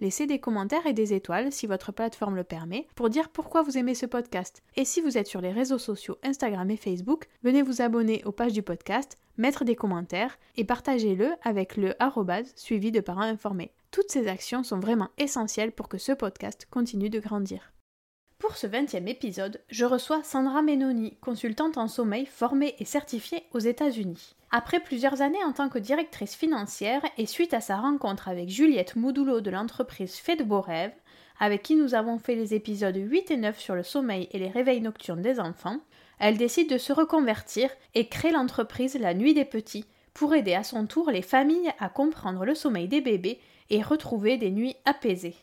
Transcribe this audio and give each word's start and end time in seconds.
Laissez 0.00 0.26
des 0.26 0.38
commentaires 0.38 0.86
et 0.86 0.94
des 0.94 1.12
étoiles 1.12 1.52
si 1.52 1.66
votre 1.66 1.92
plateforme 1.92 2.36
le 2.36 2.44
permet 2.44 2.86
pour 2.94 3.10
dire 3.10 3.28
pourquoi 3.28 3.62
vous 3.62 3.76
aimez 3.76 3.94
ce 3.94 4.06
podcast. 4.06 4.62
Et 4.76 4.86
si 4.86 5.02
vous 5.02 5.18
êtes 5.18 5.26
sur 5.26 5.42
les 5.42 5.52
réseaux 5.52 5.78
sociaux 5.78 6.16
Instagram 6.22 6.70
et 6.70 6.78
Facebook, 6.78 7.28
venez 7.42 7.60
vous 7.60 7.82
abonner 7.82 8.22
aux 8.24 8.32
pages 8.32 8.54
du 8.54 8.62
podcast, 8.62 9.18
mettre 9.36 9.64
des 9.64 9.76
commentaires 9.76 10.38
et 10.56 10.64
partagez-le 10.64 11.32
avec 11.42 11.76
le 11.76 11.94
suivi 12.56 12.90
de 12.92 13.00
parents 13.00 13.20
informés. 13.20 13.72
Toutes 13.90 14.10
ces 14.10 14.26
actions 14.26 14.62
sont 14.62 14.78
vraiment 14.78 15.10
essentielles 15.18 15.72
pour 15.72 15.88
que 15.88 15.98
ce 15.98 16.12
podcast 16.12 16.66
continue 16.70 17.10
de 17.10 17.20
grandir. 17.20 17.72
Pour 18.38 18.56
ce 18.56 18.66
20e 18.66 19.06
épisode, 19.06 19.60
je 19.68 19.84
reçois 19.84 20.22
Sandra 20.22 20.62
Menoni, 20.62 21.18
consultante 21.20 21.76
en 21.76 21.88
sommeil 21.88 22.24
formée 22.24 22.74
et 22.78 22.86
certifiée 22.86 23.42
aux 23.52 23.58
États-Unis. 23.58 24.34
Après 24.52 24.80
plusieurs 24.80 25.22
années 25.22 25.44
en 25.44 25.52
tant 25.52 25.68
que 25.68 25.78
directrice 25.78 26.34
financière 26.34 27.02
et 27.16 27.26
suite 27.26 27.54
à 27.54 27.60
sa 27.60 27.76
rencontre 27.76 28.28
avec 28.28 28.48
Juliette 28.48 28.96
Moudoulot 28.96 29.40
de 29.40 29.50
l'entreprise 29.50 30.16
Fait 30.16 30.34
de 30.34 30.42
Beaux 30.42 30.60
Rêves, 30.60 30.94
avec 31.38 31.62
qui 31.62 31.76
nous 31.76 31.94
avons 31.94 32.18
fait 32.18 32.34
les 32.34 32.52
épisodes 32.52 32.96
8 32.96 33.30
et 33.30 33.36
9 33.36 33.58
sur 33.60 33.76
le 33.76 33.84
sommeil 33.84 34.28
et 34.32 34.38
les 34.38 34.48
réveils 34.48 34.80
nocturnes 34.80 35.22
des 35.22 35.38
enfants, 35.38 35.78
elle 36.18 36.36
décide 36.36 36.68
de 36.68 36.78
se 36.78 36.92
reconvertir 36.92 37.70
et 37.94 38.08
crée 38.08 38.32
l'entreprise 38.32 38.98
La 38.98 39.14
Nuit 39.14 39.34
des 39.34 39.44
Petits 39.44 39.86
pour 40.14 40.34
aider 40.34 40.54
à 40.54 40.64
son 40.64 40.86
tour 40.86 41.10
les 41.10 41.22
familles 41.22 41.70
à 41.78 41.88
comprendre 41.88 42.44
le 42.44 42.56
sommeil 42.56 42.88
des 42.88 43.00
bébés 43.00 43.38
et 43.70 43.82
retrouver 43.82 44.36
des 44.36 44.50
nuits 44.50 44.74
apaisées. 44.84 45.36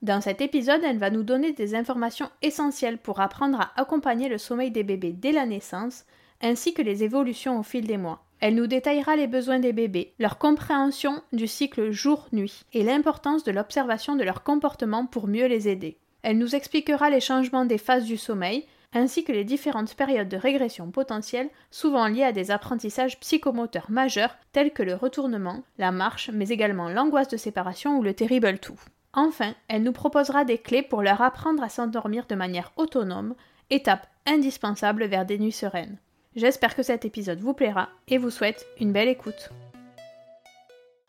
Dans 0.00 0.22
cet 0.22 0.40
épisode, 0.40 0.80
elle 0.82 0.98
va 0.98 1.10
nous 1.10 1.22
donner 1.22 1.52
des 1.52 1.74
informations 1.74 2.30
essentielles 2.40 2.96
pour 2.96 3.20
apprendre 3.20 3.60
à 3.60 3.78
accompagner 3.78 4.30
le 4.30 4.38
sommeil 4.38 4.70
des 4.70 4.84
bébés 4.84 5.12
dès 5.12 5.32
la 5.32 5.44
naissance, 5.44 6.06
ainsi 6.40 6.74
que 6.74 6.82
les 6.82 7.04
évolutions 7.04 7.58
au 7.58 7.62
fil 7.62 7.86
des 7.86 7.96
mois. 7.96 8.24
Elle 8.40 8.54
nous 8.54 8.66
détaillera 8.66 9.16
les 9.16 9.26
besoins 9.26 9.58
des 9.58 9.74
bébés, 9.74 10.14
leur 10.18 10.38
compréhension 10.38 11.22
du 11.32 11.46
cycle 11.46 11.90
jour-nuit 11.90 12.64
et 12.72 12.82
l'importance 12.82 13.44
de 13.44 13.52
l'observation 13.52 14.16
de 14.16 14.24
leur 14.24 14.42
comportement 14.42 15.04
pour 15.04 15.28
mieux 15.28 15.46
les 15.46 15.68
aider. 15.68 15.98
Elle 16.22 16.38
nous 16.38 16.54
expliquera 16.54 17.10
les 17.10 17.20
changements 17.20 17.66
des 17.66 17.78
phases 17.78 18.04
du 18.04 18.16
sommeil, 18.16 18.66
ainsi 18.92 19.24
que 19.24 19.32
les 19.32 19.44
différentes 19.44 19.94
périodes 19.94 20.28
de 20.28 20.36
régression 20.36 20.90
potentielle, 20.90 21.50
souvent 21.70 22.08
liées 22.08 22.24
à 22.24 22.32
des 22.32 22.50
apprentissages 22.50 23.20
psychomoteurs 23.20 23.90
majeurs 23.90 24.36
tels 24.52 24.72
que 24.72 24.82
le 24.82 24.94
retournement, 24.94 25.62
la 25.78 25.92
marche, 25.92 26.30
mais 26.32 26.48
également 26.48 26.88
l'angoisse 26.88 27.28
de 27.28 27.36
séparation 27.36 27.98
ou 27.98 28.02
le 28.02 28.14
terrible 28.14 28.58
tout. 28.58 28.80
Enfin, 29.12 29.54
elle 29.68 29.82
nous 29.82 29.92
proposera 29.92 30.44
des 30.44 30.58
clés 30.58 30.82
pour 30.82 31.02
leur 31.02 31.20
apprendre 31.20 31.62
à 31.62 31.68
s'endormir 31.68 32.26
de 32.26 32.34
manière 32.34 32.72
autonome, 32.76 33.34
étape 33.68 34.06
indispensable 34.26 35.04
vers 35.04 35.26
des 35.26 35.38
nuits 35.38 35.52
sereines. 35.52 35.98
J'espère 36.36 36.76
que 36.76 36.84
cet 36.84 37.04
épisode 37.04 37.40
vous 37.40 37.54
plaira 37.54 37.90
et 38.06 38.16
vous 38.16 38.30
souhaite 38.30 38.64
une 38.78 38.92
belle 38.92 39.08
écoute. 39.08 39.50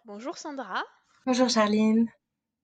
Bonjour 0.05 0.35
Sandra. 0.35 0.83
Bonjour 1.27 1.47
Charline. 1.47 2.09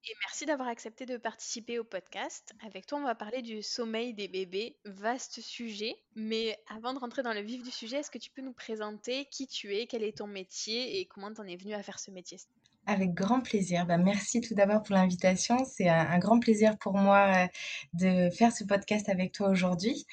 Et 0.06 0.14
merci 0.22 0.48
d'avoir 0.48 0.68
accepté 0.68 1.06
de 1.06 1.18
participer 1.18 1.78
au 1.78 1.84
podcast. 1.84 2.54
Avec 2.66 2.88
toi, 2.88 2.98
on 2.98 3.04
va 3.04 3.14
parler 3.14 3.44
du 3.44 3.62
sommeil 3.62 4.16
des 4.16 4.28
bébés. 4.28 4.76
Vaste 4.86 5.40
sujet. 5.40 5.98
Mais 6.16 6.58
avant 6.68 6.96
de 6.96 7.00
rentrer 7.00 7.22
dans 7.22 7.34
le 7.34 7.42
vif 7.42 7.62
du 7.62 7.70
sujet, 7.70 7.98
est-ce 7.98 8.10
que 8.10 8.18
tu 8.18 8.32
peux 8.32 8.42
nous 8.42 8.54
présenter 8.54 9.26
qui 9.26 9.46
tu 9.46 9.76
es, 9.76 9.86
quel 9.86 10.04
est 10.04 10.18
ton 10.18 10.28
métier 10.28 11.00
et 11.00 11.06
comment 11.06 11.32
tu 11.32 11.42
en 11.42 11.46
es 11.46 11.58
venu 11.58 11.76
à 11.76 11.84
faire 11.84 12.00
ce 12.00 12.10
métier? 12.10 12.40
Avec 12.88 13.14
grand 13.14 13.42
plaisir. 13.42 13.86
Bah, 13.86 13.98
merci 13.98 14.42
tout 14.42 14.56
d'abord 14.56 14.82
pour 14.82 14.96
l'invitation. 14.96 15.58
C'est 15.66 15.90
un, 15.90 16.18
grand 16.18 16.40
plaisir 16.40 16.78
pour 16.80 16.94
moi 16.98 17.28
euh, 17.28 17.48
de 17.94 18.30
faire 18.32 18.52
ce 18.52 18.64
podcast 18.64 19.10
avec 19.10 19.34
toi 19.34 19.50
aujourd'hui. 19.50 20.08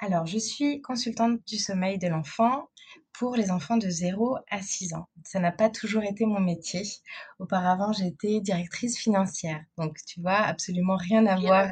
Alors, 0.00 0.26
je 0.26 0.38
suis 0.38 0.80
consultante 0.80 1.40
du 1.46 1.58
sommeil 1.58 1.98
de 1.98 2.08
l'enfant 2.08 2.70
pour 3.12 3.36
les 3.36 3.50
enfants 3.50 3.76
de 3.76 3.88
0 3.88 4.38
à 4.50 4.62
6 4.62 4.94
ans. 4.94 5.08
Ça 5.24 5.40
n'a 5.40 5.52
pas 5.52 5.68
toujours 5.68 6.02
été 6.02 6.24
mon 6.24 6.40
métier. 6.40 6.82
Auparavant, 7.38 7.92
j'étais 7.92 8.40
directrice 8.40 8.98
financière. 8.98 9.60
Donc, 9.76 9.98
tu 10.06 10.20
vois, 10.20 10.38
absolument 10.38 10.96
rien 10.96 11.26
à 11.26 11.38
voir 11.38 11.68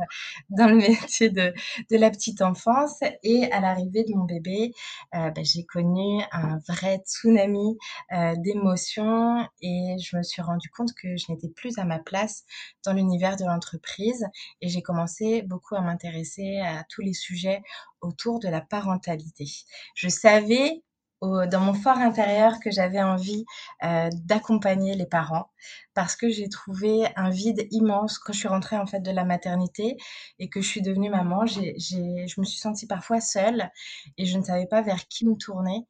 dans 0.50 0.66
le 0.66 0.76
métier 0.76 1.30
de, 1.30 1.54
de 1.90 1.96
la 1.96 2.10
petite 2.10 2.42
enfance. 2.42 2.98
Et 3.22 3.50
à 3.52 3.60
l'arrivée 3.60 4.04
de 4.04 4.14
mon 4.14 4.24
bébé, 4.24 4.72
euh, 5.14 5.30
bah, 5.30 5.42
j'ai 5.42 5.64
connu 5.64 6.22
un 6.32 6.58
vrai 6.68 7.02
tsunami 7.06 7.78
euh, 8.12 8.34
d'émotions 8.36 9.46
et 9.62 9.96
je 9.98 10.16
me 10.16 10.22
suis 10.22 10.42
rendu 10.42 10.68
compte 10.70 10.92
que 10.94 11.16
je 11.16 11.30
n'étais 11.30 11.48
plus 11.48 11.78
à 11.78 11.84
ma 11.84 11.98
place 11.98 12.44
dans 12.84 12.92
l'univers 12.92 13.36
de 13.36 13.44
l'entreprise 13.44 14.26
et 14.60 14.68
j'ai 14.68 14.82
commencé 14.82 15.42
beaucoup 15.42 15.76
à 15.76 15.80
m'intéresser 15.80 16.58
à 16.60 16.84
tous 16.88 17.02
les 17.02 17.14
sujets 17.14 17.62
autour 18.00 18.38
de 18.38 18.48
la 18.48 18.60
parentalité. 18.60 19.46
Je 19.94 20.08
savais 20.08 20.82
dans 21.20 21.60
mon 21.60 21.74
fort 21.74 21.98
intérieur 21.98 22.60
que 22.60 22.70
j'avais 22.70 23.02
envie 23.02 23.44
euh, 23.82 24.08
d'accompagner 24.24 24.94
les 24.94 25.06
parents 25.06 25.50
parce 25.94 26.14
que 26.14 26.28
j'ai 26.28 26.48
trouvé 26.48 27.06
un 27.16 27.30
vide 27.30 27.66
immense 27.72 28.18
quand 28.18 28.32
je 28.32 28.38
suis 28.38 28.48
rentrée 28.48 28.76
en 28.76 28.86
fait 28.86 29.00
de 29.00 29.10
la 29.10 29.24
maternité 29.24 29.96
et 30.38 30.48
que 30.48 30.60
je 30.60 30.68
suis 30.68 30.82
devenue 30.82 31.10
maman. 31.10 31.44
J'ai, 31.44 31.74
je 31.78 32.40
me 32.40 32.44
suis 32.44 32.60
sentie 32.60 32.86
parfois 32.86 33.20
seule 33.20 33.70
et 34.16 34.26
je 34.26 34.38
ne 34.38 34.44
savais 34.44 34.66
pas 34.66 34.80
vers 34.80 35.08
qui 35.08 35.26
me 35.26 35.34
tourner. 35.34 35.86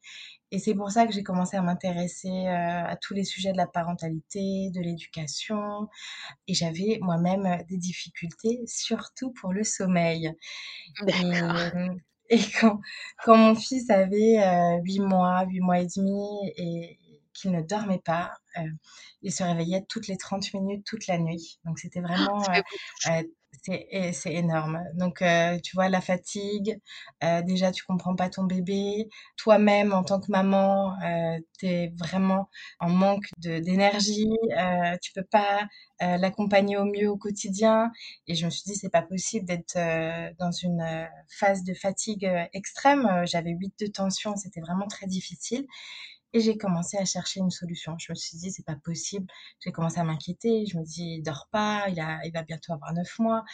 Et 0.50 0.58
c'est 0.58 0.74
pour 0.74 0.90
ça 0.90 1.06
que 1.06 1.12
j'ai 1.12 1.22
commencé 1.22 1.58
à 1.58 1.62
m'intéresser 1.62 2.30
euh, 2.30 2.86
à 2.86 2.96
tous 2.96 3.12
les 3.12 3.24
sujets 3.24 3.52
de 3.52 3.58
la 3.58 3.66
parentalité, 3.66 4.70
de 4.70 4.80
l'éducation. 4.80 5.88
Et 6.46 6.54
j'avais 6.54 6.98
moi-même 7.02 7.62
des 7.68 7.76
difficultés, 7.76 8.62
surtout 8.66 9.30
pour 9.32 9.52
le 9.52 9.62
sommeil. 9.62 10.32
Et, 11.06 11.12
et 12.30 12.40
quand, 12.60 12.80
quand 13.24 13.36
mon 13.36 13.54
fils 13.54 13.90
avait 13.90 14.38
euh, 14.42 14.80
8 14.82 15.00
mois, 15.00 15.44
8 15.48 15.60
mois 15.60 15.80
et 15.80 15.86
demi, 15.86 16.52
et 16.56 16.98
qu'il 17.38 17.52
ne 17.52 17.62
dormait 17.62 18.02
pas, 18.04 18.32
euh, 18.58 18.68
il 19.22 19.32
se 19.32 19.42
réveillait 19.42 19.84
toutes 19.88 20.08
les 20.08 20.16
30 20.16 20.52
minutes, 20.54 20.84
toute 20.84 21.06
la 21.06 21.18
nuit. 21.18 21.58
Donc 21.64 21.78
c'était 21.78 22.00
vraiment 22.00 22.42
euh, 22.50 22.60
euh, 23.10 23.22
c'est 23.62 24.32
énorme. 24.32 24.80
Donc, 24.94 25.22
euh, 25.22 25.58
tu 25.62 25.74
vois, 25.76 25.88
la 25.88 26.00
fatigue, 26.00 26.78
euh, 27.24 27.42
déjà, 27.42 27.72
tu 27.72 27.84
comprends 27.84 28.14
pas 28.16 28.28
ton 28.30 28.44
bébé. 28.44 29.08
Toi-même, 29.36 29.92
en 29.92 30.02
tant 30.04 30.20
que 30.20 30.30
maman, 30.30 30.94
euh, 31.02 31.38
tu 31.58 31.66
es 31.66 31.92
vraiment 31.96 32.48
en 32.80 32.88
manque 32.90 33.26
d'énergie. 33.38 34.28
Euh, 34.58 34.96
tu 35.02 35.12
peux 35.12 35.24
pas 35.24 35.66
l'accompagner 36.00 36.76
au 36.76 36.84
mieux 36.84 37.08
au 37.10 37.16
quotidien. 37.16 37.90
Et 38.28 38.34
je 38.36 38.44
me 38.46 38.50
suis 38.50 38.62
dit, 38.64 38.76
c'est 38.76 38.88
pas 38.88 39.02
possible 39.02 39.44
d'être 39.46 39.76
dans 40.38 40.52
une 40.52 41.08
phase 41.28 41.64
de 41.64 41.74
fatigue 41.74 42.30
extrême. 42.52 43.22
J'avais 43.24 43.50
8 43.50 43.74
de 43.80 43.86
tension, 43.88 44.36
c'était 44.36 44.60
vraiment 44.60 44.86
très 44.86 45.06
difficile. 45.08 45.66
Et 46.32 46.40
j'ai 46.40 46.58
commencé 46.58 46.98
à 46.98 47.04
chercher 47.04 47.40
une 47.40 47.50
solution. 47.50 47.96
Je 47.98 48.12
me 48.12 48.14
suis 48.14 48.36
dit, 48.38 48.50
c'est 48.50 48.64
pas 48.64 48.76
possible. 48.76 49.26
J'ai 49.60 49.72
commencé 49.72 49.98
à 49.98 50.04
m'inquiéter. 50.04 50.66
Je 50.66 50.78
me 50.78 50.84
dis, 50.84 51.16
il 51.18 51.22
dort 51.22 51.48
pas, 51.50 51.86
il 51.88 51.98
a, 52.00 52.20
il 52.24 52.32
va 52.32 52.42
bientôt 52.42 52.72
avoir 52.72 52.92
neuf 52.92 53.18
mois. 53.18 53.44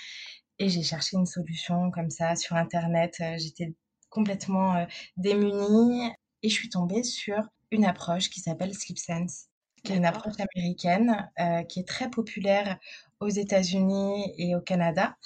Et 0.58 0.68
j'ai 0.68 0.82
cherché 0.82 1.16
une 1.16 1.26
solution 1.26 1.90
comme 1.90 2.10
ça 2.10 2.36
sur 2.36 2.56
Internet. 2.56 3.16
Euh, 3.20 3.36
J'étais 3.38 3.74
complètement 4.10 4.76
euh, 4.76 4.86
démunie 5.16 6.12
et 6.42 6.48
je 6.48 6.54
suis 6.54 6.68
tombée 6.68 7.02
sur 7.02 7.42
une 7.70 7.84
approche 7.84 8.30
qui 8.30 8.40
s'appelle 8.40 8.74
Sleep 8.74 8.98
Sense, 8.98 9.48
qui 9.84 9.92
est 9.92 9.96
une 9.96 10.06
approche 10.06 10.34
américaine 10.54 11.30
euh, 11.40 11.62
qui 11.64 11.80
est 11.80 11.88
très 11.88 12.10
populaire 12.10 12.78
aux 13.20 13.28
États-Unis 13.28 14.32
et 14.38 14.54
au 14.56 14.60
Canada 14.60 15.16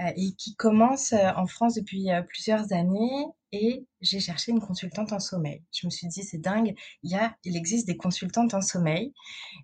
euh, 0.00 0.10
et 0.16 0.32
qui 0.32 0.56
commence 0.56 1.12
euh, 1.12 1.30
en 1.36 1.46
France 1.46 1.74
depuis 1.74 2.08
plusieurs 2.28 2.72
années. 2.72 3.26
Et 3.52 3.86
j'ai 4.00 4.20
cherché 4.20 4.52
une 4.52 4.60
consultante 4.60 5.12
en 5.12 5.20
sommeil. 5.20 5.62
Je 5.72 5.86
me 5.86 5.90
suis 5.90 6.08
dit, 6.08 6.22
c'est 6.22 6.38
dingue, 6.38 6.74
il 7.02 7.12
y 7.12 7.14
a, 7.14 7.36
il 7.44 7.56
existe 7.56 7.86
des 7.86 7.96
consultantes 7.96 8.52
en 8.54 8.60
sommeil. 8.60 9.12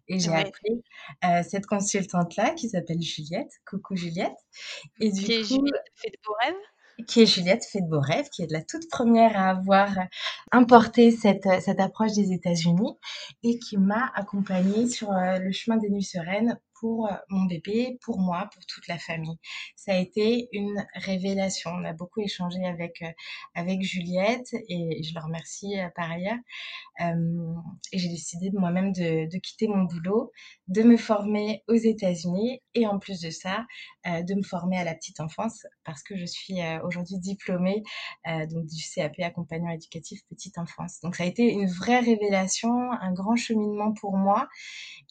Et 0.08 0.18
j'ai 0.20 0.30
Ouais. 0.30 0.52
euh, 1.24 1.42
cette 1.42 1.66
consultante-là 1.66 2.54
qui 2.54 2.68
s'appelle 2.68 3.00
Juliette. 3.02 3.52
Coucou 3.66 3.96
Juliette. 3.96 4.36
Et 5.00 5.10
du 5.12 5.24
Qui 5.24 5.32
est 5.32 5.42
coup, 5.48 5.66
Juliette 5.66 5.92
fait 5.96 6.10
de 6.10 6.18
beaux 6.24 6.34
rêves? 6.42 6.54
Qui 7.06 7.22
est 7.22 7.26
Juliette 7.26 7.64
Fait 7.64 7.80
de 7.80 7.88
Beaux 7.88 8.02
qui 8.30 8.42
est 8.42 8.50
la 8.50 8.62
toute 8.62 8.88
première 8.90 9.36
à 9.36 9.50
avoir 9.50 9.88
importé 10.50 11.10
cette, 11.10 11.48
cette 11.60 11.80
approche 11.80 12.12
des 12.12 12.32
États-Unis 12.32 12.96
et 13.42 13.58
qui 13.58 13.76
m'a 13.76 14.10
accompagnée 14.14 14.88
sur 14.88 15.10
euh, 15.12 15.38
le 15.38 15.52
chemin 15.52 15.76
des 15.76 15.90
nuits 15.90 16.02
sereines 16.02 16.58
pour 16.82 17.06
euh, 17.06 17.14
mon 17.30 17.44
bébé, 17.44 17.96
pour 18.02 18.18
moi, 18.18 18.50
pour 18.52 18.66
toute 18.66 18.88
la 18.88 18.98
famille. 18.98 19.38
Ça 19.76 19.92
a 19.92 19.98
été 19.98 20.48
une 20.52 20.84
révélation. 20.94 21.70
On 21.70 21.84
a 21.84 21.92
beaucoup 21.92 22.20
échangé 22.20 22.64
avec, 22.64 23.02
euh, 23.02 23.12
avec 23.54 23.82
Juliette 23.82 24.52
et 24.68 25.00
je 25.02 25.14
le 25.14 25.20
remercie 25.24 25.78
euh, 25.78 25.88
par 25.94 26.10
ailleurs. 26.10 26.38
Euh, 27.00 27.54
et 27.92 27.98
j'ai 27.98 28.08
décidé 28.08 28.50
moi-même 28.52 28.92
de, 28.92 29.38
quitter 29.38 29.68
mon 29.68 29.84
boulot, 29.84 30.32
de 30.66 30.82
me 30.82 30.96
former 30.96 31.62
aux 31.68 31.74
États-Unis 31.74 32.60
et 32.74 32.86
en 32.86 32.98
plus 32.98 33.20
de 33.20 33.30
ça, 33.30 33.64
de 34.04 34.34
me 34.34 34.42
former 34.42 34.78
à 34.78 34.84
la 34.84 34.94
petite 34.94 35.20
enfance 35.20 35.66
parce 35.84 36.02
que 36.02 36.16
je 36.16 36.24
suis 36.24 36.58
aujourd'hui 36.84 37.18
diplômée 37.18 37.82
donc 38.26 38.66
du 38.66 38.82
CAP 38.94 39.18
accompagnement 39.20 39.72
éducatif 39.72 40.20
petite 40.28 40.58
enfance. 40.58 41.00
Donc 41.02 41.16
ça 41.16 41.24
a 41.24 41.26
été 41.26 41.50
une 41.50 41.66
vraie 41.66 42.00
révélation, 42.00 42.92
un 42.92 43.12
grand 43.12 43.36
cheminement 43.36 43.92
pour 43.94 44.16
moi 44.16 44.48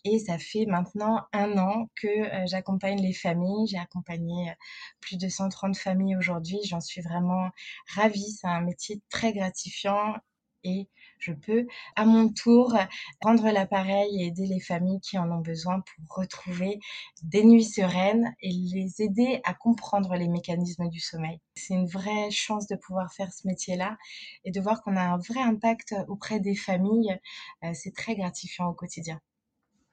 et 0.06 0.20
ça 0.20 0.38
fait 0.38 0.66
maintenant 0.66 1.22
un 1.34 1.58
an 1.58 1.61
que 1.96 2.08
euh, 2.08 2.46
j'accompagne 2.48 3.02
les 3.02 3.14
familles. 3.14 3.68
J'ai 3.68 3.78
accompagné 3.78 4.50
euh, 4.50 4.54
plus 5.00 5.18
de 5.18 5.28
130 5.30 5.78
familles 5.78 6.16
aujourd'hui. 6.16 6.60
J'en 6.66 6.82
suis 6.82 7.02
vraiment 7.02 7.50
ravie. 7.96 8.32
C'est 8.32 8.48
un 8.48 8.62
métier 8.62 9.02
très 9.10 9.34
gratifiant 9.34 10.16
et 10.64 10.88
je 11.20 11.34
peux 11.34 11.66
à 11.96 12.06
mon 12.06 12.32
tour 12.32 12.76
rendre 13.22 13.50
l'appareil 13.52 14.22
et 14.22 14.28
aider 14.28 14.46
les 14.46 14.60
familles 14.60 15.00
qui 15.02 15.18
en 15.18 15.32
ont 15.32 15.42
besoin 15.42 15.82
pour 15.82 16.18
retrouver 16.18 16.80
des 17.24 17.44
nuits 17.44 17.64
sereines 17.64 18.34
et 18.42 18.52
les 18.52 19.02
aider 19.02 19.42
à 19.44 19.54
comprendre 19.54 20.16
les 20.16 20.28
mécanismes 20.28 20.90
du 20.90 21.00
sommeil. 21.00 21.40
C'est 21.56 21.74
une 21.74 21.88
vraie 21.88 22.32
chance 22.32 22.68
de 22.68 22.76
pouvoir 22.76 23.12
faire 23.14 23.32
ce 23.34 23.48
métier-là 23.48 23.98
et 24.46 24.52
de 24.52 24.62
voir 24.62 24.82
qu'on 24.84 24.98
a 24.98 25.02
un 25.02 25.18
vrai 25.18 25.42
impact 25.42 25.96
auprès 26.08 26.40
des 26.40 26.56
familles. 26.56 27.20
Euh, 27.64 27.72
c'est 27.74 27.94
très 27.94 28.16
gratifiant 28.16 28.68
au 28.68 28.74
quotidien. 28.74 29.20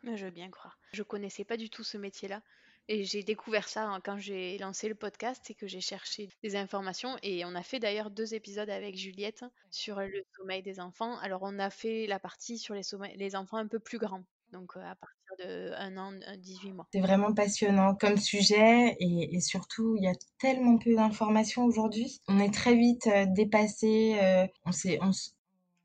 Je 0.04 0.24
veux 0.24 0.30
bien 0.30 0.50
croire. 0.50 0.78
Je 0.92 1.02
connaissais 1.02 1.44
pas 1.44 1.56
du 1.56 1.70
tout 1.70 1.84
ce 1.84 1.98
métier-là. 1.98 2.42
Et 2.90 3.04
j'ai 3.04 3.22
découvert 3.22 3.68
ça 3.68 3.86
hein, 3.86 4.00
quand 4.02 4.16
j'ai 4.16 4.56
lancé 4.56 4.88
le 4.88 4.94
podcast 4.94 5.50
et 5.50 5.54
que 5.54 5.66
j'ai 5.66 5.82
cherché 5.82 6.30
des 6.42 6.56
informations. 6.56 7.16
Et 7.22 7.44
on 7.44 7.54
a 7.54 7.62
fait 7.62 7.80
d'ailleurs 7.80 8.10
deux 8.10 8.34
épisodes 8.34 8.70
avec 8.70 8.96
Juliette 8.96 9.44
sur 9.70 10.00
le 10.00 10.24
sommeil 10.36 10.62
des 10.62 10.80
enfants. 10.80 11.18
Alors 11.18 11.40
on 11.42 11.58
a 11.58 11.68
fait 11.68 12.06
la 12.06 12.18
partie 12.18 12.56
sur 12.56 12.74
les, 12.74 13.36
enfants 13.36 13.58
un 13.58 13.66
peu 13.66 13.78
plus 13.78 13.98
grands. 13.98 14.24
Donc 14.52 14.76
euh, 14.76 14.80
à 14.80 14.94
partir 14.94 15.18
de 15.38 15.72
1 15.76 15.96
an, 15.96 16.12
euh, 16.28 16.36
18 16.36 16.72
mois. 16.72 16.86
C'est 16.92 17.00
vraiment 17.00 17.32
passionnant 17.32 17.94
comme 17.94 18.16
sujet 18.16 18.96
et, 19.00 19.40
surtout, 19.40 19.96
il 19.96 20.04
y 20.04 20.08
a 20.08 20.14
tellement 20.38 20.78
peu 20.78 20.94
d'informations 20.94 21.64
aujourd'hui. 21.64 22.20
On 22.28 22.38
est 22.38 22.52
très 22.52 22.74
vite 22.74 23.06
euh, 23.06 23.26
dépassé, 23.26 24.18
euh, 24.22 24.46
on 24.64 24.72
sait, 24.72 24.98
on, 25.02 25.10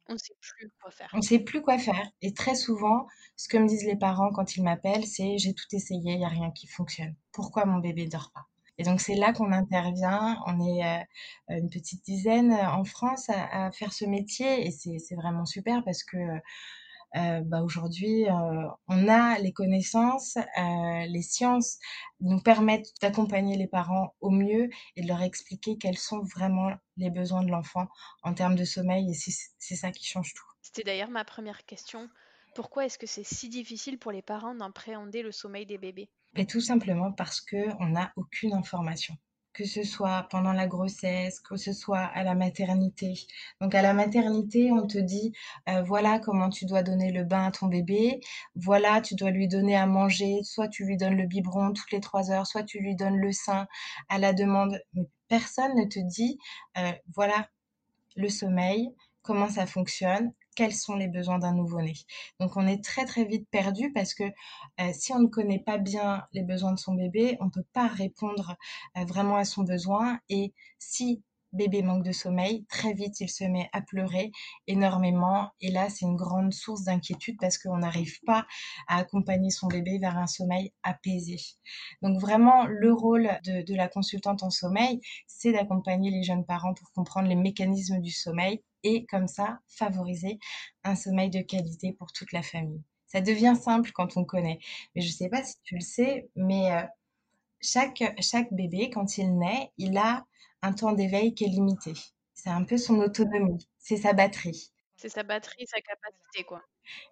On 0.08 0.18
sait 0.18 0.36
plus 0.40 0.70
quoi 0.82 0.92
faire. 0.92 1.10
on 1.14 1.22
sait 1.22 1.40
plus 1.40 1.62
quoi 1.62 1.78
faire. 1.78 2.08
Et 2.22 2.34
très 2.34 2.56
souvent, 2.56 3.08
ce 3.38 3.48
que 3.48 3.58
me 3.58 3.68
disent 3.68 3.86
les 3.86 3.96
parents 3.96 4.32
quand 4.32 4.56
ils 4.56 4.64
m'appellent, 4.64 5.06
c'est 5.06 5.38
j'ai 5.38 5.54
tout 5.54 5.66
essayé, 5.74 6.14
il 6.14 6.18
n'y 6.20 6.26
a 6.26 6.30
rien 6.30 6.52
qui 6.52 6.68
fonctionne. 6.68 7.16
Pourquoi 7.32 7.66
mon 7.66 7.80
bébé 7.80 8.08
dort 8.08 8.32
pas? 8.34 8.46
Et 8.78 8.84
donc 8.84 9.00
c'est 9.02 9.16
là 9.16 9.34
qu'on 9.34 9.52
intervient. 9.52 10.42
On 10.48 10.60
est 10.60 10.84
euh, 10.86 11.04
une 11.58 11.70
petite 11.70 12.04
dizaine 12.06 12.52
euh, 12.54 12.70
en 12.72 12.84
France 12.84 13.30
à, 13.30 13.68
à 13.68 13.72
faire 13.72 13.94
ce 13.94 14.06
métier 14.06 14.66
et 14.68 14.72
c'est 14.72 15.00
c'est 15.00 15.16
vraiment 15.16 15.46
super 15.46 15.84
parce 15.86 16.04
que 16.04 16.18
euh, 17.15 17.42
bah 17.42 17.62
aujourd'hui, 17.62 18.27
euh, 18.27 18.68
on 18.88 19.07
a 19.07 19.38
les 19.39 19.54
connaissances, 19.54 20.38
euh, 20.38 21.06
les 21.07 21.21
sciences 21.21 21.77
nous 22.19 22.39
permettent 22.39 22.92
d'accompagner 23.01 23.56
les 23.56 23.68
parents 23.68 24.15
au 24.19 24.31
mieux 24.31 24.69
et 24.95 25.04
de 25.04 25.07
leur 25.07 25.21
expliquer 25.21 25.77
quels 25.77 25.98
sont 25.98 26.21
vraiment 26.24 26.71
les 26.98 27.12
besoins 27.12 27.44
de 27.44 27.51
l'enfant 27.51 27.88
en 28.24 28.33
termes 28.33 28.56
de 28.56 28.65
sommeil 28.65 29.12
et 29.12 29.13
c'est 29.13 29.75
ça 29.75 29.92
qui 29.92 30.06
change 30.06 30.33
tout. 30.33 30.45
C'était 30.62 30.83
d'ailleurs 30.83 31.10
ma 31.10 31.25
première 31.25 31.65
question. 31.65 32.10
Pourquoi 32.56 32.86
est-ce 32.86 32.98
que 32.98 33.07
c'est 33.07 33.24
si 33.24 33.50
difficile 33.50 33.98
pour 34.00 34.12
les 34.12 34.21
parents 34.21 34.56
d'appréhender 34.56 35.21
le 35.21 35.31
sommeil 35.31 35.66
des 35.66 35.77
bébés? 35.77 36.09
Et 36.36 36.45
tout 36.45 36.62
simplement 36.62 37.12
parce 37.12 37.42
que 37.42 37.69
on 37.80 37.89
n'a 37.89 38.12
aucune 38.16 38.54
information. 38.54 39.16
Que 39.54 39.66
ce 39.66 39.84
soit 39.84 40.28
pendant 40.32 40.54
la 40.54 40.68
grossesse, 40.68 41.40
que 41.40 41.57
ce 41.57 41.74
soit 41.74 42.00
à 42.00 42.24
la 42.24 42.33
maternité. 42.33 43.14
Donc 43.62 43.76
à 43.76 43.81
la 43.83 43.94
maternité, 43.94 44.72
on 44.72 44.88
te 44.88 44.98
dit 44.98 45.31
euh, 45.69 45.83
voilà 45.83 46.19
comment 46.19 46.50
tu 46.50 46.66
dois 46.66 46.81
donner 46.81 47.12
le 47.12 47.24
bain 47.24 47.45
à 47.45 47.52
ton 47.52 47.68
bébé, 47.68 48.19
voilà 48.56 49.00
tu 49.02 49.16
dois 49.16 49.30
lui 49.31 49.48
donner 49.48 49.76
à 49.76 49.86
manger, 49.86 50.42
soit 50.44 50.68
tu 50.69 50.86
lui 50.86 50.98
donnes 50.98 51.18
le 51.18 51.28
biberon 51.28 51.72
toutes 51.74 51.92
les 51.92 52.00
trois 52.00 52.31
heures, 52.31 52.48
soit 52.48 52.64
tu 52.64 52.80
lui 52.80 52.95
donnes 52.95 53.18
le 53.18 53.31
sein 53.31 53.68
à 54.10 54.18
la 54.18 54.33
demande. 54.33 54.80
Mais 54.94 55.04
personne 55.28 55.76
ne 55.76 55.86
te 55.86 56.00
dit 56.00 56.40
euh, 56.78 56.92
voilà 57.14 57.48
le 58.16 58.30
sommeil, 58.30 58.90
comment 59.22 59.50
ça 59.50 59.66
fonctionne, 59.66 60.33
quels 60.56 60.74
sont 60.74 60.95
les 60.95 61.07
besoins 61.07 61.40
d'un 61.40 61.54
nouveau-né. 61.54 61.94
Donc 62.40 62.57
on 62.57 62.68
est 62.68 62.83
très 62.83 63.06
très 63.06 63.26
vite 63.26 63.48
perdu 63.50 63.92
parce 63.94 64.14
que 64.14 64.24
euh, 64.24 64.92
si 64.94 65.14
on 65.14 65.19
ne 65.19 65.28
connaît 65.28 65.60
pas 65.60 65.78
bien 65.78 66.24
les 66.33 66.44
besoins 66.44 66.74
de 66.74 66.80
son 66.80 66.95
bébé, 66.95 67.38
on 67.40 67.45
ne 67.45 67.50
peut 67.52 67.66
pas 67.74 67.88
répondre 67.88 68.56
euh, 68.98 69.06
vraiment 69.06 69.36
à 69.38 69.45
son 69.45 69.64
besoin 69.64 70.19
et 70.30 70.54
si 70.80 71.24
bébé 71.54 71.81
manque 71.81 72.04
de 72.04 72.12
sommeil, 72.12 72.66
très 72.66 72.94
vite 72.94 73.19
il 73.19 73.30
se 73.30 73.44
met 73.44 73.69
à 73.72 73.81
pleurer 73.81 74.31
énormément 74.68 75.50
et 75.62 75.72
là 75.72 75.90
c'est 75.90 76.06
une 76.06 76.16
grande 76.16 76.54
source 76.54 76.83
d'inquiétude 76.83 77.38
parce 77.40 77.57
qu'on 77.57 77.78
n'arrive 77.78 78.19
pas 78.26 78.45
à 78.88 78.98
accompagner 78.98 79.50
son 79.50 79.68
bébé 79.68 80.00
vers 80.00 80.18
un 80.18 80.28
sommeil 80.28 80.74
apaisé. 80.83 81.38
Donc 82.02 82.19
vraiment 82.19 82.66
le 82.66 82.94
rôle 82.94 83.30
de, 83.45 83.62
de 83.62 83.76
la 83.76 83.88
consultante 83.88 84.44
en 84.44 84.50
sommeil, 84.50 85.00
c'est 85.28 85.52
d'accompagner 85.54 86.12
les 86.12 86.24
jeunes 86.24 86.45
parents 86.45 86.74
pour 86.74 86.92
comprendre 86.92 87.28
les 87.28 87.36
mécanismes 87.36 88.00
du 88.00 88.12
sommeil 88.12 88.62
et 88.83 89.06
comme 89.06 89.28
ça 89.28 89.60
favoriser 89.68 90.40
un 90.83 90.95
sommeil 90.95 91.30
de 91.30 91.42
qualité 91.42 91.94
pour 91.94 92.12
toute 92.12 92.31
la 92.31 92.42
famille. 92.42 92.83
Ça 93.07 93.22
devient 93.22 93.56
simple 93.60 93.92
quand 93.94 94.18
on 94.18 94.26
connaît. 94.26 94.60
Mais 94.95 95.02
je 95.02 95.07
ne 95.07 95.14
sais 95.14 95.30
pas 95.30 95.44
si 95.44 95.56
tu 95.64 95.76
le 95.76 95.81
sais, 95.81 96.30
mais 96.36 96.72
euh, 96.72 96.81
chaque, 97.62 98.04
chaque 98.19 98.52
bébé, 98.52 98.90
quand 98.90 99.18
il 99.18 99.38
naît, 99.38 99.72
il 99.78 99.98
a 99.98 100.26
un 100.64 100.74
temps 100.74 100.94
d'éveil 100.94 101.36
qui 101.36 101.44
est 101.44 101.50
limité. 101.50 101.94
C'est 102.34 102.50
un 102.50 102.64
peu 102.64 102.78
son 102.78 103.00
autonomie, 103.00 103.70
c'est 103.78 103.98
sa 103.98 104.14
batterie. 104.14 104.72
C'est 104.96 105.10
sa 105.10 105.24
batterie, 105.24 105.68
sa 105.68 105.82
capacité, 105.82 106.44
quoi. 106.46 106.62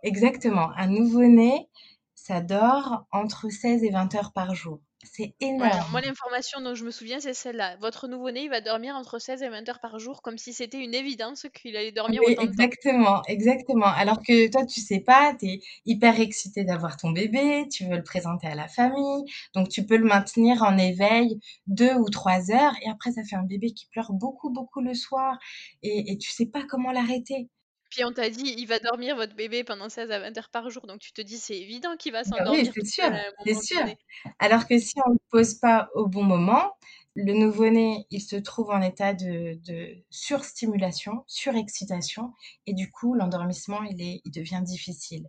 Exactement. 0.04 0.72
Un 0.78 0.88
nouveau-né, 0.88 1.70
ça 2.16 2.42
dort 2.42 3.06
entre 3.12 3.50
16 3.50 3.84
et 3.84 3.90
20 3.92 4.16
heures 4.16 4.34
par 4.34 4.56
jour. 4.56 4.80
C'est 5.06 5.36
Voilà, 5.56 5.78
énorme. 5.80 5.86
moi 5.90 6.02
l'information 6.02 6.60
dont 6.60 6.76
je 6.76 6.84
me 6.84 6.92
souviens, 6.92 7.22
c'est 7.22 7.34
celle-là. 7.34 7.78
Votre 7.78 8.08
nouveau-né, 8.10 8.44
il 8.44 8.50
va 8.50 8.60
dormir 8.60 8.96
entre 8.96 9.18
16 9.18 9.42
et 9.44 9.48
20 9.50 9.68
heures 9.70 9.80
par 9.80 9.98
jour, 9.98 10.22
comme 10.22 10.38
si 10.38 10.52
c'était 10.54 10.84
une 10.84 10.94
évidence 10.94 11.46
qu'il 11.54 11.78
allait 11.78 11.92
dormir 11.94 12.26
Oui, 12.26 12.26
autant 12.26 12.48
de 12.48 12.52
temps. 12.54 12.74
exactement, 12.80 13.22
exactement. 13.28 13.86
Alors 13.86 14.22
que 14.24 14.50
toi, 14.52 14.66
tu 14.66 14.82
sais 14.82 15.00
pas, 15.00 15.36
tu 15.40 15.46
es 15.48 15.60
hyper 15.86 16.20
excité 16.20 16.64
d'avoir 16.64 16.98
ton 16.98 17.12
bébé, 17.12 17.68
tu 17.72 17.86
veux 17.86 17.96
le 17.96 18.04
présenter 18.04 18.48
à 18.48 18.56
la 18.56 18.68
famille, 18.68 19.24
donc 19.54 19.70
tu 19.70 19.86
peux 19.86 19.98
le 19.98 20.06
maintenir 20.06 20.64
en 20.64 20.78
éveil 20.78 21.40
deux 21.68 21.94
ou 21.94 22.10
trois 22.10 22.52
heures, 22.52 22.74
et 22.84 22.90
après, 22.90 23.12
ça 23.14 23.24
fait 23.24 23.36
un 23.36 23.44
bébé 23.44 23.72
qui 23.74 23.86
pleure 23.88 24.12
beaucoup, 24.14 24.50
beaucoup 24.50 24.82
le 24.82 24.94
soir, 24.96 25.38
et, 25.84 26.12
et 26.12 26.18
tu 26.18 26.32
sais 26.32 26.48
pas 26.48 26.64
comment 26.68 26.92
l'arrêter. 26.92 27.50
Puis 27.92 28.06
on 28.06 28.14
t'a 28.14 28.30
dit, 28.30 28.56
il 28.58 28.66
va 28.68 28.80
dormir 28.80 29.18
votre 29.18 29.36
bébé 29.36 29.66
pendant 29.66 29.90
16 29.90 30.12
à 30.12 30.20
20 30.20 30.38
heures 30.38 30.50
par 30.50 30.70
jour, 30.70 30.88
donc 30.88 31.00
tu 31.00 31.12
te 31.12 31.22
dis, 31.22 31.38
c'est 31.38 31.58
évident 31.58 31.98
qu'il 31.98 32.14
va 32.14 32.22
oui, 32.22 32.30
s'endormir 32.30 32.66
c'est 32.66 32.80
tout 32.80 32.86
sûr, 32.86 33.12
c'est 33.46 33.54
sûr. 33.54 33.80
donné. 33.82 33.98
Alors 34.40 34.66
que 34.66 34.80
si 34.80 34.94
on 35.06 35.10
ne 35.10 35.16
le 35.16 35.20
pose 35.30 35.56
pas 35.56 35.90
au 35.94 36.08
bon 36.08 36.24
moment, 36.24 36.72
le 37.16 37.34
nouveau-né, 37.34 38.08
il 38.10 38.22
se 38.22 38.38
trouve 38.38 38.70
en 38.70 38.82
état 38.82 39.14
de, 39.14 39.60
de 39.66 39.98
surstimulation, 40.10 41.26
surexcitation, 41.28 42.32
et 42.66 42.74
du 42.74 42.90
coup, 42.90 43.14
l'endormissement, 43.14 43.84
il, 43.84 44.02
est, 44.02 44.22
il 44.24 44.32
devient 44.32 44.62
difficile. 44.64 45.28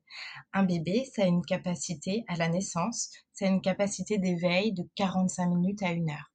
Un 0.52 0.62
bébé, 0.62 1.04
ça 1.12 1.25
a 1.25 1.26
une 1.26 1.45
capacité, 1.45 2.25
à 2.28 2.37
la 2.37 2.49
naissance, 2.49 3.11
ça 3.33 3.47
a 3.47 3.49
une 3.49 3.61
capacité 3.61 4.19
d'éveil 4.19 4.73
de 4.73 4.85
45 4.95 5.47
minutes 5.49 5.83
à 5.83 5.90
une 5.90 6.11
heure. 6.11 6.31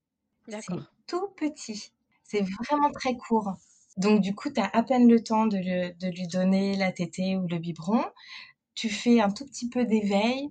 C'est 0.49 0.51
D'accord. 0.51 0.83
tout 1.07 1.29
petit. 1.37 1.93
C'est 2.23 2.41
vraiment 2.41 2.91
très 2.91 3.15
court. 3.15 3.53
Donc, 3.97 4.21
du 4.21 4.35
coup, 4.35 4.51
tu 4.51 4.59
as 4.61 4.65
à 4.73 4.83
peine 4.83 5.09
le 5.09 5.23
temps 5.23 5.47
de, 5.47 5.57
le- 5.57 5.93
de 5.93 6.07
lui 6.09 6.27
donner 6.27 6.75
la 6.77 6.91
tétée 6.91 7.35
ou 7.37 7.47
le 7.47 7.57
biberon. 7.59 8.03
Tu 8.75 8.89
fais 8.89 9.21
un 9.21 9.31
tout 9.31 9.45
petit 9.45 9.69
peu 9.69 9.85
d'éveil 9.85 10.49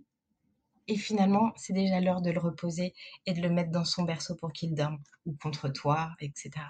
et 0.88 0.96
finalement, 0.96 1.52
c'est 1.56 1.72
déjà 1.74 2.00
l'heure 2.00 2.22
de 2.22 2.30
le 2.30 2.40
reposer 2.40 2.94
et 3.26 3.34
de 3.34 3.42
le 3.42 3.50
mettre 3.50 3.70
dans 3.72 3.84
son 3.84 4.04
berceau 4.04 4.36
pour 4.36 4.52
qu'il 4.52 4.74
dorme 4.74 4.98
ou 5.26 5.34
contre 5.42 5.68
toi, 5.70 6.10
etc. 6.20 6.66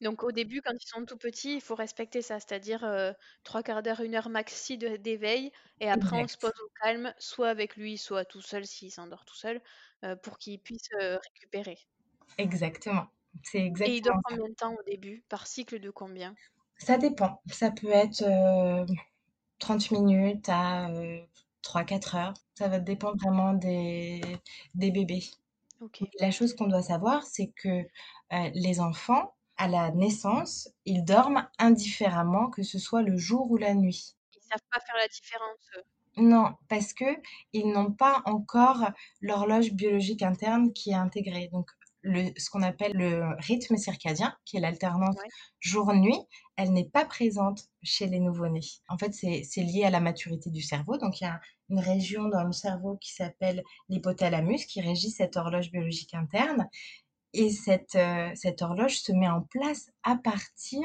Donc 0.00 0.22
au 0.24 0.32
début, 0.32 0.60
quand 0.62 0.72
ils 0.74 0.86
sont 0.88 1.04
tout 1.06 1.16
petits, 1.16 1.54
il 1.54 1.60
faut 1.62 1.74
respecter 1.76 2.20
ça, 2.22 2.38
c'est-à-dire 2.40 2.84
euh, 2.84 3.12
trois 3.44 3.62
quarts 3.62 3.82
d'heure, 3.82 4.00
une 4.00 4.14
heure 4.16 4.28
maxi 4.30 4.76
d'éveil, 4.78 5.50
et 5.80 5.88
après 5.90 6.16
on 6.16 6.26
se 6.26 6.36
pose 6.38 6.52
au 6.64 6.68
calme, 6.82 7.14
soit 7.18 7.48
avec 7.50 7.76
lui, 7.76 7.96
soit 7.98 8.24
tout 8.26 8.42
seul 8.42 8.66
s'il 8.66 8.90
s'endort 8.92 9.24
tout 9.24 9.36
seul, 9.36 9.62
euh, 10.04 10.16
pour 10.16 10.38
qu'il 10.38 10.60
puisse 10.60 10.88
euh, 11.00 11.18
récupérer. 11.18 11.78
Exactement. 12.36 13.08
C'est 13.42 13.72
Et 13.84 13.96
il 13.96 14.02
dort 14.02 14.20
exactement 14.20 14.22
combien 14.24 14.48
de 14.48 14.54
temps 14.54 14.74
au 14.74 14.82
début? 14.84 15.24
Par 15.28 15.46
cycle 15.46 15.80
de 15.80 15.90
combien? 15.90 16.34
Ça 16.78 16.98
dépend. 16.98 17.40
Ça 17.50 17.70
peut 17.70 17.90
être 17.90 18.22
euh, 18.22 18.84
30 19.58 19.90
minutes 19.92 20.48
à 20.48 20.90
euh, 20.90 21.24
3-4 21.62 22.16
heures. 22.16 22.34
Ça 22.54 22.68
va 22.68 22.78
dépendre 22.80 23.16
vraiment 23.22 23.52
des, 23.54 24.20
des 24.74 24.90
bébés. 24.90 25.24
La 26.20 26.30
chose 26.30 26.54
qu'on 26.54 26.66
doit 26.68 26.82
savoir, 26.82 27.24
c'est 27.24 27.48
que 27.48 27.68
euh, 27.68 28.50
les 28.54 28.80
enfants, 28.80 29.34
à 29.56 29.68
la 29.68 29.90
naissance, 29.90 30.68
ils 30.84 31.04
dorment 31.04 31.48
indifféremment, 31.58 32.50
que 32.50 32.62
ce 32.62 32.78
soit 32.78 33.02
le 33.02 33.16
jour 33.16 33.50
ou 33.50 33.56
la 33.56 33.74
nuit. 33.74 34.16
Ils 34.34 34.42
savent 34.42 34.60
pas 34.70 34.80
faire 34.80 34.96
la 34.96 35.08
différence. 35.08 35.84
Non, 36.16 36.54
parce 36.68 36.92
que 36.92 37.04
ils 37.52 37.70
n'ont 37.72 37.92
pas 37.92 38.22
encore 38.26 38.90
l'horloge 39.20 39.72
biologique 39.72 40.22
interne 40.22 40.72
qui 40.72 40.90
est 40.90 40.94
intégrée. 40.94 41.48
Donc, 41.52 41.70
le, 42.02 42.30
ce 42.36 42.50
qu'on 42.50 42.62
appelle 42.62 42.92
le 42.94 43.34
rythme 43.38 43.76
circadien, 43.76 44.36
qui 44.44 44.56
est 44.56 44.60
l'alternance 44.60 45.16
Ouais. 45.16 45.28
jour-nuit, 45.60 46.18
elle 46.56 46.72
n'est 46.72 46.88
pas 46.88 47.04
présente 47.04 47.68
chez 47.82 48.06
les 48.06 48.20
nouveau-nés. 48.20 48.60
En 48.88 48.98
fait, 48.98 49.12
c'est 49.14 49.62
lié 49.62 49.84
à 49.84 49.90
la 49.90 50.00
maturité 50.00 50.50
du 50.50 50.62
cerveau. 50.62 50.98
Donc, 50.98 51.20
il 51.20 51.24
y 51.24 51.26
a 51.26 51.40
une 51.70 51.78
région 51.80 52.28
dans 52.28 52.44
le 52.44 52.52
cerveau 52.52 52.96
qui 52.98 53.12
s'appelle 53.12 53.62
l'hypothalamus, 53.88 54.66
qui 54.66 54.80
régit 54.80 55.10
cette 55.10 55.36
horloge 55.36 55.70
biologique 55.70 56.14
interne. 56.14 56.68
Et 57.34 57.50
cette, 57.50 57.94
euh, 57.94 58.30
cette 58.34 58.62
horloge 58.62 58.98
se 59.00 59.12
met 59.12 59.28
en 59.28 59.42
place 59.42 59.90
à 60.02 60.16
partir 60.16 60.82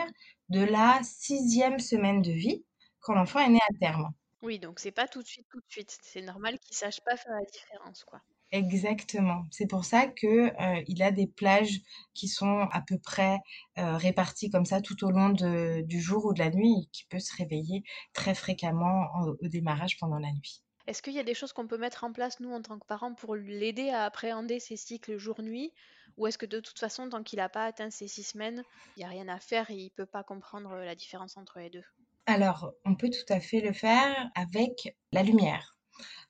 de 0.49 0.61
la 0.61 0.99
sixième 1.03 1.79
semaine 1.79 2.21
de 2.21 2.31
vie, 2.31 2.65
quand 3.01 3.13
l'enfant 3.15 3.39
est 3.39 3.49
né 3.49 3.59
à 3.69 3.73
terme. 3.79 4.13
Oui, 4.41 4.57
donc 4.57 4.79
c'est 4.79 4.91
pas 4.91 5.07
tout 5.07 5.21
de 5.21 5.27
suite, 5.27 5.47
tout 5.49 5.59
de 5.59 5.65
suite. 5.69 5.97
C'est 6.01 6.21
normal 6.21 6.57
qu'ils 6.59 6.75
sachent 6.75 7.01
pas 7.01 7.17
faire 7.17 7.33
la 7.33 7.45
différence, 7.45 8.03
quoi. 8.03 8.21
Exactement. 8.51 9.45
C'est 9.51 9.67
pour 9.67 9.83
ça 9.85 10.07
que 10.07 10.27
euh, 10.61 10.83
il 10.87 11.01
a 11.03 11.11
des 11.11 11.27
plages 11.27 11.79
qui 12.13 12.27
sont 12.29 12.67
à 12.71 12.81
peu 12.81 12.97
près 12.97 13.39
euh, 13.77 13.95
réparties 13.97 14.49
comme 14.49 14.65
ça 14.65 14.81
tout 14.81 15.03
au 15.05 15.11
long 15.11 15.29
de- 15.29 15.81
du 15.81 15.99
jour 16.01 16.25
ou 16.25 16.33
de 16.33 16.39
la 16.39 16.49
nuit 16.49 16.83
et 16.83 16.89
qui 16.91 17.05
peut 17.09 17.19
se 17.19 17.35
réveiller 17.35 17.83
très 18.13 18.35
fréquemment 18.35 19.07
en- 19.15 19.27
au 19.41 19.47
démarrage 19.49 19.97
pendant 19.99 20.19
la 20.19 20.31
nuit. 20.31 20.61
Est-ce 20.87 21.03
qu'il 21.03 21.13
y 21.13 21.19
a 21.19 21.23
des 21.23 21.35
choses 21.35 21.53
qu'on 21.53 21.67
peut 21.67 21.77
mettre 21.77 22.03
en 22.03 22.11
place, 22.11 22.39
nous, 22.39 22.51
en 22.51 22.63
tant 22.63 22.79
que 22.79 22.85
parents, 22.87 23.13
pour 23.13 23.35
l'aider 23.35 23.89
à 23.91 24.05
appréhender 24.05 24.59
ces 24.59 24.75
cycles 24.75 25.17
jour-nuit? 25.17 25.71
Ou 26.17 26.25
est-ce 26.25 26.39
que 26.39 26.47
de 26.47 26.59
toute 26.59 26.79
façon, 26.79 27.07
tant 27.09 27.21
qu'il 27.23 27.37
n'a 27.37 27.47
pas 27.47 27.65
atteint 27.65 27.91
ces 27.91 28.07
six 28.07 28.23
semaines, 28.23 28.65
il 28.95 28.99
n'y 29.01 29.05
a 29.05 29.09
rien 29.09 29.27
à 29.27 29.39
faire 29.39 29.69
et 29.69 29.75
il 29.77 29.91
peut 29.91 30.07
pas 30.07 30.23
comprendre 30.23 30.73
la 30.75 30.95
différence 30.95 31.37
entre 31.37 31.59
les 31.59 31.69
deux? 31.69 31.83
Alors, 32.25 32.73
on 32.85 32.95
peut 32.95 33.09
tout 33.09 33.33
à 33.33 33.39
fait 33.39 33.59
le 33.59 33.73
faire 33.73 34.29
avec 34.35 34.95
la 35.11 35.23
lumière. 35.23 35.76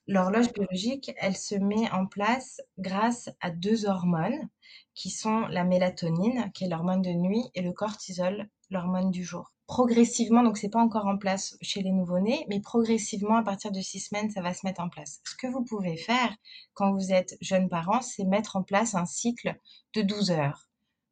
L'horloge 0.08 0.54
biologique, 0.54 1.12
elle 1.18 1.36
se 1.36 1.56
met 1.56 1.92
en 1.92 2.06
place 2.06 2.62
grâce 2.78 3.30
à 3.42 3.50
deux 3.50 3.86
hormones 3.86 4.50
qui 4.96 5.10
sont 5.10 5.42
la 5.48 5.64
mélatonine, 5.64 6.52
qui 6.54 6.64
est 6.64 6.70
l'hormone 6.70 7.02
de 7.02 7.12
nuit, 7.12 7.44
et 7.56 7.62
le 7.62 7.72
cortisol, 7.72 8.50
l'hormone 8.70 9.12
du 9.12 9.24
jour. 9.24 9.54
Progressivement, 9.68 10.44
donc 10.44 10.58
c'est 10.58 10.70
pas 10.70 10.82
encore 10.82 11.08
en 11.08 11.18
place 11.18 11.58
chez 11.62 11.82
les 11.82 11.92
nouveau-nés, 11.92 12.46
mais 12.50 12.62
progressivement, 12.62 13.36
à 13.36 13.44
partir 13.44 13.72
de 13.72 13.82
six 13.82 14.00
semaines, 14.00 14.32
ça 14.32 14.42
va 14.42 14.54
se 14.54 14.66
mettre 14.66 14.82
en 14.82 14.88
place. 14.88 15.20
Ce 15.26 15.36
que 15.36 15.48
vous 15.48 15.64
pouvez 15.64 15.98
faire 15.98 16.34
quand 16.74 16.94
vous 16.94 17.12
êtes 17.12 17.36
jeune 17.42 17.68
parent, 17.68 18.02
c'est 18.02 18.24
mettre 18.24 18.56
en 18.56 18.64
place 18.64 18.96
un 18.96 19.06
cycle 19.06 19.60
de 19.94 20.02
12 20.02 20.32
heures. 20.32 20.70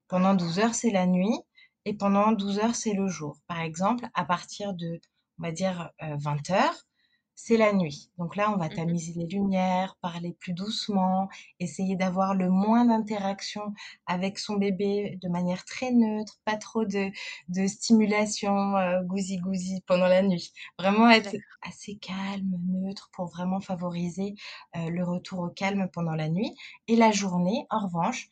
Pendant 0.08 0.36
12 0.36 0.60
heures, 0.60 0.76
c'est 0.76 0.92
la 0.92 1.06
nuit, 1.06 1.38
et 1.84 1.94
pendant 1.94 2.32
12 2.32 2.60
heures, 2.60 2.76
c'est 2.76 2.94
le 2.94 3.08
jour. 3.08 3.38
Par 3.48 3.60
exemple, 3.60 4.08
à 4.14 4.24
partir 4.24 4.74
de, 4.74 5.02
on 5.38 5.44
va 5.44 5.52
dire, 5.52 5.92
euh, 6.02 6.16
20 6.18 6.50
heures, 6.52 6.88
c'est 7.36 7.58
la 7.58 7.74
nuit. 7.74 8.12
Donc 8.18 8.36
là, 8.36 8.52
on 8.52 8.58
va 8.58 8.70
Mhm. 8.70 8.76
tamiser 8.76 9.14
les 9.14 9.28
lumières, 9.28 9.98
parler 10.02 10.34
plus 10.40 10.54
doucement, 10.54 11.28
essayer 11.60 11.96
d'avoir 11.96 12.34
le 12.34 12.50
moins 12.50 12.86
d'interaction 12.86 13.74
avec 14.08 14.40
son 14.40 14.56
bébé 14.56 15.20
de 15.22 15.30
manière 15.30 15.66
très 15.66 15.92
neutre, 15.92 16.40
pas 16.46 16.56
trop 16.58 16.86
de, 16.86 17.12
de 17.50 17.68
stimulation 17.68 18.78
euh, 18.78 19.02
gousi-gousi 19.04 19.82
pendant 19.86 20.08
la 20.08 20.22
nuit. 20.24 20.54
Vraiment 20.80 21.10
être 21.10 21.36
assez 21.62 21.96
calme, 21.98 22.52
neutre 22.68 23.10
pour 23.14 23.28
vraiment 23.28 23.60
favoriser 23.60 24.36
euh, 24.78 24.90
le 24.90 25.04
retour 25.04 25.40
au 25.40 25.50
calme 25.50 25.90
pendant 25.92 26.16
la 26.16 26.30
nuit. 26.30 26.56
Et 26.88 26.96
la 26.96 27.12
journée, 27.12 27.66
en 27.70 27.86
revanche, 27.88 28.30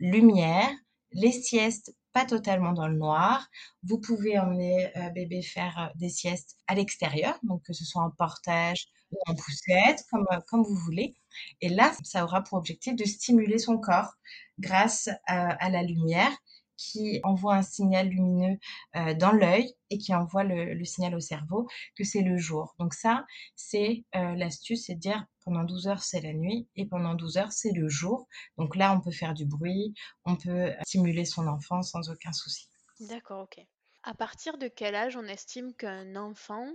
lumière, 0.00 0.70
les 1.12 1.32
siestes 1.32 1.94
pas 2.18 2.24
totalement 2.24 2.72
dans 2.72 2.88
le 2.88 2.96
noir. 2.96 3.46
Vous 3.84 3.98
pouvez 4.00 4.40
emmener 4.40 4.90
euh, 4.96 5.08
bébé 5.10 5.40
faire 5.40 5.78
euh, 5.78 5.98
des 6.00 6.08
siestes 6.08 6.56
à 6.66 6.74
l'extérieur, 6.74 7.38
donc 7.44 7.62
que 7.62 7.72
ce 7.72 7.84
soit 7.84 8.02
en 8.02 8.10
portage 8.10 8.88
ou 9.12 9.18
en 9.28 9.36
poussette, 9.36 10.04
comme, 10.10 10.26
euh, 10.32 10.40
comme 10.48 10.64
vous 10.64 10.74
voulez. 10.74 11.14
Et 11.60 11.68
là, 11.68 11.92
ça 12.02 12.24
aura 12.24 12.42
pour 12.42 12.58
objectif 12.58 12.96
de 12.96 13.04
stimuler 13.04 13.58
son 13.58 13.78
corps 13.78 14.14
grâce 14.58 15.08
à, 15.28 15.64
à 15.64 15.70
la 15.70 15.84
lumière 15.84 16.32
qui 16.78 17.20
envoie 17.24 17.56
un 17.56 17.62
signal 17.62 18.08
lumineux 18.08 18.56
euh, 18.96 19.12
dans 19.14 19.32
l'œil 19.32 19.74
et 19.90 19.98
qui 19.98 20.14
envoie 20.14 20.44
le, 20.44 20.72
le 20.74 20.84
signal 20.86 21.14
au 21.14 21.20
cerveau 21.20 21.68
que 21.96 22.04
c'est 22.04 22.22
le 22.22 22.38
jour. 22.38 22.74
Donc 22.78 22.94
ça, 22.94 23.26
c'est 23.56 24.04
euh, 24.16 24.34
l'astuce, 24.34 24.86
c'est 24.86 24.94
de 24.94 25.00
dire 25.00 25.26
pendant 25.44 25.64
12 25.64 25.88
heures 25.88 26.02
c'est 26.02 26.20
la 26.22 26.32
nuit 26.32 26.68
et 26.76 26.86
pendant 26.86 27.14
12 27.14 27.36
heures 27.38 27.52
c'est 27.52 27.72
le 27.72 27.88
jour. 27.88 28.26
Donc 28.56 28.76
là, 28.76 28.94
on 28.96 29.00
peut 29.00 29.10
faire 29.12 29.34
du 29.34 29.46
bruit, 29.46 29.94
on 30.24 30.36
peut 30.36 30.72
stimuler 30.84 31.24
son 31.26 31.46
enfant 31.48 31.82
sans 31.82 32.08
aucun 32.10 32.32
souci. 32.32 32.68
D'accord, 33.00 33.40
ok. 33.42 33.60
À 34.04 34.14
partir 34.14 34.56
de 34.56 34.68
quel 34.68 34.94
âge 34.94 35.16
on 35.16 35.24
estime 35.24 35.74
qu'un 35.74 36.14
enfant, 36.14 36.70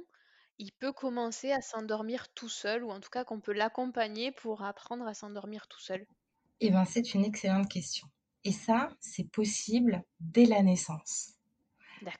il 0.57 0.73
peut 0.73 0.91
commencer 0.91 1.53
à 1.53 1.61
s'endormir 1.61 2.33
tout 2.33 2.49
seul, 2.49 2.83
ou 2.83 2.91
en 2.91 2.99
tout 2.99 3.09
cas 3.09 3.23
qu'on 3.23 3.39
peut 3.39 3.53
l'accompagner 3.53 4.33
pour 4.33 4.63
apprendre 4.63 5.07
à 5.07 5.13
s'endormir 5.13 5.67
tout 5.69 5.79
seul? 5.79 6.05
Eh 6.61 6.71
bien, 6.71 6.83
c'est 6.83 7.13
une 7.13 7.23
excellente 7.25 7.69
question. 7.69 8.07
Et 8.45 8.51
ça, 8.51 8.89
c'est 8.99 9.29
possible 9.29 10.03
dès 10.19 10.45
la 10.45 10.61
naissance. 10.63 11.33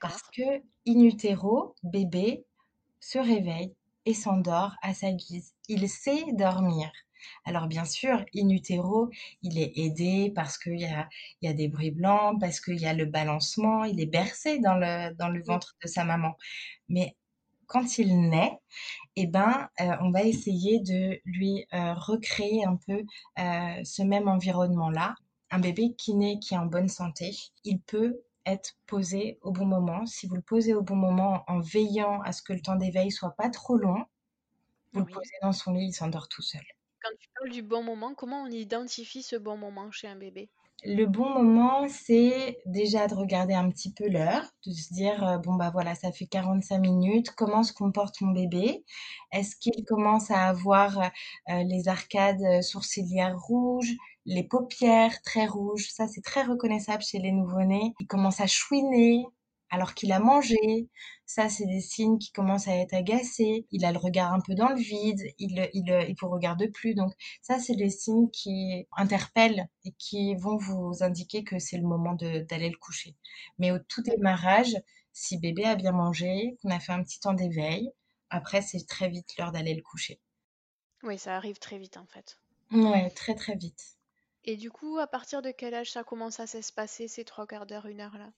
Parce 0.00 0.22
que, 0.22 0.62
in 0.86 1.00
utero, 1.00 1.74
bébé 1.82 2.44
se 3.00 3.18
réveille 3.18 3.74
et 4.06 4.14
s'endort 4.14 4.72
à 4.82 4.94
sa 4.94 5.12
guise. 5.12 5.54
Il 5.68 5.88
sait 5.88 6.24
dormir. 6.32 6.90
Alors 7.44 7.66
bien 7.66 7.84
sûr, 7.84 8.24
in 8.34 8.48
utero, 8.50 9.10
il 9.42 9.58
est 9.58 9.72
aidé 9.76 10.32
parce 10.34 10.58
qu'il 10.58 10.80
y 10.80 10.86
a, 10.86 11.08
il 11.40 11.46
y 11.46 11.50
a 11.50 11.54
des 11.54 11.68
bruits 11.68 11.90
blancs, 11.90 12.38
parce 12.40 12.60
qu'il 12.60 12.80
y 12.80 12.86
a 12.86 12.92
le 12.92 13.06
balancement, 13.06 13.84
il 13.84 14.00
est 14.00 14.06
bercé 14.06 14.58
dans 14.58 14.74
le, 14.74 15.14
dans 15.14 15.28
le 15.28 15.42
ventre 15.42 15.76
de 15.82 15.88
sa 15.88 16.04
maman. 16.04 16.36
Mais 16.88 17.16
quand 17.66 17.98
il 17.98 18.28
naît, 18.28 18.58
eh 19.16 19.26
ben, 19.26 19.68
euh, 19.80 19.96
on 20.00 20.10
va 20.10 20.22
essayer 20.22 20.80
de 20.80 21.18
lui 21.24 21.64
euh, 21.72 21.94
recréer 21.94 22.64
un 22.64 22.76
peu 22.76 23.02
euh, 23.38 23.84
ce 23.84 24.02
même 24.02 24.28
environnement-là. 24.28 25.14
Un 25.50 25.58
bébé 25.60 25.94
qui 25.96 26.14
naît, 26.14 26.38
qui 26.38 26.54
est 26.54 26.58
en 26.58 26.66
bonne 26.66 26.88
santé, 26.88 27.34
il 27.64 27.80
peut 27.80 28.22
être 28.46 28.74
posé 28.86 29.38
au 29.42 29.52
bon 29.52 29.66
moment. 29.66 30.06
Si 30.06 30.26
vous 30.26 30.36
le 30.36 30.42
posez 30.42 30.74
au 30.74 30.82
bon 30.82 30.96
moment 30.96 31.44
en 31.48 31.60
veillant 31.60 32.20
à 32.22 32.32
ce 32.32 32.42
que 32.42 32.52
le 32.52 32.60
temps 32.60 32.76
d'éveil 32.76 33.10
soit 33.10 33.34
pas 33.36 33.50
trop 33.50 33.76
long, 33.78 34.04
vous 34.94 35.00
le 35.00 35.06
posez 35.08 35.34
dans 35.42 35.52
son 35.52 35.72
lit, 35.74 35.88
il 35.88 35.92
s'endort 35.94 36.28
tout 36.28 36.42
seul. 36.42 36.62
quand 37.00 37.16
tu 37.20 37.28
parles 37.36 37.52
du 37.52 37.62
bon 37.62 37.84
moment, 37.84 38.16
comment 38.16 38.42
on 38.42 38.50
identifie 38.50 39.22
ce 39.22 39.36
bon 39.36 39.56
moment 39.56 39.92
chez 39.92 40.08
un 40.08 40.16
bébé? 40.16 40.50
Le 40.86 41.06
bon 41.06 41.30
moment, 41.30 41.88
c'est 41.88 42.58
déjà 42.66 43.06
de 43.06 43.14
regarder 43.14 43.54
un 43.54 43.70
petit 43.70 43.92
peu 43.94 44.06
l'heure, 44.08 44.44
de 44.66 44.72
se 44.72 44.92
dire, 44.92 45.24
heu: 45.26 45.38
«Bon, 45.38 45.54
bah, 45.54 45.70
voilà, 45.72 45.94
ça 45.94 46.12
fait 46.12 46.26
45 46.26 46.78
minutes. 46.80 47.30
Comment 47.30 47.62
se 47.62 47.72
comporte 47.72 48.20
mon 48.20 48.32
bébé? 48.32 48.84
Est-ce 49.32 49.56
qu'il 49.56 49.84
commence 49.86 50.30
à 50.30 50.46
avoir, 50.46 50.98
heu 51.00 51.62
les 51.64 51.88
arcades, 51.88 52.42
heu, 52.42 52.60
sourcilières 52.62 53.38
rouges, 53.38 53.94
les 54.26 54.44
paupières 54.44 55.20
très 55.22 55.46
rouges?» 55.46 55.88
ça, 55.90 56.08
c'est 56.08 56.22
très 56.22 56.42
reconnaissable 56.44 57.02
chez 57.02 57.18
les 57.18 57.32
nouveau-nés. 57.32 57.94
Il 58.00 58.06
commence 58.06 58.40
à 58.40 58.46
chouiner 58.46 59.24
alors 59.70 59.94
qu'il 59.94 60.12
a 60.12 60.20
mangé. 60.20 60.88
Ça, 61.26 61.48
c'est 61.48 61.66
des 61.66 61.80
signes 61.80 62.18
qu'il 62.18 62.32
commence 62.32 62.68
à 62.68 62.76
être 62.76 62.94
agacé. 62.94 63.66
Il 63.72 63.84
a 63.84 63.92
le 63.92 63.98
regard 63.98 64.32
un 64.32 64.40
peu 64.40 64.54
dans 64.54 64.68
le 64.68 64.76
vide. 64.80 65.20
Il, 65.38 65.68
il, 65.72 66.06
il 66.08 66.14
vous 66.20 66.28
regarde 66.28 66.64
plus. 66.72 66.94
Donc 66.94 67.12
ça, 67.42 67.58
c'est 67.58 67.74
des 67.74 67.90
signes 67.90 68.30
qui 68.30 68.86
interpellent 68.92 69.68
et 69.84 69.92
qui 69.98 70.34
vont 70.36 70.56
vous 70.56 70.98
indiquer 71.00 71.42
que 71.44 71.58
c'est 71.58 71.76
le 71.78 71.86
moment 71.86 72.14
d'aller 72.14 72.70
le 72.70 72.76
coucher. 72.78 73.16
Mais 73.58 73.72
au 73.72 73.78
tout 73.78 74.02
démarrage, 74.02 74.76
si 75.12 75.38
bébé 75.38 75.64
a 75.64 75.76
bien 75.76 75.92
mangé, 75.92 76.56
qu'on 76.62 76.70
a 76.70 76.78
fait 76.80 76.92
un 76.92 77.02
petit 77.02 77.20
temps 77.20 77.34
d'éveil, 77.34 77.90
après, 78.30 78.62
c'est 78.62 78.86
très 78.86 79.08
vite 79.08 79.36
l'heure 79.38 79.52
d'aller 79.52 79.74
le 79.74 79.82
coucher. 79.82 80.20
Oui, 81.04 81.18
ça 81.18 81.36
arrive 81.36 81.58
très 81.60 81.78
vite, 81.78 81.96
en 81.98 82.06
fait. 82.06 82.40
Ouais, 82.72 83.08
très, 83.10 83.34
très 83.34 83.54
vite. 83.56 83.96
Et 84.46 84.56
du 84.56 84.70
coup, 84.70 84.98
à 84.98 85.06
partir 85.06 85.40
de 85.40 85.50
quel 85.50 85.72
âge 85.72 85.90
ça 85.92 86.04
commence 86.04 86.38
à 86.38 86.46
s'espacer 86.46 87.08
ces 87.08 87.24
3/4 87.24 87.64
d'heure, 87.64 87.86
1 87.86 88.02
heure 88.02 88.18
là? 88.18 88.30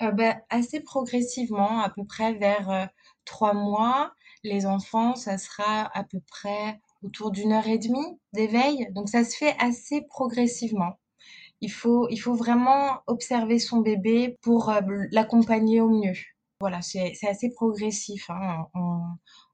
Heu, 0.00 0.10
bah, 0.12 0.36
assez 0.50 0.80
progressivement, 0.80 1.80
à 1.80 1.88
peu 1.90 2.04
près 2.04 2.32
vers, 2.34 2.70
heu, 2.70 2.86
3 3.24 3.54
mois. 3.54 4.12
Les 4.42 4.66
enfants, 4.66 5.14
ça 5.14 5.38
sera 5.38 5.82
à 5.96 6.04
peu 6.04 6.18
près 6.26 6.80
autour 7.02 7.30
d'1 7.30 7.52
heure 7.52 7.66
et 7.68 7.78
demie 7.78 8.18
d'éveil, 8.32 8.86
donc 8.92 9.08
ça 9.08 9.24
se 9.24 9.36
fait 9.36 9.54
assez 9.58 10.02
progressivement. 10.08 10.98
Il 11.62 11.72
faut 11.72 12.08
il 12.10 12.18
faut 12.18 12.34
vraiment 12.34 13.00
observer 13.08 13.58
son 13.60 13.80
bébé 13.80 14.38
pour, 14.42 14.70
heu, 14.70 14.80
b 14.82 15.08
l'accompagner 15.12 15.80
au 15.82 15.90
mieux. 15.90 16.14
Voilà, 16.64 16.80
c'est 16.80 17.12
assez 17.28 17.50
progressif, 17.50 18.30
hein, 18.30 18.66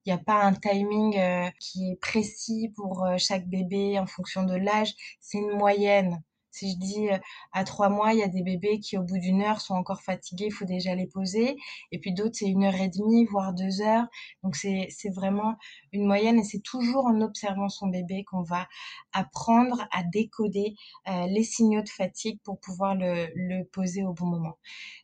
il 0.06 0.10
y 0.10 0.12
a 0.12 0.18
pas 0.18 0.44
un 0.44 0.52
timing, 0.54 1.18
heu, 1.18 1.50
qui 1.58 1.90
est 1.90 1.96
précis 2.00 2.72
pour, 2.76 3.04
heu, 3.04 3.18
chaque 3.18 3.48
bébé 3.48 3.98
en 3.98 4.06
fonction 4.06 4.44
de 4.44 4.54
l'âge, 4.54 4.92
c'est 5.20 5.38
une 5.38 5.50
moyenne. 5.58 6.22
Si 6.52 6.70
je 6.72 6.76
dis, 6.78 7.08
heu, 7.08 7.18
à 7.52 7.64
3 7.64 7.88
mois, 7.88 8.12
il 8.12 8.20
y 8.20 8.22
a 8.22 8.28
des 8.28 8.42
bébés 8.44 8.78
qui, 8.78 8.96
au 8.96 9.02
bout 9.02 9.18
d'1 9.18 9.42
heure, 9.42 9.60
sont 9.60 9.74
encore 9.74 10.02
fatigués, 10.02 10.46
il 10.46 10.52
faut 10.52 10.64
déjà 10.66 10.94
les 10.94 11.08
poser 11.08 11.56
et 11.90 11.98
puis 11.98 12.12
d'autres, 12.14 12.36
c'est 12.36 12.46
1 12.48 12.62
heure 12.64 12.76
et 12.80 12.88
demie, 12.88 13.24
voire 13.24 13.54
2 13.54 13.80
heures. 13.82 14.06
Donc 14.44 14.54
c'est 14.54 14.88
vraiment 15.12 15.56
une 15.92 16.06
moyenne 16.06 16.38
et 16.38 16.44
c'est 16.44 16.62
toujours 16.62 17.06
en 17.06 17.20
observant 17.22 17.68
son 17.68 17.88
bébé 17.88 18.22
qu'on 18.24 18.42
va 18.44 18.68
apprendre 19.12 19.84
à 19.92 20.04
décoder, 20.04 20.74
les 21.08 21.42
signaux 21.42 21.82
de 21.82 21.88
fatigue 21.88 22.38
pour 22.44 22.60
pouvoir 22.60 22.94
le 22.96 23.62
poser 23.64 24.04
au 24.04 24.12
bon 24.12 24.26
moment. 24.26 24.58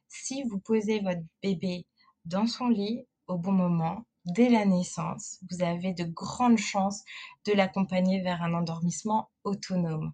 Si 0.08 0.42
vous 0.44 0.58
posez 0.60 1.00
votre 1.00 1.22
bébé 1.42 1.86
dans 2.26 2.47
son 2.47 2.68
lit 2.68 3.06
au 3.28 3.38
bon 3.38 3.52
moment, 3.52 4.04
dès 4.26 4.50
la 4.50 4.66
naissance, 4.66 5.40
vous 5.50 5.62
avez 5.64 5.95
de 5.95 6.04
grandes 6.04 6.59
chances 6.59 7.02
de 7.47 7.52
l'accompagner 7.54 8.21
vers 8.23 8.42
un 8.42 8.54
endormissement 8.54 9.30
autonome. 9.45 10.12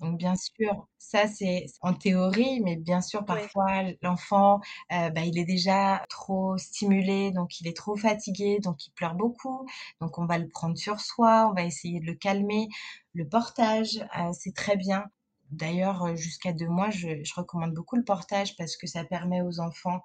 Donc 0.00 0.18
bien 0.18 0.34
sûr, 0.36 0.88
ça 0.98 1.28
c'est 1.28 1.66
en 1.80 1.94
théorie, 1.94 2.60
mais 2.62 2.76
bien 2.76 3.00
sûr 3.00 3.24
parfois 3.24 3.84
l'enfant, 4.02 4.60
heu, 4.92 5.10
bah, 5.10 5.20
il 5.24 5.38
est 5.38 5.44
déjà 5.44 6.04
trop 6.08 6.58
stimulé, 6.58 7.30
donc 7.30 7.60
il 7.60 7.68
est 7.68 7.76
trop 7.76 7.96
fatigué, 7.96 8.58
donc 8.60 8.86
il 8.86 8.90
pleure 8.92 9.14
beaucoup. 9.14 9.66
Donc 10.00 10.18
on 10.18 10.26
va 10.26 10.38
le 10.38 10.48
prendre 10.48 10.76
sur 10.76 11.00
soi, 11.00 11.48
on 11.50 11.54
va 11.54 11.62
essayer 11.64 12.00
de 12.00 12.06
le 12.06 12.14
calmer. 12.14 12.68
Le 13.14 13.28
portage, 13.28 13.98
heu, 14.18 14.32
c'est 14.32 14.54
très 14.54 14.76
bien. 14.76 15.04
D'ailleurs, 15.50 16.16
jusqu'à 16.16 16.52
2 16.52 16.68
mois, 16.68 16.90
je 16.90 17.22
je 17.24 17.34
recommande 17.34 17.74
beaucoup 17.74 17.96
le 17.96 18.04
portage 18.04 18.56
parce 18.56 18.76
que 18.76 18.86
ça 18.88 19.04
permet 19.04 19.40
aux 19.42 19.60
enfants 19.60 20.00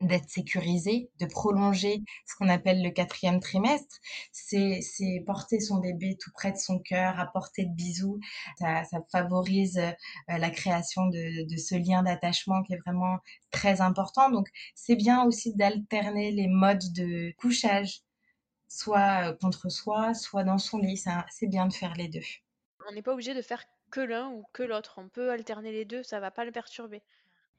d'être 0.00 0.28
sécurisés, 0.30 1.10
de 1.20 1.26
prolonger 1.26 2.02
ce 2.26 2.34
qu'on 2.36 2.48
appelle 2.48 2.82
le 2.82 2.90
4e 2.90 3.40
trimestre. 3.40 3.96
C'est 4.32 4.80
porter 5.26 5.60
son 5.60 5.78
bébé 5.78 6.16
tout 6.20 6.30
près 6.34 6.52
de 6.52 6.56
son 6.58 6.78
cœur, 6.78 7.18
à 7.20 7.26
portée 7.26 7.64
de 7.66 7.74
bisou. 7.74 8.18
Ça 8.58 8.82
favorise, 9.12 9.78
heu, 9.78 9.92
la 10.28 10.50
création 10.50 11.06
de 11.08 11.56
ce 11.56 11.74
lien 11.74 12.02
d'attachement 12.02 12.62
qui 12.62 12.74
est 12.74 12.80
vraiment 12.86 13.18
très 13.50 13.80
important. 13.80 14.30
Donc 14.30 14.48
c'est 14.74 14.96
bien 14.96 15.24
aussi 15.24 15.54
d'alterner 15.54 16.30
les 16.32 16.48
modes 16.48 16.92
de 16.94 17.32
couchage, 17.38 18.00
soit, 18.68 19.30
heu, 19.30 19.38
contre 19.40 19.70
soi, 19.70 20.14
soit 20.14 20.44
dans 20.44 20.58
son 20.58 20.78
lit. 20.78 21.02
C'est 21.30 21.48
bien 21.48 21.66
de 21.66 21.74
faire 21.74 21.94
les 21.94 22.08
2. 22.08 22.20
On 22.86 22.92
n'est 22.92 23.02
pas 23.02 23.12
obligé 23.14 23.32
de 23.34 23.42
faire 23.42 23.64
que 23.90 24.00
l'un 24.00 24.28
ou 24.30 24.44
que 24.52 24.62
l'autre. 24.62 24.94
On 24.98 25.08
peut 25.08 25.30
alterner 25.30 25.72
les 25.72 25.84
2, 25.84 26.02
ça 26.02 26.20
va 26.20 26.30
pas 26.30 26.44
le 26.44 26.52
perturber. 26.52 27.02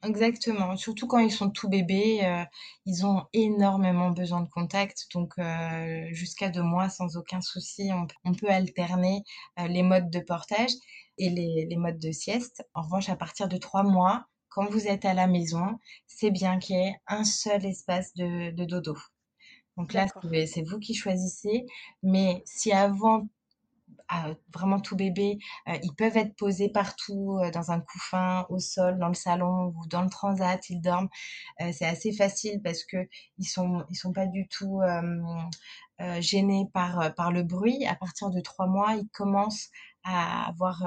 Exactement, 0.04 0.76
surtout 0.78 1.06
quand 1.06 1.20
ils 1.20 1.32
sont 1.32 1.52
tout 1.52 1.70
bébés, 1.70 2.22
heu, 2.26 2.44
ils 2.88 3.06
ont 3.06 3.26
énormément 3.34 4.10
besoin 4.10 4.42
de 4.42 4.50
contact 4.50 5.06
donc 5.14 5.34
heu, 5.38 6.08
jusqu'à 6.12 6.50
2 6.50 6.64
mois 6.64 6.90
sans 6.90 7.18
aucun 7.18 7.40
souci, 7.40 7.92
on 7.94 8.08
on 8.26 8.34
peut 8.34 8.50
alterner, 8.50 9.24
heu, 9.60 9.68
les 9.68 9.84
modes 9.84 10.10
de 10.10 10.20
portage 10.20 10.72
et 11.20 11.30
les 11.30 11.68
les 11.70 11.76
modes 11.76 12.00
de 12.00 12.12
sieste. 12.12 12.64
En 12.74 12.82
revanche, 12.82 13.10
à 13.10 13.16
partir 13.16 13.48
de 13.48 13.58
3 13.58 13.84
mois, 13.84 14.26
quand 14.50 14.66
vous 14.72 14.88
êtes 14.88 15.06
à 15.06 15.14
la 15.14 15.28
maison, 15.28 15.78
c'est 16.08 16.32
bien 16.32 16.58
qu'il 16.58 16.78
y 16.78 16.80
ait 16.80 16.96
un 17.06 17.24
seul 17.24 17.64
espace 17.64 18.12
de 18.16 18.50
de 18.50 18.66
dodo. 18.66 18.98
Donc 19.78 19.94
là, 19.94 20.08
c'est 20.48 20.64
vous 20.64 20.80
qui 20.80 20.96
choisissez, 20.96 21.66
mais 22.04 22.44
si 22.46 22.72
avant 22.74 23.28
vraiment 24.54 24.80
tout 24.80 24.95
bébé, 24.95 25.39
heu, 25.69 25.74
ils 25.84 25.93
peuvent 25.95 26.17
être 26.17 26.36
posés 26.36 26.69
partout, 26.69 27.39
heu, 27.43 27.52
dans 27.52 27.71
un 27.71 27.80
couffin, 27.82 28.45
au 28.50 28.60
sol, 28.60 28.97
dans 29.00 29.08
le 29.10 29.13
salon 29.15 29.74
ou 29.76 29.88
dans 29.88 30.02
le 30.04 30.10
transat, 30.10 30.69
ils 30.69 30.82
dorment. 30.82 31.10
C'est 31.71 31.86
assez 31.86 32.13
facile 32.13 32.62
parce 32.63 32.84
qu'ils 32.86 33.47
sont 33.47 33.84
ils 33.89 33.95
sont 33.95 34.13
pas 34.13 34.28
du 34.28 34.47
tout, 34.50 34.82
gênés 36.19 36.65
par, 36.74 37.13
par 37.15 37.32
le 37.32 37.43
bruit. 37.43 37.86
À 37.86 37.95
partir 37.95 38.30
de 38.32 38.39
3 38.41 38.67
mois, 38.67 38.95
ils 38.95 39.08
commencent 39.10 39.69
à 40.04 40.47
avoir, 40.50 40.84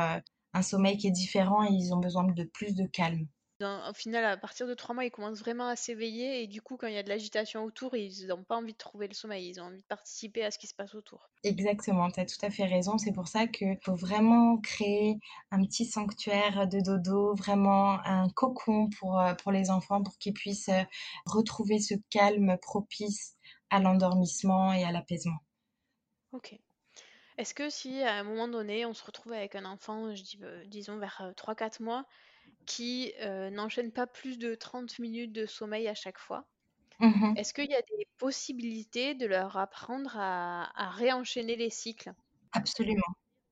un 0.57 0.63
sommeil 0.63 0.97
qui 0.99 1.09
est 1.09 1.11
différent 1.11 1.65
et 1.65 1.71
ils 1.73 1.93
ont 1.95 1.99
besoin 1.99 2.25
de 2.25 2.45
plus 2.45 2.75
de 2.77 2.87
calme. 2.87 3.27
Dans 3.59 3.91
au 3.91 3.95
final, 3.95 4.25
à 4.25 4.37
partir 4.37 4.67
de 4.69 4.75
3 4.75 4.95
mois, 4.95 5.05
ils 5.05 5.11
commencent 5.11 5.41
vraiment 5.41 5.67
à 5.67 5.75
s'éveiller 5.77 6.43
et 6.43 6.47
du 6.47 6.63
coup, 6.63 6.77
quand 6.77 6.87
il 6.87 6.95
y 6.95 6.99
a 6.99 7.03
de 7.03 7.09
l'agitation 7.09 7.65
autour, 7.65 7.97
ils 7.97 8.33
ont 8.33 8.45
pas 8.45 8.57
envie 8.57 8.75
de 8.75 8.79
trouver 8.79 9.09
le 9.09 9.15
sommeil, 9.15 9.49
ils 9.49 9.61
ont 9.61 9.65
envie 9.65 9.83
de 9.83 9.87
participer 9.87 10.45
à 10.45 10.53
ce 10.53 10.59
qui 10.59 10.69
se 10.69 10.75
passe 10.75 10.95
autour. 10.95 11.31
Exactement, 11.45 12.11
tu 12.11 12.19
as 12.21 12.25
tout 12.27 12.45
à 12.45 12.51
fait 12.51 12.65
raison. 12.65 12.97
C'est 12.99 13.13
pour 13.13 13.29
ça 13.29 13.47
qu'il 13.47 13.79
faut 13.85 13.95
vraiment 13.95 14.59
créer 14.59 15.19
un 15.53 15.63
petit 15.63 15.85
sanctuaire 15.85 16.67
de 16.67 16.81
dodo, 16.81 17.35
vraiment 17.37 17.99
un 18.05 18.29
cocon 18.31 18.89
pour, 18.99 19.21
heu, 19.21 19.37
pour 19.37 19.53
les 19.53 19.71
enfants, 19.71 20.03
pour 20.03 20.17
qu'ils 20.19 20.33
puissent, 20.35 20.71
heu, 20.71 20.85
retrouver 21.27 21.79
ce 21.81 21.95
calme 22.11 22.57
propice 22.63 23.37
à 23.71 23.79
l'endormissement 23.81 24.73
et 24.73 24.85
à 24.85 24.91
l'apaisement. 24.93 25.39
OK. 26.33 26.59
Est-ce 27.39 27.55
que 27.55 27.71
si, 27.71 28.03
à 28.03 28.15
un 28.17 28.25
moment 28.25 28.49
donné, 28.49 28.87
on 28.87 28.95
se 28.95 29.05
retrouve 29.05 29.33
avec 29.35 29.55
un 29.57 29.65
enfant, 29.67 30.15
je 30.15 30.23
dis, 30.23 30.39
heu, 30.43 30.67
disons 30.67 30.99
vers, 30.99 31.23
heu, 31.25 31.35
3-4 31.35 31.81
mois, 31.83 32.07
qui, 32.67 33.13
heu, 33.23 33.51
n'enchaîne 33.51 33.93
pas 33.93 34.07
plus 34.07 34.39
de 34.39 34.55
30 34.55 34.99
minutes 34.99 35.33
de 35.33 35.47
sommeil 35.47 35.89
à 35.89 35.95
chaque 35.95 36.19
fois, 36.19 36.49
Mmh 37.01 37.07
mh. 37.21 37.37
est-ce 37.37 37.55
qu'il 37.55 37.71
y 37.71 37.75
a 37.77 37.83
des 37.83 38.07
possibilités 38.19 39.15
de 39.17 39.27
leur 39.27 39.57
apprendre 39.59 40.17
à 40.19 40.71
à 40.81 40.91
réenchaîner 40.91 41.57
les 41.57 41.71
cycles? 41.71 42.13
Absolument. 42.53 43.03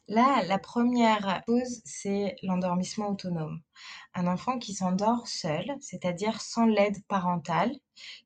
Là, 0.08 0.44
la 0.44 0.58
1re 0.58 1.42
chose, 1.48 1.80
c'est 1.84 2.36
l'endormissement 2.42 3.10
autonome. 3.10 3.60
Un 4.14 4.26
enfant 4.28 4.58
qui 4.58 4.74
s'endort 4.74 5.28
seul, 5.28 5.66
c'est-à-dire 5.80 6.40
sans 6.42 6.66
l'aide 6.66 6.98
parentale, 7.08 7.72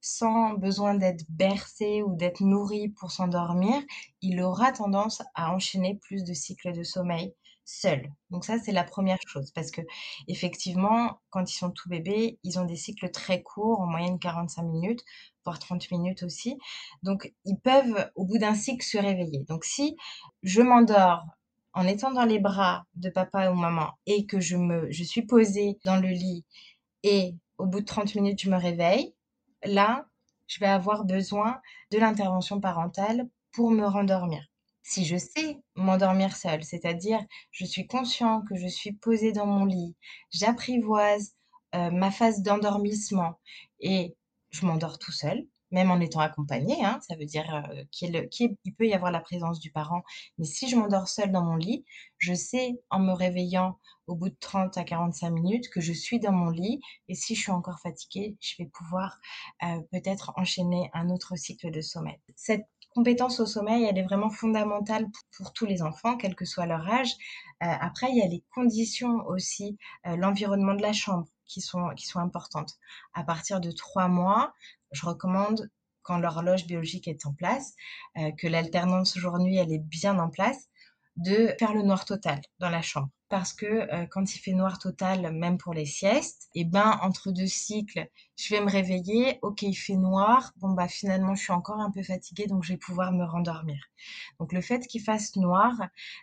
sans 0.03 0.55
besoin 0.55 0.94
d'être 0.96 1.25
bercé 1.31 2.03
ou 2.03 2.16
d'être 2.16 2.42
nourri 2.42 2.90
pour 2.90 3.12
s'endormir, 3.12 3.83
il 4.22 4.40
aura 4.42 4.72
tendance 4.72 5.22
à 5.35 5.53
enchaîner 5.55 5.99
plus 6.03 6.25
de 6.25 6.35
cycles 6.35 6.72
de 6.75 6.83
sommeil 6.85 7.35
seul. 7.66 8.11
Donc 8.31 8.44
ça, 8.44 8.59
c'est 8.59 8.72
la 8.72 8.85
1re 8.85 9.18
chose 9.26 9.50
parce 9.52 9.70
qu'effectivement, 9.70 11.20
quand 11.31 11.50
ils 11.50 11.57
sont 11.57 11.70
tout 11.70 11.88
bébés, 11.90 12.38
ils 12.44 12.59
ont 12.59 12.64
des 12.64 12.76
cycles 12.76 13.11
très 13.11 13.42
courts, 13.42 13.81
en 13.81 13.87
moyenne 13.87 14.18
45 14.18 14.62
minutes, 14.62 15.05
voire 15.44 15.59
30 15.59 15.90
minutes 15.90 16.22
aussi. 16.22 16.59
Donc 17.02 17.35
ils 17.44 17.59
peuvent, 17.59 18.11
au 18.14 18.24
bout 18.24 18.38
d'un 18.38 18.55
cycle, 18.55 18.85
se 18.87 18.98
réveiller. 18.98 19.44
Donc 19.48 19.64
si 19.64 19.96
je 20.42 20.62
m'endors 20.62 21.24
en 21.74 21.87
étant 21.87 22.12
dans 22.12 22.24
les 22.24 22.38
bras 22.38 22.87
de 22.94 23.11
papa 23.11 23.50
ou 23.50 23.55
maman 23.55 23.90
et 24.07 24.26
que 24.26 24.40
je 24.40 24.57
me 24.57 24.90
je 24.90 25.05
suis 25.05 25.22
posée 25.26 25.79
dans 25.85 25.96
le 25.96 26.09
lit 26.09 26.44
et 27.02 27.35
au 27.59 27.66
bout 27.66 27.81
de 27.81 27.85
30 27.87 28.14
minutes, 28.14 28.40
je 28.42 28.50
me 28.50 28.57
réveille, 28.57 29.14
là, 29.64 30.07
je 30.46 30.61
vais 30.61 30.66
avoir 30.66 31.05
besoin 31.05 31.61
de 31.90 31.98
l'intervention 31.98 32.61
parentale 32.61 33.29
pour 33.52 33.70
me 33.70 33.87
rendormir. 33.87 34.46
Si 34.88 35.05
je 35.05 35.16
sais 35.16 35.59
m'endormir 35.75 36.37
seule, 36.37 36.62
c'est-à-dire 36.62 37.18
je 37.51 37.64
suis 37.64 37.88
conscient 37.88 38.42
que 38.42 38.55
je 38.55 38.68
suis 38.68 38.92
posée 38.92 39.33
dans 39.33 39.44
mon 39.44 39.64
lit, 39.64 39.96
j'apprivoise, 40.31 41.35
heu, 41.75 41.90
ma 41.90 42.12
phase 42.12 42.40
d'endormissement 42.40 43.40
et 43.81 44.16
je 44.51 44.64
m'endors 44.64 45.01
tout 45.01 45.11
seul, 45.11 45.44
même 45.72 45.90
en 45.90 45.99
étant 45.99 46.20
accompagné, 46.20 46.85
hein, 46.85 47.01
ça 47.09 47.16
veut 47.16 47.25
dire 47.25 47.53
euh, 47.53 47.83
qu'il 47.90 48.55
peut 48.79 48.87
y 48.87 48.94
avoir 48.94 49.11
la 49.11 49.18
présence 49.18 49.59
du 49.59 49.72
parent. 49.72 50.05
Mais 50.38 50.44
si 50.44 50.68
je 50.68 50.77
m'endors 50.77 51.09
seule 51.09 51.33
dans 51.33 51.42
mon 51.42 51.57
lit, 51.57 51.85
je 52.18 52.33
sais 52.33 52.81
en 52.88 53.01
me 53.01 53.12
réveillant 53.12 53.81
au 54.07 54.14
bout 54.14 54.29
de 54.29 54.37
30 54.38 54.79
à 54.79 54.85
45 54.85 55.31
minutes 55.31 55.68
que 55.68 55.81
je 55.81 55.92
suis 55.92 56.20
dans 56.20 56.31
mon 56.31 56.51
lit 56.51 56.81
et 57.09 57.16
si 57.16 57.35
je 57.35 57.40
suis 57.40 57.51
encore 57.53 57.81
fatiguée, 57.81 58.37
je 58.38 58.55
vais 58.61 58.68
pouvoir 58.68 59.18
euh, 59.64 59.81
peut-être 59.90 60.33
enchaîner 60.37 60.88
un 60.94 61.11
autre 61.11 61.35
cycle 61.35 61.72
de 61.72 61.81
sommeil. 61.81 62.20
Compétence 62.96 63.40
au 63.40 63.46
sommeil, 63.46 63.85
elle 63.85 63.98
est 63.98 64.02
vraiment 64.02 64.30
fondamentale 64.30 65.06
pour 65.37 65.52
tous 65.52 65.66
les 65.66 65.82
enfants, 65.82 66.16
quel 66.16 66.35
que 66.35 66.46
soit 66.46 66.64
leur 66.64 66.88
âge. 66.88 67.12
Euh, 67.62 67.66
après, 67.80 68.09
il 68.11 68.16
y 68.16 68.22
a 68.22 68.26
les 68.26 68.42
conditions 68.54 69.18
aussi, 69.26 69.76
euh, 70.06 70.16
l'environnement 70.16 70.74
de 70.74 70.80
la 70.80 70.94
chambre 70.94 71.26
qui 71.44 71.61
sont, 71.61 71.90
qui 71.94 72.06
sont 72.06 72.20
importantes. 72.20 72.72
À 73.12 73.22
partir 73.22 73.61
de 73.61 73.70
trois 73.70 74.09
mois, 74.09 74.54
je 74.92 75.04
recommande 75.04 75.70
quand 76.02 76.16
l'horloge 76.18 76.66
biologique 76.66 77.06
est 77.09 77.26
en 77.26 77.32
place, 77.32 77.74
que 78.38 78.46
l'alternance 78.46 79.18
jour-nuit, 79.18 79.56
elle 79.56 79.72
est 79.72 79.82
bien 79.82 80.20
en 80.20 80.30
place, 80.30 80.68
de 81.16 81.52
faire 81.59 81.74
le 81.74 81.82
noir 81.82 82.04
total 82.04 82.40
dans 82.61 82.70
la 82.70 82.80
chambre 82.80 83.09
parce 83.28 83.52
que 83.52 83.66
euh, 83.66 84.06
quand 84.06 84.34
il 84.34 84.38
fait 84.38 84.52
noir 84.52 84.78
total, 84.78 85.32
même 85.32 85.58
pour 85.58 85.74
les 85.74 85.86
siestes, 85.86 86.48
et 86.54 86.60
eh 86.60 86.64
ben 86.64 86.98
entre 87.02 87.32
deux 87.32 87.46
cycles, 87.46 88.06
je 88.36 88.54
vais 88.54 88.60
me 88.60 88.70
réveiller, 88.70 89.38
ok 89.42 89.62
il 89.62 89.74
fait 89.74 89.96
noir, 89.96 90.52
bon 90.56 90.70
bah 90.72 90.88
finalement 90.88 91.34
je 91.34 91.42
suis 91.42 91.52
encore 91.52 91.80
un 91.80 91.90
peu 91.90 92.02
fatiguée 92.02 92.46
donc 92.46 92.62
je 92.62 92.72
vais 92.72 92.78
pouvoir 92.78 93.12
me 93.12 93.24
rendormir. 93.24 93.82
Donc 94.38 94.52
le 94.52 94.60
fait 94.60 94.86
qu'il 94.86 95.02
fasse 95.02 95.34
noir, 95.36 95.72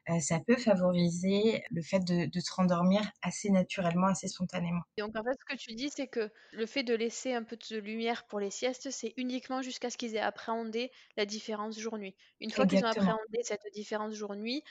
euh, 0.10 0.20
ça 0.20 0.40
peut 0.40 0.56
favoriser 0.56 1.64
le 1.72 1.82
fait 1.82 2.00
de, 2.00 2.26
de 2.26 2.40
se 2.40 2.54
rendormir 2.54 3.02
assez 3.22 3.50
naturellement, 3.50 4.08
assez 4.08 4.28
spontanément. 4.28 4.82
Donc 4.98 5.16
en 5.18 5.24
fait 5.24 5.38
ce 5.40 5.56
que 5.56 5.58
tu 5.58 5.76
dis 5.76 5.90
c'est 5.90 6.08
que 6.08 6.32
le 6.52 6.66
fait 6.66 6.84
de 6.84 6.94
laisser 6.94 7.34
un 7.34 7.44
peu 7.44 7.58
de 7.58 7.78
lumière 7.78 8.26
pour 8.28 8.40
les 8.40 8.52
siestes, 8.52 8.92
c'est 8.92 9.14
uniquement 9.18 9.62
jusqu'à 9.62 9.90
ce 9.90 9.98
qu'ils 9.98 10.16
aient 10.16 10.20
appréhendé 10.20 10.92
la 11.18 11.26
différence 11.26 11.78
jour-nuit. 11.80 12.16
Une 12.40 12.52
fois 12.52 12.66
qu'ils 12.66 12.84
ont 12.84 12.88
appréhendé 12.88 13.40
cette 13.44 13.62
différence 13.74 14.14
jour-nuit, 14.14 14.64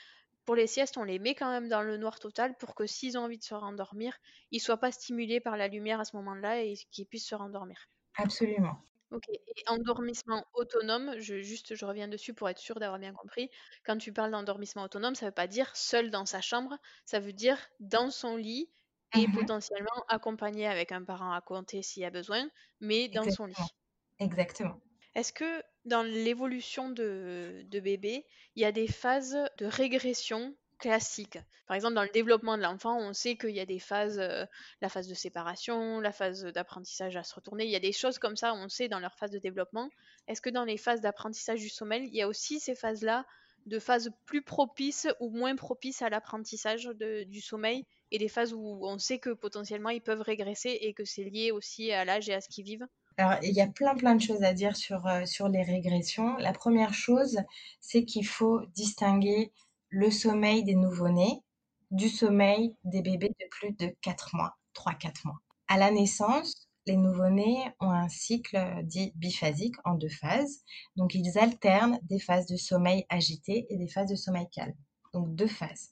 pour 0.45 0.55
les 0.55 0.67
siestes, 0.67 0.97
on 0.97 1.03
les 1.03 1.19
met 1.19 1.35
quand 1.35 1.49
même 1.51 1.69
dans 1.69 1.81
le 1.81 1.97
noir 1.97 2.19
total 2.19 2.55
pour 2.57 2.75
que 2.75 2.85
s'ils 2.87 3.17
ont 3.17 3.23
envie 3.23 3.37
de 3.37 3.43
se 3.43 3.53
rendormir, 3.55 4.17
ils 4.51 4.59
soient 4.61 4.77
pas 4.79 4.91
stimulés 4.91 5.39
par 5.39 5.57
la 5.57 5.67
lumière 5.67 5.99
à 5.99 6.05
ce 6.05 6.15
moment-là 6.17 6.61
et 6.63 6.75
qu'ils 6.91 7.07
puissent 7.07 7.27
se 7.27 7.35
rendormir. 7.35 7.87
Absolument. 8.17 8.83
Ok. 9.11 9.23
Et 9.29 9.63
endormissement 9.67 10.45
autonome, 10.53 11.17
je, 11.19 11.39
juste 11.41 11.75
je 11.75 11.85
reviens 11.85 12.07
dessus 12.07 12.33
pour 12.33 12.49
être 12.49 12.57
sûr 12.57 12.79
d'avoir 12.79 12.99
bien 12.99 13.13
compris. 13.13 13.49
Quand 13.85 13.97
tu 13.97 14.11
parles 14.11 14.31
d'endormissement 14.31 14.83
autonome, 14.83 15.15
ça 15.15 15.27
veut 15.27 15.31
pas 15.31 15.47
dire 15.47 15.75
seul 15.75 16.09
dans 16.09 16.25
sa 16.25 16.41
chambre, 16.41 16.77
ça 17.05 17.19
veut 17.19 17.33
dire 17.33 17.57
dans 17.79 18.09
son 18.11 18.35
lit 18.35 18.71
et 19.13 19.27
mmh 19.27 19.27
potentiellement 19.27 20.03
accompagné 20.07 20.65
avec 20.67 20.91
un 20.91 21.03
parent 21.03 21.31
à 21.31 21.41
compter 21.41 21.81
s'il 21.83 22.01
y 22.01 22.05
a 22.05 22.09
besoin, 22.11 22.49
mais 22.79 23.07
dans 23.07 23.29
son 23.29 23.45
lit. 23.45 23.75
Exactement. 24.19 24.81
Est-ce 25.15 25.31
que 25.31 25.63
dans 25.85 26.01
l'évolution 26.01 26.89
de, 26.89 27.65
bébé, 27.71 28.25
il 28.55 28.61
y 28.61 28.65
a 28.65 28.71
des 28.71 28.87
phases 28.87 29.37
de 29.57 29.65
régression 29.65 30.55
classiques 30.79 31.37
Par 31.67 31.75
exemple, 31.75 31.93
dans 31.93 32.03
le 32.03 32.09
développement 32.09 32.57
de 32.57 32.63
l'enfant, 32.63 32.97
on 32.97 33.13
sait 33.13 33.37
qu'il 33.37 33.51
y 33.51 33.59
a 33.59 33.65
des 33.65 33.79
phases, 33.79 34.19
euh, 34.19 34.45
la 34.81 34.89
phase 34.89 35.07
de 35.07 35.13
séparation, 35.13 35.99
la 35.99 36.11
phase 36.11 36.43
d'apprentissage 36.45 37.15
à 37.15 37.23
se 37.23 37.35
retourner, 37.35 37.65
il 37.65 37.69
y 37.69 37.75
a 37.75 37.79
des 37.79 37.91
choses 37.91 38.17
comme 38.17 38.35
ça, 38.35 38.53
on 38.55 38.69
sait 38.69 38.87
dans 38.87 38.99
leur 38.99 39.15
phase 39.15 39.31
de 39.31 39.39
développement. 39.39 39.89
Est-ce 40.27 40.41
que 40.41 40.49
dans 40.49 40.65
les 40.65 40.77
phases 40.77 41.01
d'apprentissage 41.01 41.59
du 41.59 41.69
sommeil, 41.69 42.07
il 42.07 42.15
y 42.15 42.21
a 42.21 42.27
aussi 42.27 42.59
ces 42.59 42.75
phases-là 42.75 43.25
de 43.65 43.79
phases 43.79 44.11
plus 44.25 44.41
propices 44.41 45.07
ou 45.19 45.29
moins 45.29 45.55
propices 45.55 46.01
à 46.01 46.09
l'apprentissage 46.09 46.89
du 47.27 47.39
sommeil 47.39 47.85
et 48.11 48.17
des 48.17 48.27
phases 48.27 48.53
où 48.53 48.79
on 48.81 48.97
sait 48.97 49.19
que 49.19 49.29
potentiellement 49.29 49.89
ils 49.89 50.01
peuvent 50.01 50.21
régresser 50.21 50.77
et 50.81 50.93
que 50.93 51.05
c'est 51.05 51.23
lié 51.23 51.51
aussi 51.51 51.91
à 51.91 52.03
l'âge 52.03 52.29
et 52.29 52.33
à 52.33 52.41
ce 52.41 52.49
qu'ils 52.49 52.65
vivent? 52.65 52.87
Alors, 53.17 53.37
il 53.43 53.53
y 53.53 53.61
a 53.61 53.67
plein, 53.67 53.95
plein 53.95 54.15
de 54.15 54.21
choses 54.21 54.43
à 54.43 54.53
dire 54.53 54.75
sur, 54.75 55.05
euh, 55.07 55.25
sur 55.25 55.47
les 55.47 55.61
régressions. 55.61 56.35
La 56.37 56.53
première 56.53 56.93
chose, 56.93 57.37
c'est 57.79 58.05
qu'il 58.05 58.25
faut 58.25 58.61
distinguer 58.75 59.51
le 59.89 60.09
sommeil 60.09 60.63
des 60.63 60.75
nouveau-nés 60.75 61.43
du 61.91 62.09
sommeil 62.09 62.75
des 62.83 63.03
bébés 63.03 63.29
de 63.29 63.45
plus 63.51 63.71
de 63.73 63.95
4 64.01 64.35
mois, 64.35 64.57
3-4 64.73 65.25
mois. 65.25 65.39
À 65.67 65.77
la 65.77 65.91
naissance, 65.91 66.67
les 66.87 66.97
nouveau-nés 66.97 67.71
ont 67.79 67.91
un 67.91 68.09
cycle 68.09 68.57
dit 68.83 69.13
biphasique 69.15 69.75
en 69.85 69.93
deux 69.93 70.09
phases. 70.09 70.63
Donc, 70.95 71.13
ils 71.13 71.37
alternent 71.37 71.99
des 72.03 72.19
phases 72.19 72.47
de 72.47 72.57
sommeil 72.57 73.05
agité 73.09 73.67
et 73.69 73.77
des 73.77 73.87
phases 73.87 74.09
de 74.09 74.15
sommeil 74.15 74.47
calme. 74.51 74.73
Donc, 75.13 75.35
deux 75.35 75.47
phases. 75.47 75.91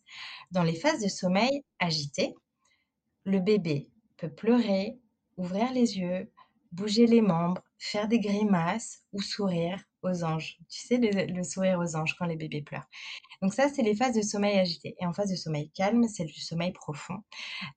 Dans 0.49 0.63
les 0.63 0.75
phases 0.75 1.01
de 1.03 1.07
sommeil 1.07 1.63
agité, 1.79 2.33
le 3.23 3.39
bébé 3.39 3.89
peut 4.17 4.33
pleurer, 4.33 4.99
ouvrir 5.37 5.71
les 5.71 5.99
yeux, 5.99 6.31
bouger 6.71 7.05
les 7.07 7.21
membres, 7.21 7.61
faire 7.77 8.07
des 8.07 8.19
grimaces 8.19 9.03
ou 9.13 9.21
sourire 9.21 9.83
aux 10.03 10.23
anges. 10.23 10.57
Tu 10.69 10.79
sais, 10.87 10.97
le, 10.97 11.43
sourire 11.43 11.79
aux 11.79 11.95
anges 11.95 12.15
quand 12.17 12.25
les 12.25 12.35
bébés 12.35 12.61
pleurent. 12.61 12.89
Donc 13.41 13.53
ça, 13.53 13.69
c'est 13.69 13.81
les 13.81 13.95
phases 13.95 14.15
de 14.15 14.21
sommeil 14.21 14.57
agité. 14.57 14.95
Et 14.99 15.05
en 15.05 15.13
phase 15.13 15.29
de 15.29 15.35
sommeil 15.35 15.69
calme, 15.71 16.07
c'est 16.07 16.25
du 16.25 16.39
sommeil 16.39 16.71
profond. 16.71 17.19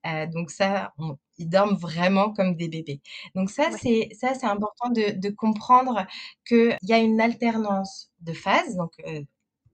Euh, 0.06 0.26
donc 0.26 0.50
ça, 0.50 0.92
ils 1.38 1.48
dorment 1.48 1.76
vraiment 1.76 2.32
comme 2.32 2.56
des 2.56 2.68
bébés. 2.68 3.00
Donc 3.34 3.50
ça, 3.50 3.70
c'est 3.72 4.08
ça, 4.18 4.34
c'est 4.34 4.46
important 4.46 4.90
de, 4.90 5.18
de 5.18 5.30
comprendre 5.30 6.06
qu'il 6.46 6.76
y 6.82 6.92
a 6.92 6.98
une 6.98 7.20
alternance 7.20 8.10
de 8.20 8.32
phases. 8.32 8.76
Donc 8.76 8.92
euh, 9.06 9.22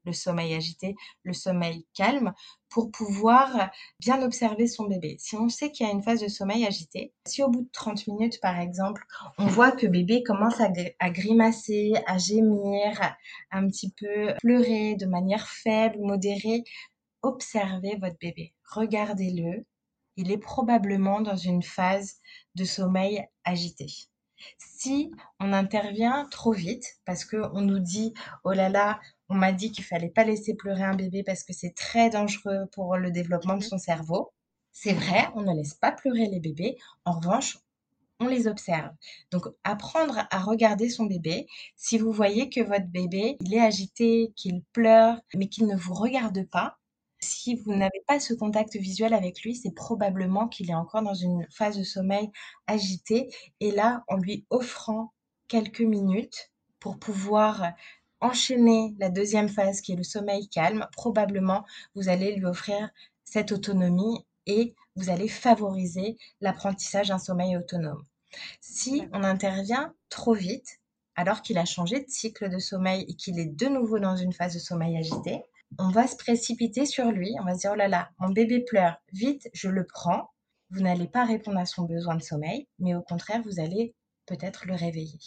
le 0.04 0.12
sommeil 0.12 0.54
agité, 0.54 0.94
le 1.22 1.32
sommeil 1.32 1.86
calme, 1.94 2.32
pour 2.68 2.90
pouvoir 2.90 3.70
bien 3.98 4.22
observer 4.22 4.66
son 4.66 4.84
bébé. 4.84 5.16
Si 5.18 5.36
on 5.36 5.48
sait 5.48 5.72
qu'il 5.72 5.86
y 5.86 5.90
a 5.90 5.92
une 5.92 6.02
phase 6.02 6.20
de 6.20 6.28
sommeil 6.28 6.64
agité, 6.64 7.12
si 7.26 7.42
au 7.42 7.48
bout 7.48 7.62
de 7.62 7.70
30 7.72 8.06
minutes, 8.06 8.40
par 8.40 8.58
exemple, 8.58 9.04
on 9.38 9.46
voit 9.46 9.72
que 9.72 9.86
bébé 9.86 10.22
commence 10.22 10.60
à, 10.60 11.10
grimacer, 11.10 11.92
à 12.06 12.18
gémir, 12.18 13.16
un 13.50 13.66
petit 13.68 13.92
peu 13.92 14.34
pleurer 14.40 14.94
de 14.94 15.06
manière 15.06 15.48
faible, 15.48 15.98
modérée, 16.00 16.62
observez 17.22 17.96
votre 18.00 18.18
bébé, 18.18 18.54
regardez-le. 18.70 19.66
Il 20.16 20.30
est 20.30 20.38
probablement 20.38 21.20
dans 21.20 21.36
une 21.36 21.62
phase 21.62 22.16
de 22.54 22.64
sommeil 22.64 23.26
agité. 23.44 23.86
Si 24.58 25.10
on 25.38 25.52
intervient 25.52 26.26
trop 26.30 26.52
vite, 26.52 26.84
parce 27.04 27.24
qu'on 27.24 27.60
nous 27.60 27.78
dit, 27.78 28.14
oh 28.44 28.52
là 28.52 28.68
là, 28.68 29.00
on 29.30 29.36
m'a 29.36 29.52
dit 29.52 29.72
qu'il 29.72 29.84
fallait 29.84 30.10
pas 30.10 30.24
laisser 30.24 30.54
pleurer 30.54 30.82
un 30.82 30.94
bébé 30.94 31.22
parce 31.22 31.44
que 31.44 31.52
c'est 31.52 31.74
très 31.74 32.10
dangereux 32.10 32.66
pour 32.72 32.96
le 32.96 33.10
développement 33.10 33.54
de 33.54 33.60
mmh 33.64 33.68
son 33.68 33.78
cerveau. 33.78 34.32
C'est 34.72 34.92
vrai, 34.92 35.28
on 35.34 35.42
ne 35.42 35.54
laisse 35.54 35.74
pas 35.74 35.92
pleurer 35.92 36.26
les 36.26 36.40
bébés. 36.40 36.76
En 37.04 37.12
revanche, 37.12 37.58
on 38.18 38.26
les 38.26 38.46
observe. 38.46 38.90
Donc, 39.30 39.46
apprendre 39.64 40.26
à 40.30 40.38
regarder 40.40 40.90
son 40.90 41.06
bébé. 41.06 41.46
Si 41.76 41.98
vous 41.98 42.12
voyez 42.12 42.50
que 42.50 42.60
votre 42.60 42.86
bébé, 42.86 43.36
il 43.40 43.54
est 43.54 43.60
agité, 43.60 44.32
qu'il 44.36 44.62
pleure, 44.72 45.18
mais 45.34 45.48
qu'il 45.48 45.66
ne 45.66 45.76
vous 45.76 45.94
regarde 45.94 46.44
pas, 46.50 46.76
si 47.20 47.54
vous 47.54 47.74
n'avez 47.74 48.02
pas 48.06 48.18
ce 48.18 48.34
contact 48.34 48.76
visuel 48.76 49.14
avec 49.14 49.42
lui, 49.42 49.54
c'est 49.54 49.74
probablement 49.74 50.48
qu'il 50.48 50.70
est 50.70 50.74
encore 50.74 51.02
dans 51.02 51.14
une 51.14 51.46
phase 51.50 51.78
de 51.78 51.84
sommeil 51.84 52.30
agité. 52.66 53.32
Et 53.60 53.70
là, 53.70 54.04
en 54.08 54.16
lui 54.16 54.46
offrant 54.50 55.12
quelques 55.48 55.80
minutes 55.80 56.50
pour 56.78 56.98
pouvoir 56.98 57.72
enchaîner 58.20 58.94
la 58.98 59.10
deuxième 59.10 59.48
phase 59.48 59.80
qui 59.80 59.92
est 59.92 59.96
le 59.96 60.02
sommeil 60.02 60.48
calme, 60.48 60.86
probablement 60.92 61.64
vous 61.94 62.08
allez 62.08 62.34
lui 62.34 62.46
offrir 62.46 62.90
cette 63.24 63.52
autonomie 63.52 64.24
et 64.46 64.74
vous 64.96 65.10
allez 65.10 65.28
favoriser 65.28 66.18
l'apprentissage 66.40 67.08
d'un 67.08 67.18
sommeil 67.18 67.56
autonome. 67.56 68.04
Si 68.60 69.02
on 69.12 69.22
intervient 69.22 69.94
trop 70.08 70.34
vite, 70.34 70.80
alors 71.16 71.42
qu'il 71.42 71.58
a 71.58 71.64
changé 71.64 72.00
de 72.00 72.08
cycle 72.08 72.48
de 72.48 72.58
sommeil 72.58 73.04
et 73.08 73.14
qu'il 73.14 73.38
est 73.38 73.54
de 73.54 73.66
nouveau 73.66 73.98
dans 73.98 74.16
une 74.16 74.32
phase 74.32 74.54
de 74.54 74.58
sommeil 74.58 74.96
agité, 74.96 75.42
on 75.78 75.88
va 75.88 76.06
se 76.06 76.16
précipiter 76.16 76.86
sur 76.86 77.10
lui, 77.10 77.34
on 77.40 77.44
va 77.44 77.54
se 77.54 77.60
dire, 77.60 77.72
oh 77.74 77.76
là 77.76 77.88
là, 77.88 78.10
mon 78.18 78.30
bébé 78.30 78.60
pleure, 78.60 78.96
vite, 79.12 79.48
je 79.52 79.68
le 79.68 79.86
prends. 79.86 80.30
Vous 80.70 80.80
n'allez 80.80 81.08
pas 81.08 81.24
répondre 81.24 81.58
à 81.58 81.66
son 81.66 81.84
besoin 81.84 82.14
de 82.14 82.22
sommeil, 82.22 82.68
mais 82.78 82.94
au 82.94 83.02
contraire, 83.02 83.42
vous 83.44 83.60
allez 83.60 83.94
peut-être 84.26 84.66
le 84.66 84.74
réveiller. 84.74 85.18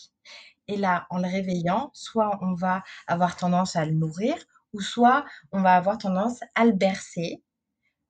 Et 0.68 0.78
là, 0.78 1.06
en 1.10 1.18
le 1.20 1.28
réveillant, 1.28 1.92
soit 1.94 2.40
on 2.42 2.54
va 2.54 2.84
avoir 3.08 3.36
tendance 3.36 3.76
à 3.76 3.86
le 3.86 3.92
nourrir, 3.92 4.36
ou 4.74 4.82
soit 4.82 5.26
on 5.52 5.62
va 5.62 5.76
avoir 5.76 5.98
tendance 5.98 6.40
à 6.56 6.66
le 6.66 6.72
bercer 6.72 7.44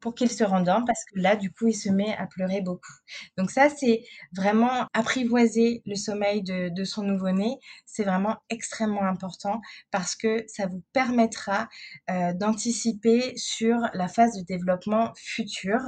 pour 0.04 0.16
qu'il 0.16 0.30
se 0.30 0.44
rendorme 0.44 0.84
parce 0.86 1.06
que 1.06 1.18
là, 1.18 1.38
du 1.38 1.50
coup, 1.50 1.68
il 1.68 1.74
se 1.74 1.88
met 1.88 2.14
à 2.18 2.28
pleurer 2.28 2.60
beaucoup. 2.60 2.92
Donc 3.38 3.52
ça, 3.52 3.70
c'est 3.70 4.04
vraiment 4.36 4.88
apprivoiser 4.94 5.82
le 5.86 5.96
sommeil 5.96 6.44
de, 6.44 6.84
son 6.84 7.04
nouveau-né. 7.04 7.58
C'est 7.86 8.04
vraiment 8.04 8.36
extrêmement 8.50 9.06
important 9.06 9.62
parce 9.92 10.18
que 10.18 10.44
ça 10.48 10.68
vous 10.68 10.84
permettra 10.92 11.70
euh, 12.10 12.34
d'anticiper 12.34 13.32
sur 13.38 13.78
la 13.94 14.10
phase 14.10 14.38
de 14.38 14.44
développement 14.44 15.14
future 15.16 15.86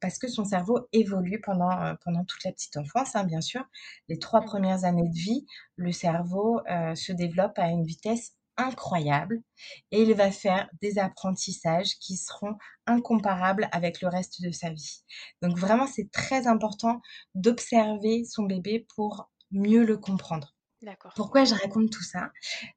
parce 0.00 0.18
que 0.18 0.26
son 0.26 0.44
cerveau 0.44 0.88
évolue 0.92 1.40
pendant, 1.40 1.70
euh, 1.70 1.94
pendant 2.04 2.24
toute 2.24 2.42
la 2.42 2.50
petite 2.50 2.76
enfance, 2.76 3.14
hein, 3.14 3.22
bien 3.22 3.40
sûr. 3.40 3.62
Les 4.08 4.18
trois 4.18 4.40
premières 4.40 4.84
années 4.84 5.08
de 5.08 5.14
vie, 5.16 5.46
le 5.76 5.92
cerveau 5.92 6.60
euh, 6.68 6.96
se 6.96 7.12
développe 7.12 7.56
à 7.60 7.68
une 7.68 7.84
vitesse 7.84 8.32
incroyable 8.56 9.42
et 9.90 10.02
il 10.02 10.14
va 10.14 10.30
faire 10.30 10.68
des 10.80 10.98
apprentissages 10.98 11.98
qui 11.98 12.16
seront 12.16 12.56
incomparables 12.86 13.68
avec 13.72 14.00
le 14.00 14.08
reste 14.08 14.42
de 14.42 14.50
sa 14.50 14.70
vie. 14.70 15.02
Donc 15.40 15.58
vraiment, 15.58 15.86
c'est 15.86 16.10
très 16.10 16.46
important 16.46 17.00
d'observer 17.34 18.24
son 18.24 18.44
bébé 18.44 18.86
pour 18.94 19.30
mieux 19.50 19.84
le 19.84 19.96
comprendre. 19.96 20.54
D'accord. 20.82 21.12
Pourquoi 21.14 21.44
je 21.44 21.54
raconte 21.54 21.90
tout 21.90 22.02
ça? 22.02 22.30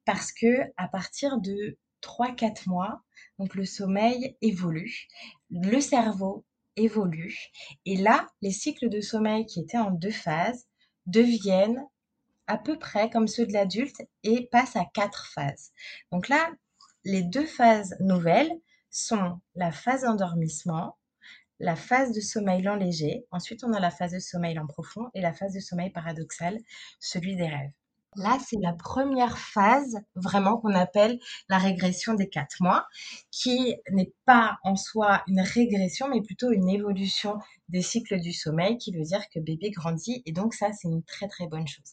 Parce 0.05 0.31
que 0.31 0.61
à 0.77 0.88
partir 0.88 1.39
de 1.39 1.77
3-4 2.03 2.69
mois, 2.69 3.01
donc 3.39 3.55
le 3.55 3.65
sommeil 3.65 4.38
évolue, 4.41 5.07
le 5.49 5.79
cerveau 5.81 6.45
évolue, 6.75 7.35
et 7.85 7.95
là, 7.95 8.27
les 8.41 8.51
cycles 8.51 8.89
de 8.89 9.01
sommeil 9.01 9.45
qui 9.45 9.61
étaient 9.61 9.77
en 9.77 9.91
deux 9.91 10.11
phases 10.11 10.67
deviennent 11.07 11.83
à 12.47 12.58
peu 12.58 12.77
près 12.77 13.10
comme 13.10 13.27
ceux 13.27 13.45
de 13.45 13.53
l'adulte 13.53 14.01
et 14.23 14.47
passent 14.51 14.75
à 14.75 14.86
quatre 14.93 15.27
phases. 15.34 15.71
Donc 16.12 16.29
là, 16.29 16.51
les 17.03 17.23
deux 17.23 17.45
phases 17.45 17.95
nouvelles 17.99 18.51
sont 18.89 19.39
la 19.55 19.71
phase 19.71 20.01
d'endormissement, 20.01 20.97
la 21.60 21.75
phase 21.75 22.12
de 22.12 22.21
sommeil 22.21 22.62
lent 22.62 22.75
léger, 22.75 23.25
ensuite 23.31 23.63
on 23.63 23.73
a 23.73 23.79
la 23.79 23.91
phase 23.91 24.12
de 24.12 24.19
sommeil 24.19 24.55
lent 24.55 24.67
profond 24.67 25.10
et 25.13 25.21
la 25.21 25.34
phase 25.34 25.53
de 25.53 25.60
sommeil 25.60 25.89
paradoxal, 25.89 26.58
celui 26.99 27.36
des 27.36 27.47
rêves. 27.47 27.71
Là, 28.17 28.38
c'est 28.45 28.60
la 28.62 28.71
première 28.71 29.38
phase 29.38 29.97
vraiment 30.15 30.58
qu'on 30.58 30.73
appelle 30.73 31.19
la 31.49 31.58
régression 31.58 32.13
des 32.13 32.29
quatre 32.29 32.55
mois, 32.62 32.88
qui 33.29 33.75
n'est 33.91 34.13
pas 34.25 34.58
en 34.63 34.77
soi 34.77 35.21
une 35.27 35.41
régression, 35.41 36.08
mais 36.08 36.21
plutôt 36.21 36.51
une 36.51 36.69
évolution 36.69 37.38
des 37.67 37.81
cycles 37.81 38.21
du 38.21 38.31
sommeil, 38.31 38.77
qui 38.77 38.95
veut 38.95 39.03
dire 39.03 39.27
que 39.34 39.39
bébé 39.39 39.69
grandit. 39.69 40.23
Et 40.25 40.31
donc 40.31 40.53
ça, 40.53 40.71
c'est 40.71 40.88
une 40.88 41.03
très 41.03 41.27
très 41.27 41.47
bonne 41.47 41.67
chose. 41.67 41.91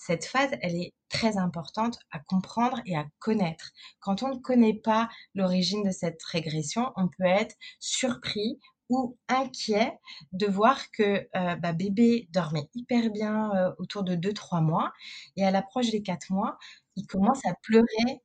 Cette 0.00 0.24
phase, 0.24 0.50
elle 0.62 0.76
est 0.76 0.94
très 1.10 1.36
importante 1.36 1.98
à 2.10 2.20
comprendre 2.20 2.80
et 2.86 2.96
à 2.96 3.04
connaître. 3.18 3.70
Quand 4.00 4.22
on 4.22 4.34
ne 4.34 4.40
connaît 4.40 4.74
pas 4.74 5.10
l'origine 5.34 5.82
de 5.82 5.90
cette 5.90 6.22
régression, 6.22 6.90
on 6.96 7.08
peut 7.08 7.26
être 7.26 7.54
surpris 7.80 8.58
ou 8.88 9.18
inquiet 9.28 9.92
de 10.32 10.46
voir 10.46 10.90
que 10.92 11.28
euh, 11.36 11.54
bah, 11.56 11.74
bébé 11.74 12.28
dormait 12.32 12.70
hyper 12.74 13.10
bien 13.10 13.54
euh, 13.54 13.72
autour 13.76 14.02
de 14.02 14.16
2-3 14.16 14.62
mois 14.62 14.90
et 15.36 15.44
à 15.44 15.50
l'approche 15.50 15.90
des 15.90 16.02
4 16.02 16.32
mois, 16.32 16.56
il 16.96 17.06
commence 17.06 17.44
à 17.44 17.52
pleurer, 17.62 18.22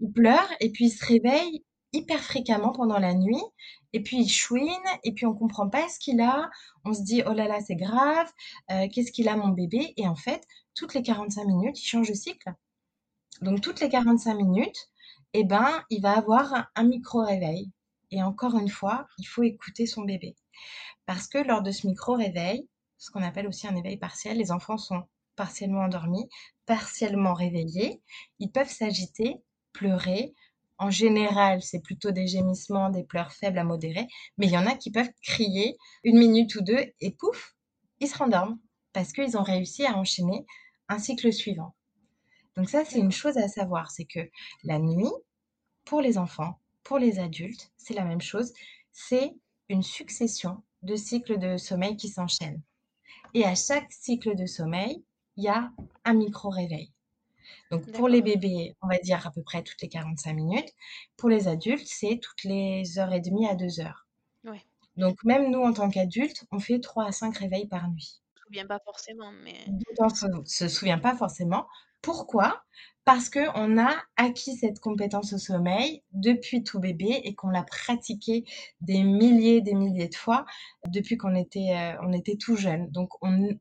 il 0.00 0.12
pleure 0.12 0.48
et 0.60 0.70
puis 0.72 0.88
il 0.88 0.90
se 0.90 1.06
réveille 1.06 1.64
hyper 1.94 2.20
fréquemment 2.20 2.72
pendant 2.72 2.98
la 2.98 3.14
nuit 3.14 3.42
et 3.94 4.02
puis 4.02 4.18
il 4.18 4.28
chouine 4.28 4.68
et 5.04 5.12
puis 5.12 5.24
on 5.24 5.34
comprend 5.34 5.70
pas 5.70 5.88
ce 5.88 5.98
qu'il 5.98 6.20
a, 6.20 6.50
on 6.84 6.92
se 6.92 7.02
dit 7.02 7.22
oh 7.26 7.32
là 7.32 7.48
là 7.48 7.60
c'est 7.66 7.76
grave, 7.76 8.30
euh, 8.70 8.86
qu'est-ce 8.92 9.12
qu'il 9.12 9.28
a 9.28 9.36
mon 9.36 9.48
bébé? 9.48 9.94
Et 9.96 10.06
en 10.06 10.16
fait 10.16 10.46
toutes 10.74 10.92
les 10.92 11.02
45 11.02 11.46
minutes 11.46 11.80
il 11.80 11.86
change 11.86 12.08
de 12.08 12.14
cycle. 12.14 12.52
Donc 13.40 13.62
toutes 13.62 13.80
les 13.80 13.88
45 13.88 14.34
minutes, 14.34 14.90
eh 15.32 15.44
ben 15.44 15.82
il 15.90 16.02
va 16.02 16.12
avoir 16.18 16.68
un 16.74 16.84
micro 16.84 17.24
réveil 17.24 17.70
et 18.14 18.22
encore 18.22 18.56
une 18.56 18.68
fois, 18.68 19.08
il 19.18 19.24
faut 19.24 19.42
écouter 19.42 19.86
son 19.86 20.02
bébé. 20.02 20.36
Parce 21.04 21.26
que 21.26 21.38
lors 21.38 21.62
de 21.62 21.72
ce 21.72 21.86
micro-réveil, 21.86 22.68
ce 22.96 23.10
qu'on 23.10 23.24
appelle 23.24 23.48
aussi 23.48 23.66
un 23.66 23.74
éveil 23.74 23.96
partiel, 23.96 24.38
les 24.38 24.52
enfants 24.52 24.78
sont 24.78 25.02
partiellement 25.34 25.80
endormis, 25.80 26.28
partiellement 26.64 27.34
réveillés. 27.34 28.00
Ils 28.38 28.52
peuvent 28.52 28.70
s'agiter, 28.70 29.42
pleurer. 29.72 30.32
En 30.78 30.90
général, 30.90 31.62
c'est 31.62 31.80
plutôt 31.80 32.10
des 32.10 32.26
gémissements, 32.26 32.90
des 32.90 33.04
pleurs 33.04 33.32
faibles 33.32 33.58
à 33.58 33.64
modérés, 33.64 34.08
mais 34.38 34.46
il 34.46 34.52
y 34.52 34.58
en 34.58 34.66
a 34.66 34.74
qui 34.74 34.90
peuvent 34.90 35.12
crier 35.22 35.76
une 36.02 36.18
minute 36.18 36.54
ou 36.56 36.62
deux 36.62 36.92
et 37.00 37.12
pouf, 37.12 37.54
ils 38.00 38.08
se 38.08 38.18
rendorment 38.18 38.58
parce 38.92 39.12
qu'ils 39.12 39.36
ont 39.36 39.42
réussi 39.42 39.86
à 39.86 39.96
enchaîner 39.96 40.44
un 40.88 40.98
cycle 40.98 41.32
suivant. 41.32 41.74
Donc 42.56 42.68
ça, 42.68 42.84
c'est 42.84 42.98
une 42.98 43.12
chose 43.12 43.36
à 43.36 43.48
savoir, 43.48 43.90
c'est 43.90 44.04
que 44.04 44.30
la 44.62 44.78
nuit, 44.78 45.10
pour 45.84 46.00
les 46.00 46.18
enfants, 46.18 46.60
pour 46.82 46.98
les 46.98 47.18
adultes, 47.18 47.72
c'est 47.76 47.94
la 47.94 48.04
même 48.04 48.20
chose. 48.20 48.52
C'est 48.92 49.34
une 49.68 49.82
succession 49.82 50.62
de 50.82 50.96
cycles 50.96 51.38
de 51.38 51.56
sommeil 51.56 51.96
qui 51.96 52.08
s'enchaînent. 52.08 52.62
Et 53.32 53.44
à 53.44 53.54
chaque 53.54 53.92
cycle 53.92 54.36
de 54.36 54.46
sommeil, 54.46 55.04
il 55.36 55.44
y 55.44 55.48
a 55.48 55.72
un 56.04 56.14
micro-réveil. 56.14 56.93
Donc 57.70 57.90
pour 57.92 58.08
les 58.08 58.22
bébés, 58.22 58.76
on 58.82 58.88
va 58.88 58.98
dire 58.98 59.26
à 59.26 59.30
peu 59.30 59.42
près 59.42 59.62
toutes 59.62 59.80
les 59.82 59.88
45 59.88 60.32
minutes. 60.32 60.72
Pour 61.16 61.28
les 61.28 61.48
adultes, 61.48 61.86
c'est 61.86 62.18
toutes 62.22 62.44
les 62.44 62.98
heures 62.98 63.12
et 63.12 63.20
demie 63.20 63.48
à 63.48 63.54
deux 63.54 63.80
heures. 63.80 64.06
Donc 64.96 65.24
même 65.24 65.50
nous, 65.50 65.60
en 65.60 65.72
tant 65.72 65.90
qu'adultes, 65.90 66.44
on 66.52 66.60
fait 66.60 66.78
3 66.78 67.06
à 67.06 67.12
5 67.12 67.36
réveils 67.38 67.66
par 67.66 67.90
nuit. 67.90 68.20
On 68.36 68.52
ne 68.52 68.56
se 68.56 68.58
souvient 68.58 68.66
pas 68.66 68.78
forcément, 68.84 69.32
mais... 69.42 69.54
On 69.98 70.38
ne 70.38 70.44
se 70.44 70.68
souvient 70.68 70.98
pas 70.98 71.16
forcément. 71.16 71.66
Pourquoi? 72.02 72.62
Parce 73.04 73.28
qu'on 73.28 73.78
a 73.78 73.94
acquis 74.16 74.56
cette 74.56 74.78
compétence 74.80 75.32
au 75.32 75.38
sommeil 75.38 76.02
depuis 76.12 76.62
tout 76.62 76.78
bébé 76.78 77.20
et 77.24 77.34
qu'on 77.34 77.48
l'a 77.48 77.62
pratiquée 77.62 78.44
des 78.80 79.02
milliers, 79.02 79.60
des 79.60 79.74
milliers 79.74 80.08
de 80.08 80.14
fois 80.14 80.46
depuis 80.86 81.16
qu'on 81.16 81.34
était, 81.34 81.74
euh, 81.76 81.98
on 82.02 82.12
était 82.12 82.36
tout 82.36 82.56
jeune. 82.56 82.90
Donc, 82.90 83.10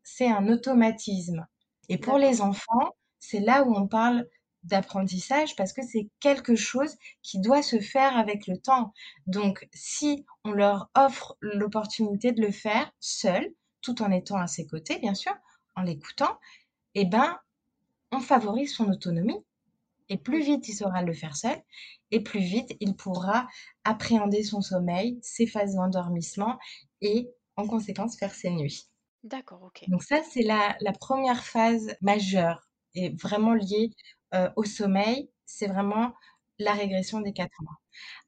c'est 0.04 0.28
un 0.28 0.48
automatisme. 0.50 1.46
Et 1.90 1.98
pour 1.98 2.18
les 2.18 2.42
enfants, 2.42 2.96
c'est 3.24 3.40
là 3.40 3.64
où 3.64 3.74
on 3.74 3.88
parle 3.88 4.28
d'apprentissage 4.64 5.56
parce 5.56 5.72
que 5.72 5.82
c'est 5.82 6.10
quelque 6.20 6.56
chose 6.56 6.96
qui 7.22 7.40
doit 7.40 7.64
se 7.64 7.80
faire 7.80 8.18
avec 8.18 8.48
le 8.48 8.58
temps. 8.58 8.94
Donc, 9.28 9.68
si 9.74 10.26
on 10.44 10.52
leur 10.52 10.90
offre 10.94 11.38
l'opportunité 11.40 12.34
de 12.34 12.42
le 12.42 12.52
faire 12.52 12.92
seul, 13.00 13.54
tout 13.82 14.02
en 14.02 14.12
étant 14.12 14.38
à 14.38 14.48
ses 14.48 14.68
côtés, 14.68 15.00
bien 15.00 15.16
sûr, 15.16 15.34
en 15.76 15.84
l'écoutant, 15.84 16.38
eh 16.96 17.06
ben, 17.06 17.40
on 18.12 18.20
favorise 18.20 18.76
son 18.76 18.90
autonomie. 18.90 19.44
Et 20.10 20.18
plus 20.18 20.44
vite 20.44 20.68
il 20.68 20.74
saura 20.74 21.02
le 21.02 21.14
faire 21.14 21.38
seul, 21.38 21.58
et 22.12 22.22
plus 22.22 22.42
vite 22.42 22.76
il 22.82 22.96
pourra 22.96 23.48
appréhender 23.86 24.44
son 24.44 24.62
sommeil, 24.62 25.18
ses 25.22 25.48
phases 25.48 25.76
d'endormissement 25.76 26.60
et 27.02 27.30
en 27.56 27.68
conséquence 27.68 28.18
faire 28.18 28.36
ses 28.36 28.50
nuits. 28.50 28.90
D'accord, 29.24 29.64
ok. 29.64 29.86
Donc 29.88 30.04
ça, 30.04 30.22
c'est 30.30 30.44
la, 30.44 30.76
première 31.00 31.46
phase 31.46 31.96
majeure 32.02 32.68
et 32.96 33.10
vraiment 33.10 33.54
liée 33.54 33.92
au 34.56 34.64
sommeil. 34.64 35.30
C'est 35.46 35.68
vraiment 35.68 36.14
la 36.60 36.74
régression 36.74 37.22
des 37.22 37.34
quatre 37.34 37.62
mois. 37.62 37.80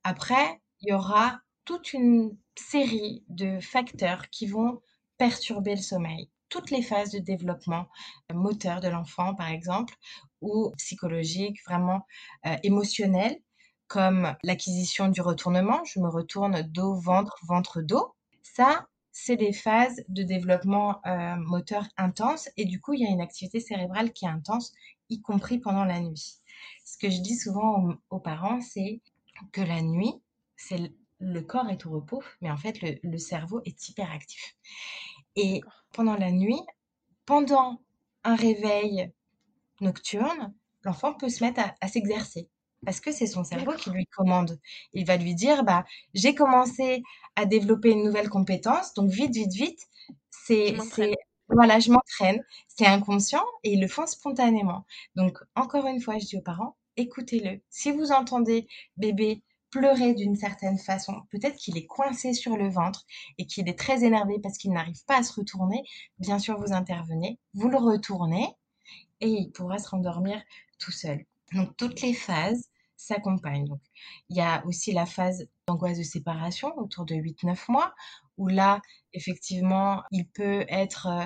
Après, 0.04 0.62
il 0.82 0.90
y 0.90 0.94
aura 0.94 1.40
toute 1.66 1.94
une 1.94 2.38
série 2.56 3.24
de 3.28 3.60
facteurs 3.60 4.30
qui 4.30 4.46
vont 4.46 4.82
perturber 5.18 5.76
le 5.76 5.82
sommeil 5.82 6.30
toutes 6.50 6.72
les 6.72 6.82
phases 6.82 7.12
de 7.12 7.20
développement 7.20 7.88
euh, 8.32 8.36
moteur 8.36 8.80
de 8.80 8.88
l'enfant, 8.88 9.36
par 9.36 9.50
exemple, 9.50 9.94
ou 10.42 10.72
psychologique, 10.78 11.58
vraiment 11.66 12.06
euh, 12.46 12.56
émotionnel, 12.64 13.40
comme 13.88 14.36
l'acquisition 14.44 15.10
du 15.10 15.22
retournement. 15.22 15.84
Je 15.84 16.00
me 16.00 16.08
retourne 16.08 16.62
dos, 16.62 16.96
ventre, 16.96 17.38
ventre, 17.48 17.82
dos. 17.82 18.16
Ça, 18.42 18.88
c'est 19.18 19.38
des 19.38 19.54
phases 19.54 20.04
de 20.10 20.24
développement 20.24 21.00
euh, 21.06 21.38
moteur 21.38 21.88
intense 21.96 22.50
et 22.58 22.66
du 22.66 22.82
coup, 22.82 22.94
il 22.94 23.00
y 23.00 23.06
a 23.06 23.10
une 23.10 23.22
activité 23.22 23.62
cérébrale 23.62 24.12
qui 24.12 24.26
est 24.26 24.30
intense, 24.30 24.74
y 25.10 25.22
compris 25.22 25.58
pendant 25.58 25.86
la 25.86 26.02
nuit. 26.02 26.42
Ce 26.84 26.98
que 26.98 27.10
je 27.10 27.22
dis 27.22 27.38
souvent 27.38 27.96
aux, 28.10 28.20
parents, 28.20 28.60
c'est 28.60 29.00
que 29.54 29.62
la 29.62 29.82
nuit, 29.82 30.22
c'est 30.58 30.92
le 31.20 31.42
corps 31.42 31.70
est 31.70 31.86
au 31.86 31.92
repos, 31.92 32.22
mais 32.42 32.52
en 32.52 32.58
fait, 32.58 32.82
le, 32.82 33.00
le 33.04 33.18
cerveau 33.18 33.62
est 33.64 33.88
hyperactif. 33.88 34.58
Et 35.38 35.62
pendant 35.94 36.18
la 36.18 36.32
nuit, 36.32 36.62
pendant 37.26 37.82
un 38.26 38.36
réveil 38.36 39.14
nocturne, 39.80 40.54
l'enfant 40.84 41.14
peut 41.14 41.30
se 41.30 41.42
mettre 41.42 41.62
à, 41.80 41.88
s'exercer 41.88 42.50
parce 42.86 43.00
que 43.00 43.12
c'est 43.12 43.28
son 43.28 43.44
cerveau 43.44 43.74
qui 43.74 43.90
lui 43.90 44.06
commande. 44.08 44.60
Il 44.94 45.06
va 45.06 45.18
lui 45.18 45.36
dire 45.36 45.64
bah 45.64 45.86
j'ai 46.14 46.36
commencé 46.36 47.04
à 47.36 47.46
développer 47.46 47.92
une 47.92 48.04
nouvelle 48.04 48.30
compétence, 48.30 48.94
donc 48.94 49.10
vite 49.10 49.34
vite 49.34 49.54
vite, 49.54 49.88
c'est 50.30 50.76
voilà, 51.50 51.80
je 51.80 51.92
m'entraîne, 51.92 52.44
c'est 52.68 52.88
inconscient 52.88 53.44
et 53.64 53.74
ils 53.74 53.82
le 53.82 53.88
font 53.88 54.08
spontanément. 54.08 54.86
Donc 55.16 55.38
encore 55.56 55.86
une 55.86 56.02
fois, 56.02 56.18
je 56.18 56.26
dis 56.26 56.38
aux 56.38 56.42
parents, 56.42 56.76
écoutez-le. 56.98 57.62
Si 57.70 57.92
vous 57.92 58.12
entendez 58.12 58.68
bébé 58.98 59.44
pleurer 59.70 60.14
d'une 60.14 60.36
certaine 60.36 60.80
façon, 60.80 61.22
peut-être 61.32 61.58
qu'il 61.58 61.78
est 61.78 61.86
coincé 61.86 62.34
sur 62.34 62.58
le 62.58 62.70
ventre 62.70 63.06
et 63.38 63.46
qu'il 63.46 63.68
est 63.70 63.78
très 63.78 64.04
énervé 64.04 64.40
parce 64.42 64.58
qu'il 64.58 64.72
n'arrive 64.72 65.04
pas 65.06 65.18
à 65.18 65.24
se 65.24 65.34
retourner, 65.34 65.84
bien 66.18 66.40
sûr 66.40 66.58
vous 66.60 66.74
intervenez, 66.74 67.40
vous 67.54 67.70
le 67.70 67.78
retournez 67.78 68.48
et 69.22 69.28
il 69.28 69.52
pourra 69.52 69.78
se 69.78 69.90
rendormir 69.90 70.42
tout 70.80 70.92
seul. 70.92 71.26
Donc 71.54 71.76
toutes 71.78 72.02
les 72.02 72.14
phases 72.14 72.70
s'accompagnent. 72.98 73.66
Donc 73.66 73.82
il 74.30 74.38
y 74.38 74.42
a 74.42 74.66
aussi 74.66 74.92
la 74.92 75.06
phase 75.06 75.48
d'angoisse 75.68 75.98
de 75.98 76.04
séparation 76.04 76.78
autour 76.78 77.06
de 77.06 77.16
8-9 77.16 77.72
mois 77.72 77.94
où 78.38 78.48
là 78.48 78.82
effectivement 79.14 80.04
il 80.12 80.28
peut 80.28 80.66
être 80.70 81.08
euh, 81.08 81.26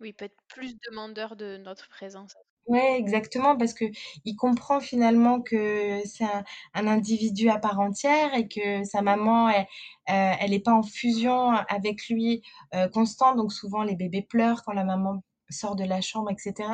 oui, 0.00 0.12
peut 0.12 0.24
être 0.26 0.36
plus 0.48 0.76
demandeur 0.90 1.36
de 1.36 1.56
notre 1.56 1.88
présence. 1.88 2.34
Oui, 2.66 2.80
exactement, 2.80 3.56
parce 3.56 3.74
que 3.74 3.84
il 4.24 4.36
comprend 4.36 4.80
finalement 4.80 5.42
que 5.42 6.00
c'est 6.06 6.24
un, 6.24 6.86
individu 6.86 7.50
à 7.50 7.58
part 7.58 7.78
entière 7.78 8.34
et 8.34 8.48
que 8.48 8.84
sa 8.84 9.02
maman, 9.02 9.50
elle, 9.50 9.66
euh, 10.10 10.32
elle 10.40 10.54
est 10.54 10.64
pas 10.64 10.72
en 10.72 10.82
fusion 10.82 11.50
avec 11.68 12.08
lui 12.08 12.42
euh, 12.74 12.88
constant. 12.88 13.34
Donc 13.34 13.52
souvent 13.52 13.82
les 13.82 13.96
bébés 13.96 14.22
pleurent 14.22 14.62
quand 14.64 14.72
la 14.72 14.84
maman 14.84 15.22
sort 15.50 15.76
de 15.76 15.84
la 15.84 16.00
chambre, 16.00 16.30
etc. 16.30 16.68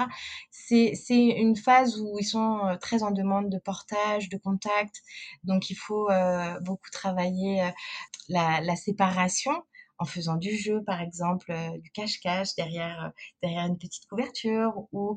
C'est 0.51 0.95
c'est 0.95 1.27
une 1.27 1.57
phase 1.57 2.01
où 2.01 2.19
ils 2.19 2.25
sont 2.25 2.61
euh, 2.67 2.77
très 2.77 3.03
en 3.03 3.11
demande 3.11 3.51
de 3.51 3.59
portage, 3.59 4.29
de 4.29 4.37
contact. 4.37 5.03
Donc 5.45 5.71
il 5.71 5.75
faut 5.77 6.09
beaucoup 6.63 6.91
travailler 6.91 7.71
la, 8.29 8.61
la 8.61 8.77
séparation 8.77 9.53
en 9.99 10.07
faisant 10.07 10.37
du 10.37 10.57
jeu, 10.57 10.83
par 10.85 11.01
exemple, 11.03 11.53
du 11.79 11.91
cache-cache 11.91 12.55
derrière, 12.57 13.13
derrière 13.43 13.67
une 13.67 13.79
petite 13.79 14.07
couverture 14.07 14.73
ou 14.93 15.17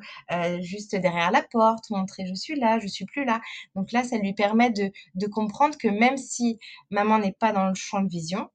juste 0.60 0.96
derrière 0.96 1.32
la 1.32 1.42
porte, 1.42 1.90
montrer 1.90 2.26
je 2.28 2.34
suis 2.36 2.60
là, 2.60 2.80
je 2.80 2.88
suis 2.88 3.06
plus 3.06 3.24
là. 3.26 3.42
Donc 3.76 3.92
là, 3.94 4.04
ça 4.04 4.18
lui 4.18 4.34
permet 4.34 4.72
de, 4.72 4.92
de 5.16 5.28
comprendre 5.28 5.78
que 5.78 5.88
même 5.88 6.18
si 6.18 6.60
maman 6.92 7.18
n'est 7.20 7.32
pas 7.34 7.54
dans 7.54 7.68
le 7.70 7.76
champ 7.76 8.02
de 8.02 8.10
vision, 8.10 8.50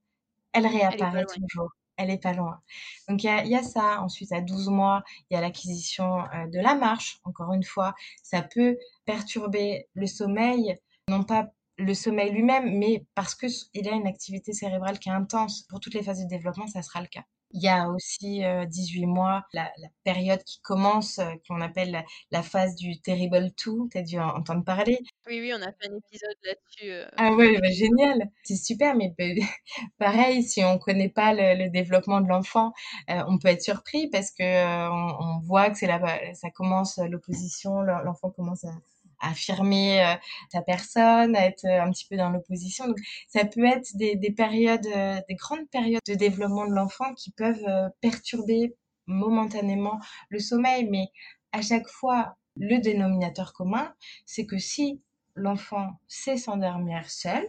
elle 0.53 0.67
réapparaît 0.67 1.25
toujours 1.27 1.71
elle 1.99 2.11
est 2.11 2.23
pas 2.23 2.33
loin. 2.33 2.61
Donc 3.09 3.23
il 3.25 3.47
y 3.47 3.55
a, 3.57 3.63
ça. 3.63 4.01
Ensuite, 4.01 4.33
à 4.33 4.41
12 4.41 4.69
mois, 4.69 5.03
il 5.29 5.35
y 5.35 5.37
a 5.37 5.41
l'acquisition 5.41 6.21
euh, 6.21 6.47
de 6.47 6.61
la 6.61 6.75
marche. 6.75 7.19
Encore 7.25 7.53
une 7.53 7.65
fois, 7.65 7.95
ça 8.23 8.41
peut 8.43 8.79
perturber 9.05 9.89
le 9.95 10.07
sommeil, 10.07 10.77
non 11.09 11.25
pas 11.25 11.51
le 11.77 11.95
sommeil 11.95 12.33
lui-même, 12.33 12.79
mais 12.79 13.05
parce 13.15 13.35
qu'il 13.35 13.89
a 13.89 13.93
une 13.93 14.07
activité 14.07 14.53
cérébrale 14.53 14.99
qui 14.99 15.11
est 15.11 15.13
intense. 15.13 15.63
Pour 15.69 15.81
toutes 15.81 15.95
les 15.95 16.03
phases 16.03 16.23
de 16.23 16.29
développement, 16.29 16.67
ça 16.67 16.83
sera 16.83 17.01
le 17.01 17.07
cas. 17.07 17.25
Il 17.53 17.63
y 17.63 17.69
a 17.69 17.89
aussi 17.89 18.43
18 18.67 19.05
euh, 19.05 19.07
mois, 19.07 19.47
la, 19.55 19.71
période 20.05 20.43
qui 20.45 20.61
commence, 20.61 21.19
euh, 21.19 21.33
qu'on 21.47 21.61
appelle 21.63 22.05
la, 22.31 22.43
phase 22.43 22.75
du 22.75 23.01
Terrible 23.01 23.51
2. 23.65 23.89
Tu 23.91 23.99
as 23.99 24.03
dû 24.03 24.19
en 24.19 24.29
entendre 24.29 24.65
parler. 24.65 24.99
Oui, 25.27 25.41
oui, 25.41 25.53
on 25.55 25.63
a 25.63 25.73
fait 25.73 25.89
un 25.91 25.97
épisode 25.97 26.37
là-dessus. 26.45 26.93
Euh. 26.93 27.09
Ah 27.17 27.33
ouais, 27.33 27.59
bah, 27.59 27.71
génial. 27.71 28.31
C'est 28.43 28.57
super, 28.57 28.95
mais 28.95 29.15
bah, 29.19 29.25
pareil, 29.99 30.43
si 30.43 30.63
on 30.63 30.79
connaît 30.79 31.09
pas 31.09 31.33
le, 31.33 31.69
développement 31.71 32.21
de 32.21 32.29
l'enfant, 32.29 32.73
on 33.09 33.39
peut 33.39 33.49
être 33.49 33.63
surpris 33.63 34.09
parce 34.09 34.31
que 34.31 34.89
on, 34.91 35.41
voit 35.41 35.71
que 35.71 35.79
c'est 35.79 35.87
là, 35.87 36.01
ça 36.35 36.51
commence 36.51 36.99
l'opposition, 36.99 37.83
l'enfant 37.83 38.31
commence 38.31 38.65
à 38.65 38.73
affirmer 39.21 40.05
euh, 40.05 40.15
ta 40.51 40.63
personne, 40.63 41.37
à 41.37 41.47
être 41.47 41.65
euh, 41.65 41.83
un 41.83 41.91
petit 41.91 42.07
peu 42.07 42.17
dans 42.17 42.31
l'opposition. 42.31 42.87
Donc, 42.87 42.99
ça 43.29 43.45
peut 43.45 43.65
être 43.65 43.97
des, 43.97 44.17
des 44.17 44.31
périodes, 44.31 44.87
euh, 44.87 45.21
des 45.29 45.35
grandes 45.35 45.69
périodes 45.71 46.03
de 46.07 46.15
développement 46.15 46.67
de 46.67 46.73
l'enfant 46.73 47.15
qui 47.15 47.31
peuvent 47.33 47.91
perturber 48.01 48.75
momentanément 49.07 49.99
le 50.29 50.39
sommeil, 50.39 50.89
mais 50.91 51.09
à 51.53 51.63
chaque 51.63 51.89
fois, 51.89 52.37
le 52.57 52.79
dénominateur 52.79 53.53
commun, 53.53 53.95
c'est 54.27 54.47
que 54.47 54.59
si 54.59 55.01
l'enfant 55.35 55.93
sait 56.09 56.37
s'endormir 56.37 57.09
seul, 57.09 57.49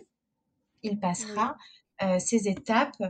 il 0.84 1.00
passera 1.00 1.58
ces 2.20 2.48
étapes 2.48 3.02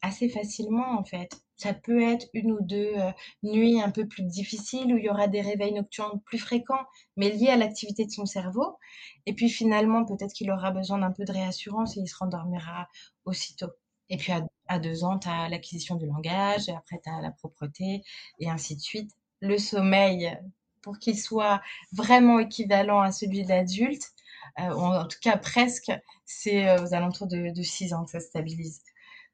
assez 0.00 0.30
facilement 0.30 0.98
en 0.98 1.04
fait. 1.04 1.30
Ça 1.58 1.74
peut 1.74 2.00
être 2.00 2.28
une 2.34 2.52
ou 2.52 2.60
deux 2.60 2.92
euh, 2.96 3.10
nuits 3.42 3.82
un 3.82 3.90
peu 3.90 4.06
plus 4.06 4.22
difficiles 4.22 4.94
où 4.94 4.96
il 4.96 5.04
y 5.04 5.10
aura 5.10 5.26
des 5.26 5.40
réveils 5.40 5.74
nocturnes 5.74 6.20
plus 6.24 6.38
fréquents, 6.38 6.86
mais 7.16 7.30
liés 7.30 7.48
à 7.48 7.56
l'activité 7.56 8.06
de 8.06 8.12
son 8.12 8.26
cerveau. 8.26 8.78
Et 9.26 9.34
puis 9.34 9.50
finalement, 9.50 10.04
peut-être 10.04 10.32
qu'il 10.32 10.50
aura 10.52 10.70
besoin 10.70 10.98
d'un 10.98 11.10
peu 11.10 11.24
de 11.24 11.32
réassurance 11.32 11.96
et 11.96 12.00
il 12.00 12.06
se 12.06 12.16
rendormira 12.16 12.88
aussitôt. 13.24 13.72
Et 14.08 14.16
puis 14.16 14.32
à, 14.68 14.78
deux 14.78 15.04
ans, 15.04 15.18
tu 15.18 15.28
as 15.28 15.48
l'acquisition 15.48 15.96
du 15.96 16.06
langage, 16.06 16.68
et 16.68 16.74
après 16.74 17.00
tu 17.02 17.10
as 17.10 17.20
la 17.20 17.32
propreté, 17.32 18.02
et 18.38 18.48
ainsi 18.48 18.76
de 18.76 18.80
suite. 18.80 19.10
Le 19.40 19.58
sommeil, 19.58 20.38
pour 20.82 20.98
qu'il 20.98 21.18
soit 21.18 21.60
vraiment 21.92 22.38
équivalent 22.38 23.00
à 23.00 23.12
celui 23.12 23.42
de 23.44 23.48
l'adulte, 23.48 24.12
euh, 24.60 24.70
en 24.72 25.06
tout 25.06 25.18
cas 25.20 25.36
presque, 25.36 25.92
c'est 26.24 26.68
euh, 26.68 26.82
aux 26.82 26.94
alentours 26.94 27.26
de, 27.26 27.52
de 27.52 27.62
6 27.62 27.92
ans 27.94 28.04
que 28.04 28.10
ça 28.12 28.20
stabilise. 28.20 28.80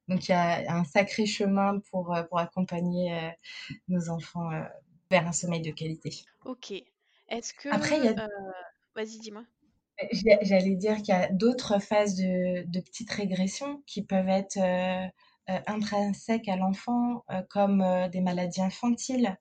Donc 0.08 0.28
il 0.28 0.32
y 0.32 0.34
a 0.34 0.72
un 0.72 0.84
sacré 0.84 1.26
chemin 1.26 1.80
pour, 1.90 2.14
euh, 2.14 2.22
pour 2.24 2.38
accompagner 2.38 3.14
euh, 3.14 3.30
nos 3.88 4.10
enfants 4.10 4.50
euh, 4.52 4.62
vers 5.10 5.26
un 5.26 5.32
sommeil 5.32 5.62
de 5.62 5.70
qualité. 5.70 6.10
Ok. 6.44 6.72
Est-ce 7.28 7.54
que... 7.54 7.68
Après, 7.70 7.98
il 7.98 8.04
y 8.04 8.08
a... 8.08 8.28
Vas-y, 8.94 9.18
dis-moi. 9.18 9.44
J'allais 10.42 10.76
dire 10.76 10.96
qu'il 10.96 11.08
y 11.08 11.12
a 11.12 11.28
d'autres 11.30 11.80
phases 11.80 12.16
de, 12.16 12.64
de 12.66 12.80
petites 12.80 13.10
régressions 13.10 13.82
qui 13.86 14.02
peuvent 14.02 14.28
être 14.28 14.58
intrinsèques 15.46 16.48
à 16.48 16.56
l'enfant, 16.56 17.24
comme 17.50 17.84
des 18.10 18.20
maladies 18.20 18.62
infantiles. 18.62 19.36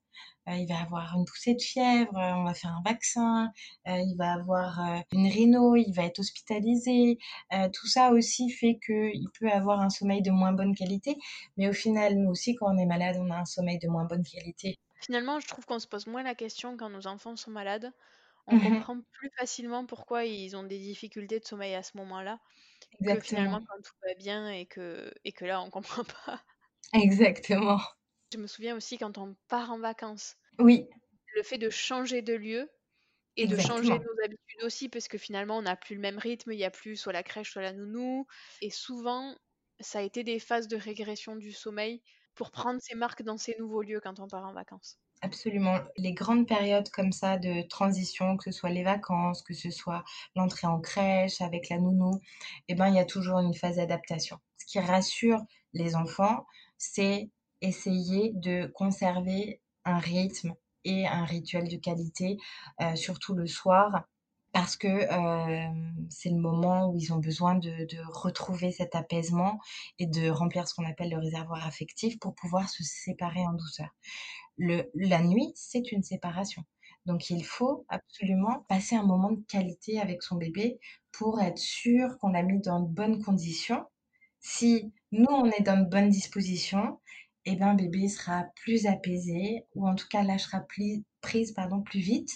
Euh, 0.50 0.56
il 0.56 0.68
va 0.68 0.82
avoir 0.82 1.16
une 1.16 1.24
poussée 1.24 1.54
de 1.54 1.62
fièvre, 1.62 2.18
euh, 2.18 2.34
on 2.36 2.44
va 2.44 2.54
faire 2.54 2.72
un 2.72 2.82
vaccin, 2.84 3.50
euh, 3.88 3.98
il 3.98 4.16
va 4.18 4.34
avoir 4.34 4.78
une 5.14 5.28
rhino, 5.28 5.76
il 5.78 5.94
va 5.94 6.04
être 6.04 6.20
hospitalisé. 6.20 7.18
tout 7.74 7.88
ça 7.88 8.12
aussi 8.12 8.50
fait 8.50 8.78
qu'il 8.86 9.28
peut 9.40 9.50
avoir 9.50 9.80
un 9.80 9.90
sommeil 9.90 10.22
de 10.22 10.32
moins 10.32 10.52
bonne 10.52 10.76
qualité. 10.76 11.16
Mais 11.58 11.70
au 11.70 11.74
final, 11.74 12.16
nous 12.18 12.30
aussi, 12.30 12.56
quand 12.56 12.74
on 12.74 12.78
est 12.78 12.86
malade, 12.86 13.18
on 13.20 13.30
a 13.32 13.38
un 13.38 13.46
sommeil 13.46 13.80
de 13.80 13.88
moins 13.88 14.06
bonne 14.06 14.24
qualité. 14.24 14.78
Finalement, 15.02 15.40
je 15.40 15.48
trouve 15.48 15.66
qu'on 15.66 15.80
se 15.80 15.88
pose 15.88 16.08
moins 16.08 16.24
la 16.24 16.36
question 16.36 16.78
quand 16.78 16.90
nos 16.90 17.08
enfants 17.08 17.36
sont 17.36 17.52
malades. 17.52 17.92
On 18.48 18.56
mmh 18.56 18.62
comprend 18.62 18.98
plus 19.14 19.30
facilement 19.38 19.86
pourquoi 19.86 20.26
ils 20.26 20.56
ont 20.58 20.64
des 20.64 20.80
difficultés 20.80 21.40
de 21.40 21.46
sommeil 21.46 21.76
à 21.76 21.84
ce 21.84 21.96
moment-là. 21.98 22.40
Que 23.02 23.20
finalement 23.20 23.60
quand 23.68 23.82
tout 23.82 23.94
va 24.04 24.14
bien 24.16 24.50
et 24.52 24.66
que, 24.66 25.14
et 25.24 25.32
que 25.32 25.46
là, 25.46 25.62
on 25.62 25.70
comprend 25.70 26.04
pas. 26.26 26.44
Exactement. 26.94 27.80
Je 28.34 28.38
me 28.38 28.48
souviens 28.48 28.76
aussi 28.76 28.98
quand 28.98 29.18
on 29.18 29.36
part 29.48 29.72
en 29.72 29.80
vacances. 29.80 30.36
Oui. 30.60 30.88
Le 31.36 31.44
fait 31.44 31.58
de 31.58 31.70
changer 31.70 32.22
de 32.22 32.34
lieu 32.34 32.70
et 33.38 33.48
de 33.48 33.58
changer 33.58 34.00
nos 34.00 34.26
habitudes 34.26 34.64
aussi, 34.64 34.90
parce 34.90 35.08
que 35.08 35.18
finalement, 35.18 35.58
on 35.60 35.64
n'a 35.64 35.76
plus 35.78 35.96
le 35.96 36.02
même 36.02 36.20
rythme, 36.20 36.52
il 36.54 36.58
n'y 36.58 36.66
a 36.66 36.72
plus 36.72 36.98
soit 36.98 37.14
la 37.14 37.24
crèche, 37.24 37.52
soit 37.54 37.62
la 37.64 37.74
nounou. 37.74 38.28
Et 38.62 38.70
souvent, 38.72 39.38
ça 39.80 40.00
a 40.00 40.04
été 40.04 40.24
des 40.24 40.40
phases 40.40 40.68
de 40.70 40.78
régression 40.78 41.36
du 41.36 41.54
sommeil 41.54 42.04
pour 42.36 42.52
prendre 42.52 42.82
ses 42.82 42.96
marques 42.96 43.24
dans 43.24 43.38
ces 43.38 43.56
nouveaux 43.60 43.84
lieux 43.84 44.02
quand 44.02 44.20
on 44.20 44.28
part 44.30 44.46
en 44.48 44.54
vacances. 44.54 45.00
Absolument. 45.24 45.80
Les 45.96 46.12
grandes 46.14 46.46
périodes 46.46 46.90
comme 46.90 47.14
ça 47.14 47.38
de 47.38 47.66
transition, 47.70 48.36
que 48.36 48.52
ce 48.52 48.52
soit 48.52 48.72
les 48.72 48.84
vacances, 48.84 49.42
que 49.42 49.54
ce 49.54 49.72
soit 49.72 50.04
l'entrée 50.36 50.68
en 50.68 50.82
crèche 50.82 51.40
avec 51.40 51.70
la 51.70 51.78
nounou, 51.78 52.20
eh 52.68 52.76
ben, 52.76 52.90
il 52.90 52.96
y 52.96 53.00
a 53.00 53.06
toujours 53.06 53.40
une 53.40 53.54
phase 53.54 53.78
d'adaptation. 53.78 54.38
Ce 54.58 54.66
qui 54.66 54.80
rassure 54.82 55.42
les 55.72 55.96
enfants, 55.96 56.46
c'est 56.78 57.32
essayer 57.62 58.34
de 58.36 58.68
conserver 58.76 59.62
un 59.86 59.98
rythme 59.98 60.56
et 60.84 61.08
un 61.08 61.24
rituel 61.24 61.70
de 61.70 61.78
qualité, 61.78 62.36
euh, 62.82 62.98
surtout 62.98 63.34
le 63.34 63.48
soir, 63.48 64.04
parce 64.52 64.76
que 64.76 64.88
euh, 64.88 65.68
c'est 66.10 66.30
le 66.30 66.38
moment 66.38 66.90
où 66.90 66.98
ils 66.98 67.12
ont 67.14 67.18
besoin 67.18 67.56
de, 67.56 67.88
retrouver 68.12 68.72
cet 68.72 68.94
apaisement 68.94 69.60
et 70.00 70.06
de 70.06 70.30
remplir 70.30 70.68
ce 70.68 70.76
qu'on 70.76 70.86
appelle 70.86 71.10
le 71.10 71.18
réservoir 71.18 71.66
affectif 71.66 72.20
pour 72.20 72.36
pouvoir 72.36 72.70
se 72.70 72.84
séparer 72.84 73.42
en 73.48 73.54
douceur. 73.54 73.90
Le, 74.58 74.90
la 74.94 75.22
nuit, 75.22 75.52
c'est 75.56 75.92
une 75.92 76.04
séparation. 76.04 76.64
Donc 77.06 77.30
il 77.30 77.44
faut 77.44 77.86
absolument 77.90 78.66
passer 78.70 78.96
un 78.96 79.04
moment 79.04 79.32
de 79.32 79.42
qualité 79.48 80.00
avec 80.00 80.24
son 80.24 80.36
bébé 80.36 80.80
pour 81.12 81.42
être 81.42 81.58
sûr 81.58 82.18
qu'on 82.20 82.30
l'a 82.30 82.44
mis 82.44 82.62
dans 82.62 82.80
de 82.80 82.88
bonnes 82.88 83.22
conditions. 83.24 83.86
Si 84.40 84.94
nous, 85.12 85.30
on 85.30 85.50
est 85.52 85.64
dans 85.64 85.84
de 85.84 85.90
bonnes 85.90 86.10
dispositions, 86.10 87.00
eh 87.46 87.56
ben, 87.56 87.74
bébé 87.74 88.08
sera 88.08 88.46
plus 88.56 88.86
apaisé 88.86 89.66
ou 89.76 89.88
en 89.88 89.96
tout 89.96 90.08
cas 90.08 90.24
lâchera 90.24 90.62
prise 91.22 91.52
pardon, 91.54 91.82
plus 91.82 92.00
vite 92.00 92.32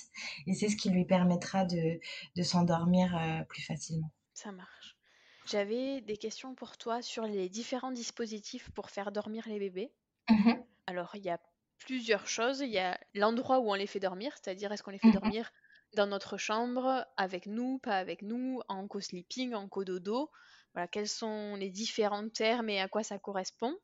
et 0.47 0.53
c'est 0.53 0.69
ce 0.69 0.75
qui 0.75 0.89
lui 0.89 1.05
permettra 1.05 1.65
de, 1.65 1.99
de 2.35 2.43
s'endormir 2.43 3.15
euh, 3.17 3.43
plus 3.43 3.61
facilement. 3.61 4.11
Ça 4.33 4.51
marche. 4.51 4.97
J'avais 5.45 6.01
des 6.01 6.17
questions 6.17 6.55
pour 6.55 6.77
toi 6.77 7.01
sur 7.01 7.23
les 7.23 7.47
différents 7.47 7.91
dispositifs 7.91 8.69
pour 8.71 8.89
faire 8.89 9.13
dormir 9.13 9.45
les 9.47 9.59
bébés. 9.59 9.91
Mmh 10.29 10.55
Alors, 10.87 11.11
il 11.15 11.23
y 11.23 11.29
a 11.29 11.39
plusieurs 11.79 12.27
choses. 12.27 12.59
Il 12.61 12.69
y 12.69 12.79
a 12.79 12.99
l'endroit 13.13 13.59
où 13.59 13.69
on 13.71 13.75
les 13.75 13.87
fait 13.87 13.99
dormir, 13.99 14.33
c'est-à-dire 14.35 14.71
est-ce 14.71 14.83
qu'on 14.83 14.91
les 14.91 14.99
fait 14.99 15.11
mmh 15.11 15.11
dormir 15.11 15.51
dans 15.95 16.07
notre 16.07 16.37
chambre, 16.37 17.05
avec 17.17 17.45
nous, 17.47 17.79
pas 17.79 17.97
avec 17.97 18.21
nous, 18.21 18.61
en 18.67 18.87
co-sleeping, 18.87 19.53
en 19.53 19.67
co-dodo? 19.69 20.29
Voilà, 20.73 20.87
quels 20.87 21.07
sont 21.09 21.55
les 21.55 21.69
différents 21.69 22.29
termes 22.29 22.69
et 22.69 22.81
à 22.81 22.87
quoi 22.89 23.03
ça 23.03 23.19
correspond? 23.19 23.77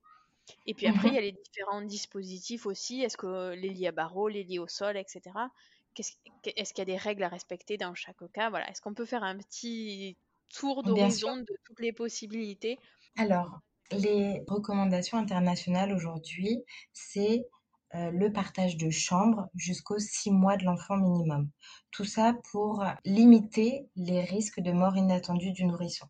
Et 0.65 0.73
puis 0.73 0.87
après, 0.87 1.09
il 1.09 1.15
y 1.15 1.17
a 1.17 1.21
mmh 1.21 1.23
les 1.23 1.31
différents 1.33 1.81
dispositifs 1.81 2.65
aussi. 2.65 3.01
Est-ce 3.01 3.17
que 3.17 3.53
les 3.55 3.69
lits 3.69 3.87
à 3.87 3.91
barreaux, 3.93 4.27
les 4.29 4.43
lits 4.43 4.59
au 4.59 4.67
sol, 4.67 4.97
etc. 4.97 5.51
Est-ce 5.97 6.73
qu'il 6.73 6.79
y 6.79 6.81
a 6.81 6.85
des 6.85 6.97
règles 6.97 7.23
à 7.23 7.29
respecter 7.29 7.77
dans 7.77 7.95
chaque 7.95 8.31
cas? 8.33 8.49
Voilà. 8.49 8.69
Est-ce 8.69 8.81
qu'on 8.81 8.93
peut 8.95 9.05
faire 9.05 9.23
un 9.23 9.37
petit 9.37 10.17
tour 10.49 10.83
d'horizon 10.83 11.37
de 11.37 11.57
toutes 11.65 11.79
les 11.81 11.93
possibilités? 11.93 12.81
Alors, 13.17 13.59
les 13.91 14.43
recommandations 14.47 15.17
internationales 15.17 15.93
aujourd'hui, 15.93 16.63
c'est 16.93 17.47
euh, 17.95 18.11
le 18.11 18.31
partage 18.31 18.77
de 18.77 18.89
chambre 18.89 19.47
jusqu'aux 19.55 19.99
six 19.99 20.31
mois 20.31 20.57
de 20.57 20.65
l'enfant 20.65 20.97
minimum. 20.97 21.49
Tout 21.91 22.05
ça 22.05 22.35
pour 22.51 22.83
limiter 23.05 23.87
les 23.95 24.21
risques 24.23 24.59
de 24.59 24.71
mort 24.71 24.97
inattendue 24.97 25.51
du 25.51 25.65
nourrisson 25.65 26.07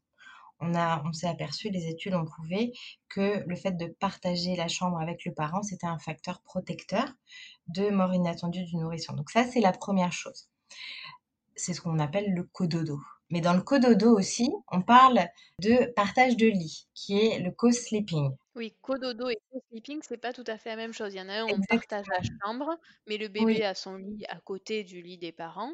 on, 0.63 0.75
on 0.75 1.13
s'est 1.13 1.27
aperçu, 1.27 1.69
les 1.69 1.87
études 1.87 2.13
ont 2.13 2.25
prouvé 2.25 2.73
que 3.09 3.43
le 3.45 3.55
fait 3.55 3.73
de 3.73 3.87
partager 3.87 4.55
la 4.55 4.67
chambre 4.67 4.99
avec 4.99 5.25
le 5.25 5.33
parent, 5.33 5.61
c'était 5.63 5.87
un 5.87 5.99
facteur 5.99 6.41
protecteur 6.41 7.05
de 7.67 7.89
mort 7.89 8.13
inattendue 8.13 8.63
du 8.63 8.77
nourrisson. 8.77 9.13
Donc 9.13 9.29
ça, 9.29 9.45
c'est 9.45 9.61
la 9.61 9.71
première 9.71 10.11
chose. 10.11 10.49
C'est 11.55 11.73
ce 11.73 11.81
qu'on 11.81 11.99
appelle 11.99 12.33
le 12.33 12.43
cododo. 12.43 12.99
Mais 13.33 13.41
dans 13.41 13.55
le 13.55 13.63
cododo 13.63 14.15
aussi, 14.15 14.53
on 14.71 14.84
parle 14.84 15.27
de 15.59 15.91
partage 15.93 16.38
de 16.38 16.45
lit, 16.45 16.88
qui 16.93 17.17
est 17.17 17.39
le 17.39 17.49
co-sleeping. 17.49 18.29
Oui, 18.55 18.75
cododo 18.84 19.27
et 19.27 19.39
co-sleeping, 19.51 20.01
c'est 20.03 20.17
pas 20.17 20.34
tout 20.34 20.43
à 20.45 20.59
fait 20.59 20.69
la 20.69 20.75
même 20.75 20.93
chose. 20.93 21.15
Il 21.15 21.17
y 21.17 21.21
en 21.21 21.29
a 21.29 21.39
un, 21.41 21.45
on 21.45 21.59
partage 21.67 22.05
la 22.11 22.21
chambre, 22.21 22.77
mais 23.07 23.17
le 23.17 23.29
bébé 23.29 23.65
a 23.65 23.73
son 23.73 23.95
lit 23.95 24.23
à 24.29 24.39
côté 24.39 24.84
du 24.84 25.01
lit 25.01 25.17
des 25.17 25.31
parents. 25.31 25.71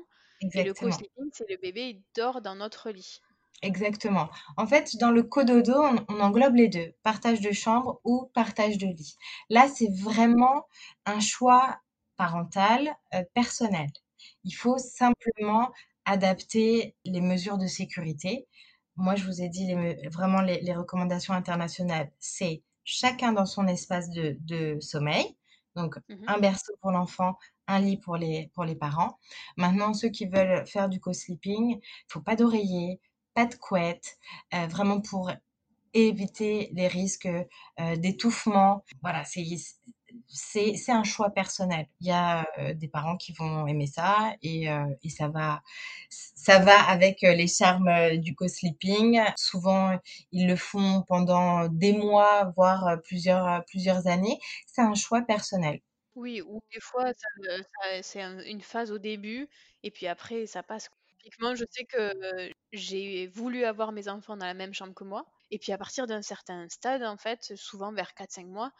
Et 0.53 0.63
le 0.63 0.73
co-sleeping, 0.73 1.31
c'est 1.33 1.49
le 1.49 1.57
bébé, 1.57 1.89
il 1.89 2.03
dort 2.15 2.41
dans 2.41 2.55
notre 2.55 2.91
lit. 2.91 3.19
Exactement. 3.61 4.29
En 4.55 4.65
fait, 4.65 4.95
dans 4.95 5.11
le 5.11 5.23
cododo, 5.23 5.83
on, 5.83 6.05
on 6.07 6.21
englobe 6.21 6.55
les 6.55 6.69
deux, 6.69 6.93
partage 7.03 7.41
de 7.41 7.51
chambre 7.51 7.99
ou 8.05 8.31
partage 8.33 8.77
de 8.77 8.87
lit. 8.87 9.17
Là, 9.49 9.67
c'est 9.67 9.93
vraiment 10.01 10.65
un 11.05 11.19
choix 11.19 11.81
parental 12.15 12.95
euh, 13.13 13.23
personnel. 13.33 13.89
Il 14.45 14.51
faut 14.51 14.77
simplement 14.77 15.71
adapter 16.09 16.95
les 17.05 17.21
mesures 17.21 17.57
de 17.59 17.67
sécurité. 17.67 18.47
Moi, 18.95 19.15
je 19.15 19.25
vous 19.25 19.41
ai 19.41 19.49
dit 19.49 19.67
les 19.67 20.07
vraiment 20.09 20.41
les, 20.41 20.59
les 20.61 20.73
recommandations 20.73 21.33
internationales, 21.33 22.11
c'est 22.19 22.63
chacun 22.83 23.31
dans 23.33 23.45
son 23.45 23.67
espace 23.67 24.09
de, 24.09 24.35
de 24.41 24.79
sommeil. 24.79 25.37
Donc, 25.75 25.97
Mhm. 26.09 26.23
un 26.27 26.39
berceau 26.39 26.73
pour 26.81 26.91
l'enfant, 26.91 27.37
un 27.67 27.79
lit 27.79 27.97
pour 27.97 28.17
les, 28.17 28.49
pour 28.55 28.65
les 28.65 28.75
parents. 28.75 29.19
Maintenant, 29.55 29.93
ceux 29.93 30.09
qui 30.09 30.25
veulent 30.25 30.65
faire 30.65 30.89
du 30.89 30.99
co-sleeping, 30.99 31.77
il 31.79 32.11
faut 32.11 32.21
pas 32.21 32.35
d'oreiller, 32.35 32.99
pas 33.35 33.45
de 33.45 33.55
couette, 33.55 34.17
euh, 34.55 34.65
vraiment 34.67 35.01
pour 35.01 35.31
éviter 35.93 36.71
les 36.73 36.87
risques 36.87 37.27
euh, 37.79 37.95
d'étouffement. 37.97 38.83
Voilà, 39.03 39.23
c'est 39.25 39.43
c'est 40.27 40.75
un 40.91 41.03
choix 41.03 41.29
personnel. 41.31 41.87
Il 42.01 42.07
y 42.07 42.11
a 42.11 42.45
euh, 42.59 42.73
des 42.73 42.87
parents 42.87 43.17
qui 43.17 43.33
vont 43.33 43.67
aimer 43.67 43.87
ça 43.87 44.33
et, 44.41 44.69
euh, 44.71 44.85
ça 45.09 45.27
va 45.29 45.61
ça 46.09 46.59
va 46.59 46.79
avec 46.89 47.23
euh, 47.23 47.33
les 47.33 47.47
charmes 47.47 48.17
du 48.17 48.35
co-sleeping. 48.35 49.21
Souvent, 49.37 49.97
ils 50.31 50.47
le 50.47 50.55
font 50.55 51.03
pendant 51.07 51.67
des 51.67 51.93
mois, 51.93 52.51
voire 52.55 52.97
plusieurs 53.03 53.63
plusieurs 53.65 54.07
années. 54.07 54.39
C'est 54.67 54.81
un 54.81 54.93
choix 54.95 55.21
personnel. 55.21 55.79
Oui, 56.15 56.41
ou 56.41 56.59
des 56.73 56.79
fois, 56.81 57.11
c'est 58.01 58.21
un- 58.21 58.39
une 58.43 58.61
phase 58.61 58.91
au 58.91 58.97
début, 58.97 59.47
et 59.83 59.91
puis 59.91 60.07
après, 60.07 60.45
ça 60.47 60.63
passe. 60.63 60.89
Typiquement, 61.19 61.55
je 61.55 61.65
sais 61.71 61.85
que 61.85 62.11
j'ai 62.71 63.27
voulu 63.27 63.63
avoir 63.65 63.91
mes 63.91 64.07
enfants 64.07 64.37
dans 64.37 64.45
la 64.45 64.53
même 64.53 64.73
chambre 64.73 64.93
que 64.93 65.03
moi, 65.03 65.25
et 65.51 65.59
puis 65.59 65.71
à 65.71 65.77
partir 65.77 66.07
d'un 66.07 66.21
certain 66.21 66.67
stade, 66.69 67.03
en 67.03 67.17
fait, 67.17 67.55
souvent 67.55 67.91
vers 67.93 68.13
quatre 68.13 68.31
cinq 68.31 68.47
mois, 68.47 68.71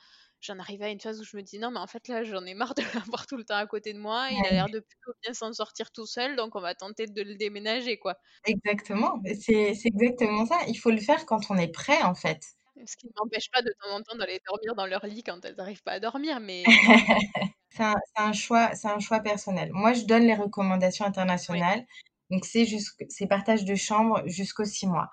j'en 0.42 0.60
arrivais 0.60 0.86
à 0.86 0.90
une 0.90 1.00
phase 1.00 1.20
où 1.20 1.24
je 1.24 1.38
me 1.38 1.42
dis 1.42 1.60
non, 1.60 1.72
mais 1.72 1.80
en 1.80 1.88
fait, 1.88 2.08
là, 2.08 2.24
j'en 2.24 2.46
ai 2.46 2.54
marre 2.54 2.76
de 2.76 2.82
l'avoir 3.12 3.28
tout 3.28 3.38
le 3.38 3.44
temps 3.44 3.58
à 3.58 3.66
côté 3.68 3.94
de 3.94 4.00
moi, 4.00 4.30
il 4.32 4.46
a 4.46 4.52
l'air 4.52 4.66
de 4.68 4.80
plutôt 4.80 5.12
bien 5.24 5.34
s'en 5.34 5.54
sortir 5.54 5.92
tout 5.92 6.06
seul, 6.06 6.36
donc 6.36 6.56
on 6.56 6.62
va 6.62 6.76
tenter 6.76 7.08
de 7.08 7.22
le 7.22 7.36
déménager, 7.36 7.98
quoi. 7.98 8.16
Exactement, 8.46 9.22
c'est 9.26 9.74
c'est 9.76 9.90
exactement 9.90 10.46
ça. 10.46 10.58
Il 10.68 10.76
faut 10.76 10.92
le 10.92 11.02
faire 11.02 11.26
quand 11.26 11.50
on 11.50 11.58
est 11.58 11.72
prêt, 11.72 12.02
en 12.04 12.16
fait. 12.16 12.42
Ce 12.86 12.96
qui 12.96 13.08
ne 13.08 13.12
m'empêche 13.18 13.50
pas 13.52 13.62
de 13.62 13.74
temps 13.82 13.96
en 13.96 14.02
temps 14.02 14.18
d'aller 14.18 14.40
dormir 14.48 14.74
dans 14.76 14.86
leur 14.86 15.06
lit 15.06 15.24
quand 15.24 15.44
elles 15.44 15.56
n'arrivent 15.56 15.84
pas 15.84 15.94
à 15.94 16.00
dormir, 16.00 16.40
mais 16.40 16.64
C'est 17.72 17.84
un, 18.18 18.34
choix, 18.34 18.74
c'est 18.76 18.88
un 18.88 19.00
choix 19.00 19.20
personnel. 19.20 19.70
Moi, 19.74 19.94
je 19.94 20.04
donne 20.06 20.24
les 20.24 20.34
recommandations 20.36 21.06
oui, 21.06 21.10
internationales. 21.10 21.86
Donc, 22.30 22.46
c'est 22.46 23.28
partage 23.28 23.64
de 23.64 23.76
chambre 23.76 24.22
jusqu'aux 24.26 24.66
six 24.66 24.88
mois 24.88 25.10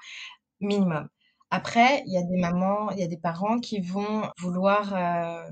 minimum. 0.61 1.09
Après, 1.51 2.03
il 2.07 2.13
y 2.13 2.17
a 2.19 2.23
des 2.23 2.37
mamans, 2.37 2.91
il 2.91 2.99
y 2.99 3.05
a 3.05 3.07
des 3.07 3.17
parents 3.17 3.61
qui 3.61 3.81
vont 3.81 4.29
vouloir 4.41 4.95
euh, 4.95 5.49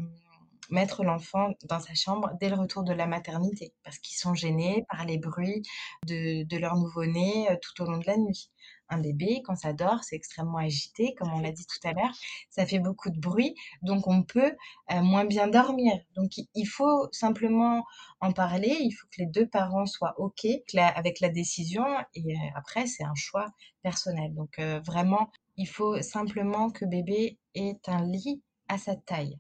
mettre 0.70 1.05
l'enfant 1.05 1.51
dans 1.68 1.78
sa 1.78 1.95
chambre 1.95 2.30
dès 2.40 2.49
le 2.49 2.57
retour 2.57 2.82
de 2.82 2.92
la 2.92 3.07
maternité 3.07 3.72
parce 3.84 3.99
qu'ils 3.99 4.16
sont 4.16 4.34
gênés 4.34 4.84
par 4.90 5.05
les 5.05 5.18
bruits 5.18 5.62
de, 6.07 6.59
leur 6.59 6.74
nouveau-né 6.76 7.49
euh, 7.49 7.57
tout 7.62 7.80
au 7.82 7.86
long 7.86 7.99
de 7.99 8.07
la 8.07 8.16
nuit. 8.16 8.51
Un 8.88 8.99
bébé, 8.99 9.40
quand 9.45 9.55
ça 9.55 9.72
dort, 9.72 10.03
c'est 10.03 10.16
extrêmement 10.16 10.59
agité, 10.59 11.14
comme 11.14 11.32
on 11.32 11.40
l'a 11.40 11.53
dit 11.53 11.64
tout 11.64 11.88
à 11.88 11.92
l'heure. 11.92 12.12
Ça 12.51 12.66
fait 12.66 12.80
beaucoup 12.80 13.11
de 13.11 13.18
bruit, 13.18 13.55
donc 13.82 14.09
on 14.09 14.24
peut 14.24 14.53
euh, 14.90 15.01
moins 15.01 15.24
bien 15.24 15.47
dormir. 15.47 15.95
Donc 16.16 16.32
il 16.55 16.66
faut 16.66 17.09
simplement 17.12 17.84
en 18.20 18.32
parler. 18.32 18.76
Il 18.80 18.90
faut 18.90 19.07
que 19.07 19.22
les 19.22 19.26
deux 19.26 19.47
parents 19.47 19.86
soient 19.86 20.14
OK 20.18 20.45
avec 20.76 21.20
la 21.20 21.28
décision. 21.28 21.86
Et 22.14 22.34
après, 22.57 22.86
c'est 22.86 23.05
un 23.05 23.14
choix 23.14 23.47
personnel. 23.82 24.34
Donc 24.34 24.61
vraiment, 24.84 25.30
il 25.57 25.66
faut 25.66 26.00
simplement 26.02 26.70
que 26.70 26.84
bébé 26.84 27.38
ait 27.55 27.78
un 27.86 28.05
lit 28.05 28.42
à 28.68 28.78
sa 28.78 28.96
taille. 28.96 29.38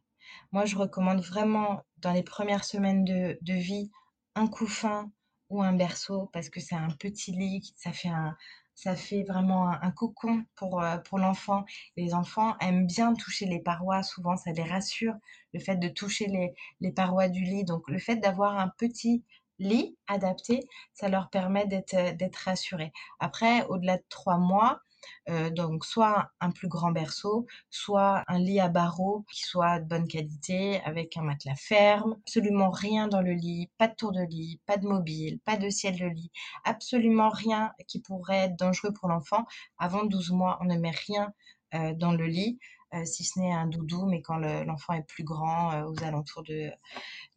Moi, 0.52 0.64
je 0.64 0.76
recommande 0.76 1.20
vraiment 1.20 1.82
dans 1.98 2.12
les 2.12 2.22
premières 2.22 2.64
semaines 2.64 3.04
de, 3.04 3.38
vie 3.52 3.90
un 4.34 4.46
couffin 4.46 5.10
ou 5.50 5.62
un 5.62 5.72
berceau 5.72 6.30
parce 6.32 6.48
que 6.48 6.60
c'est 6.60 6.74
un 6.74 6.90
petit 6.90 7.32
lit, 7.32 7.72
ça 7.76 7.92
fait 7.92 8.08
un, 8.08 8.36
ça 8.74 8.96
fait 8.96 9.22
vraiment 9.24 9.68
un, 9.68 9.90
cocon 9.90 10.44
pour, 10.56 10.82
euh, 10.82 10.98
pour 10.98 11.18
l'enfant. 11.18 11.64
Les 11.96 12.14
enfants 12.14 12.56
aiment 12.60 12.86
bien 12.86 13.14
toucher 13.14 13.46
les 13.46 13.60
parois, 13.60 14.02
souvent 14.02 14.36
ça 14.36 14.52
les 14.52 14.64
rassure, 14.64 15.14
le 15.52 15.60
fait 15.60 15.76
de 15.76 15.88
toucher 15.88 16.26
les, 16.26 16.54
les 16.80 16.92
parois 16.92 17.28
du 17.28 17.42
lit. 17.42 17.64
Donc 17.64 17.88
le 17.88 17.98
fait 17.98 18.16
d'avoir 18.16 18.58
un 18.58 18.68
petit 18.68 19.24
lit 19.58 19.96
adapté, 20.08 20.60
ça 20.92 21.08
leur 21.08 21.30
permet 21.30 21.66
d'être 21.66 22.16
d'être 22.16 22.36
rassurés. 22.36 22.92
Après, 23.20 23.64
au-delà 23.66 23.98
de 23.98 24.04
trois 24.08 24.38
mois, 24.38 24.80
euh, 25.28 25.50
donc 25.50 25.84
soit 25.84 26.30
un 26.40 26.50
plus 26.50 26.68
grand 26.68 26.92
berceau, 26.92 27.46
soit 27.70 28.22
un 28.28 28.38
lit 28.38 28.60
à 28.60 28.68
barreaux 28.68 29.24
qui 29.32 29.42
soit 29.42 29.80
de 29.80 29.86
bonne 29.86 30.08
qualité, 30.08 30.80
avec 30.84 31.16
un 31.16 31.22
matelas 31.22 31.54
ferme, 31.56 32.16
absolument 32.22 32.70
rien 32.70 33.08
dans 33.08 33.20
le 33.22 33.32
lit, 33.32 33.70
pas 33.78 33.88
de 33.88 33.94
tour 33.94 34.12
de 34.12 34.22
lit, 34.22 34.60
pas 34.66 34.76
de 34.76 34.86
mobile, 34.86 35.40
pas 35.44 35.56
de 35.56 35.68
ciel 35.70 35.98
de 35.98 36.06
lit, 36.06 36.30
absolument 36.64 37.30
rien 37.30 37.72
qui 37.86 38.00
pourrait 38.00 38.46
être 38.46 38.56
dangereux 38.56 38.92
pour 38.92 39.08
l'enfant. 39.08 39.44
Avant 39.78 40.04
12 40.04 40.30
mois, 40.30 40.58
on 40.60 40.64
ne 40.64 40.76
met 40.76 40.90
rien 41.06 41.32
euh, 41.74 41.92
dans 41.94 42.12
le 42.12 42.26
lit, 42.26 42.58
euh, 42.94 43.04
si 43.04 43.24
ce 43.24 43.38
n'est 43.40 43.52
un 43.52 43.66
doudou, 43.66 44.06
mais 44.06 44.22
quand 44.22 44.36
le- 44.36 44.64
l'enfant 44.64 44.92
est 44.94 45.02
plus 45.06 45.24
grand, 45.24 45.82
aux 45.84 46.02
alentours 46.04 46.42
de, 46.44 46.70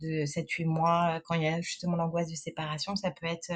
de 0.02 0.26
7-8 0.26 0.66
mois, 0.66 1.20
quand 1.26 1.36
il 1.36 1.44
y 1.44 1.48
a 1.48 1.62
justement 1.62 1.96
l'angoisse 1.96 2.30
de 2.30 2.36
séparation, 2.36 2.96
ça 2.96 3.12
peut 3.12 3.26
être 3.28 3.52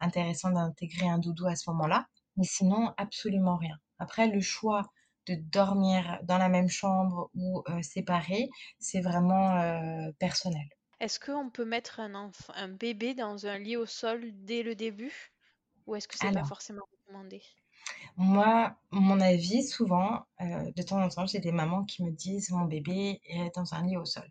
intéressant 0.00 0.50
d'intégrer 0.50 1.08
un 1.08 1.18
doudou 1.18 1.46
à 1.46 1.56
ce 1.56 1.70
moment-là. 1.70 2.06
Mais 2.40 2.46
sinon, 2.46 2.92
absolument 2.98 3.56
rien. 3.56 3.78
Après, 4.00 4.26
le 4.28 4.40
choix 4.40 4.82
de 5.28 5.36
dormir 5.36 6.18
dans 6.24 6.38
la 6.38 6.50
même 6.50 6.68
chambre 6.68 7.30
ou 7.36 7.62
euh, 7.68 7.82
séparé, 7.82 8.50
c'est 8.80 9.00
vraiment 9.02 9.56
euh, 9.60 10.10
personnel. 10.18 10.68
Est-ce 11.00 11.20
qu'on 11.20 11.50
peut 11.50 11.66
mettre 11.66 12.00
un 12.00 12.14
enfant, 12.14 12.54
un 12.56 12.68
bébé 12.68 13.12
dans 13.14 13.44
un 13.46 13.58
lit 13.58 13.76
au 13.76 13.84
sol 13.86 14.30
dès 14.32 14.62
le 14.62 14.74
début? 14.74 15.34
Ou 15.86 15.96
est-ce 15.96 16.08
que 16.08 16.18
c'est 16.18 16.28
pas 16.30 16.42
Alors, 16.42 16.44
forcément 16.44 16.84
recommandé? 16.92 17.42
moi, 18.16 18.76
mon 18.90 19.20
avis, 19.20 19.62
souvent, 19.64 20.26
euh, 20.40 20.70
de 20.76 20.82
temps 20.82 21.02
en 21.02 21.08
temps, 21.08 21.26
j'ai 21.26 21.38
des 21.40 21.52
mamans 21.52 21.84
qui 21.84 22.04
me 22.04 22.10
disent 22.10 22.50
mon 22.50 22.64
bébé 22.64 23.20
est 23.24 23.54
dans 23.54 23.74
un 23.74 23.86
lit 23.86 23.96
au 23.96 24.04
sol. 24.04 24.28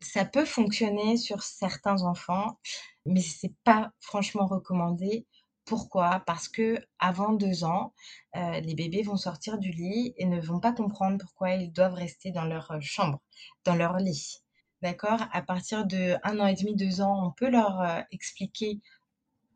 Ça 0.00 0.24
peut 0.24 0.44
fonctionner 0.44 1.16
sur 1.16 1.42
certains 1.42 2.02
enfants, 2.04 2.58
mais 3.06 3.20
c'est 3.22 3.54
pas 3.64 3.90
franchement 4.00 4.46
recommandé. 4.46 5.26
Pourquoi? 5.68 6.22
Parce 6.26 6.48
que 6.48 6.78
avant 6.98 7.34
deux 7.34 7.62
ans, 7.62 7.92
euh, 8.36 8.58
les 8.60 8.74
bébés 8.74 9.02
vont 9.02 9.18
sortir 9.18 9.58
du 9.58 9.70
lit 9.70 10.14
et 10.16 10.24
ne 10.24 10.40
vont 10.40 10.60
pas 10.60 10.72
comprendre 10.72 11.18
pourquoi 11.18 11.52
ils 11.52 11.70
doivent 11.70 11.92
rester 11.92 12.30
dans 12.30 12.46
leur 12.46 12.70
euh, 12.70 12.78
chambre, 12.80 13.20
dans 13.66 13.74
leur 13.74 13.98
lit. 13.98 14.38
D'accord? 14.80 15.20
À 15.30 15.42
partir 15.42 15.84
de 15.84 16.16
un 16.22 16.40
an 16.40 16.46
et 16.46 16.54
demi, 16.54 16.74
deux 16.74 17.02
ans, 17.02 17.26
on 17.26 17.32
peut 17.32 17.50
leur 17.50 17.82
euh, 17.82 18.00
expliquer 18.12 18.80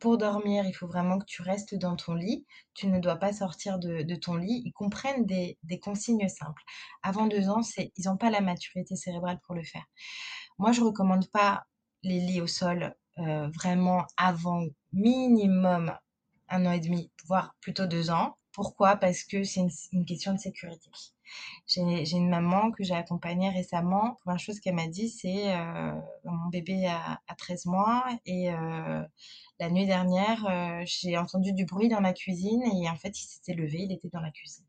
pour 0.01 0.19
dormir, 0.19 0.67
il 0.67 0.75
faut 0.75 0.87
vraiment 0.87 1.19
que 1.19 1.25
tu 1.25 1.41
restes 1.41 1.77
dans 1.77 1.97
ton 1.97 2.13
lit. 2.13 2.45
Tu 2.75 2.89
ne 2.89 3.01
dois 3.01 3.17
pas 3.17 3.33
sortir 3.33 3.79
de, 3.79 4.15
ton 4.17 4.35
lit. 4.37 4.63
Ils 4.67 4.73
comprennent 4.73 5.25
des, 5.25 5.57
consignes 5.81 6.29
simples. 6.29 6.63
Avant 7.03 7.27
deux 7.27 7.49
ans, 7.49 7.63
ils 7.79 8.05
n'ont 8.05 8.19
pas 8.19 8.29
la 8.29 8.43
maturité 8.43 8.97
cérébrale 8.97 9.39
pour 9.47 9.55
le 9.55 9.63
faire. 9.63 9.87
Moi, 10.59 10.73
je 10.73 10.83
recommande 10.83 11.31
pas 11.31 11.65
les 12.03 12.21
lits 12.21 12.43
au 12.43 12.49
sol 12.49 12.95
vraiment 13.17 14.05
avant 14.17 14.65
minimum 14.93 15.93
un 16.53 16.66
an 16.66 16.72
et 16.72 16.80
demi, 16.80 17.11
voire 17.26 17.57
plutôt 17.61 17.86
deux 17.86 18.11
ans. 18.11 18.36
Pourquoi? 18.53 18.96
Parce 18.96 19.24
que 19.24 19.44
c'est 19.44 19.66
une, 19.92 20.05
question 20.05 20.34
de 20.34 20.38
sécurité. 20.38 20.90
J'ai 21.66 22.12
une 22.12 22.28
maman 22.28 22.70
que 22.70 22.84
j'ai 22.84 22.94
accompagnée 22.94 23.48
récemment. 23.48 24.05
La 24.05 24.14
première 24.22 24.38
chose 24.38 24.61
qu'elle 24.61 24.74
m'a 24.74 24.88
dit, 24.88 25.09
c'est 25.09 25.57
euh, 25.57 25.92
mon 26.24 26.48
bébé 26.50 26.86
a, 26.86 27.18
a 27.26 27.34
13 27.34 27.64
mois 27.66 28.05
et 28.26 28.53
euh, 28.53 29.03
la 29.59 29.70
nuit 29.70 29.86
dernière, 29.86 30.44
euh, 30.46 30.82
j'ai 30.84 31.16
entendu 31.16 31.55
du 31.55 31.64
bruit 31.64 31.88
dans 31.88 32.00
la 32.00 32.12
cuisine 32.12 32.62
et 32.62 32.90
en 32.90 32.96
fait, 32.96 33.18
il 33.18 33.24
s'était 33.24 33.55
levé, 33.55 33.84
il 33.84 33.92
était 33.92 34.11
dans 34.11 34.20
la 34.20 34.30
cuisine. 34.30 34.66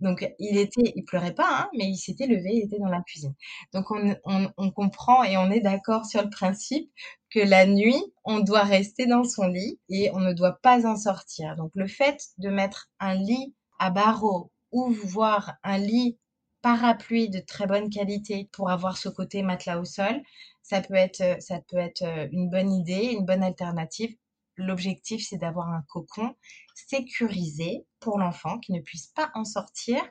Donc, 0.00 0.32
il 0.38 0.56
était, 0.58 0.92
il 0.94 1.04
pleurait 1.04 1.34
pas, 1.34 1.48
hein, 1.50 1.70
mais 1.76 1.86
il 1.86 1.96
s'était 1.96 2.26
levé, 2.26 2.50
il 2.52 2.64
était 2.64 2.78
dans 2.78 2.88
la 2.88 3.02
cuisine. 3.02 3.34
Donc, 3.72 3.90
on, 3.90 4.16
on, 4.56 4.70
comprend 4.70 5.24
et 5.24 5.36
on 5.36 5.50
est 5.50 5.60
d'accord 5.60 6.06
sur 6.06 6.22
le 6.22 6.30
principe 6.30 6.90
que 7.30 7.40
la 7.40 7.66
nuit, 7.66 8.00
on 8.24 8.40
doit 8.40 8.62
rester 8.62 9.06
dans 9.06 9.24
son 9.24 9.46
lit 9.48 9.80
et 9.88 10.10
on 10.12 10.20
ne 10.20 10.32
doit 10.32 10.58
pas 10.62 10.86
en 10.86 10.96
sortir. 10.96 11.56
Donc, 11.56 11.72
le 11.74 11.88
fait 11.88 12.28
de 12.38 12.48
mettre 12.48 12.88
un 13.00 13.14
lit 13.14 13.54
à 13.80 13.90
barreaux 13.90 14.52
ou 14.70 14.90
voir 14.90 15.54
un 15.64 15.78
lit 15.78 16.18
parapluie 16.62 17.28
de 17.28 17.40
très 17.40 17.66
bonne 17.66 17.90
qualité 17.90 18.48
pour 18.52 18.70
avoir 18.70 18.96
ce 18.96 19.08
côté 19.08 19.42
matelas 19.42 19.78
au 19.78 19.84
sol, 19.84 20.22
ça 20.62 20.80
peut 20.80 20.94
être, 20.94 21.40
ça 21.40 21.60
peut 21.68 21.78
être 21.78 22.02
euh, 22.02 22.28
une 22.32 22.50
bonne 22.50 22.72
idée, 22.72 23.10
une 23.12 23.24
bonne 23.24 23.42
alternative. 23.42 24.14
L'objectif, 24.58 25.26
c'est 25.26 25.38
d'avoir 25.38 25.68
un 25.68 25.82
cocon 25.88 26.34
sécurisé 26.74 27.86
pour 28.00 28.18
l'enfant 28.18 28.58
qui 28.58 28.72
ne 28.72 28.80
puisse 28.80 29.06
pas 29.08 29.30
en 29.34 29.44
sortir 29.44 30.02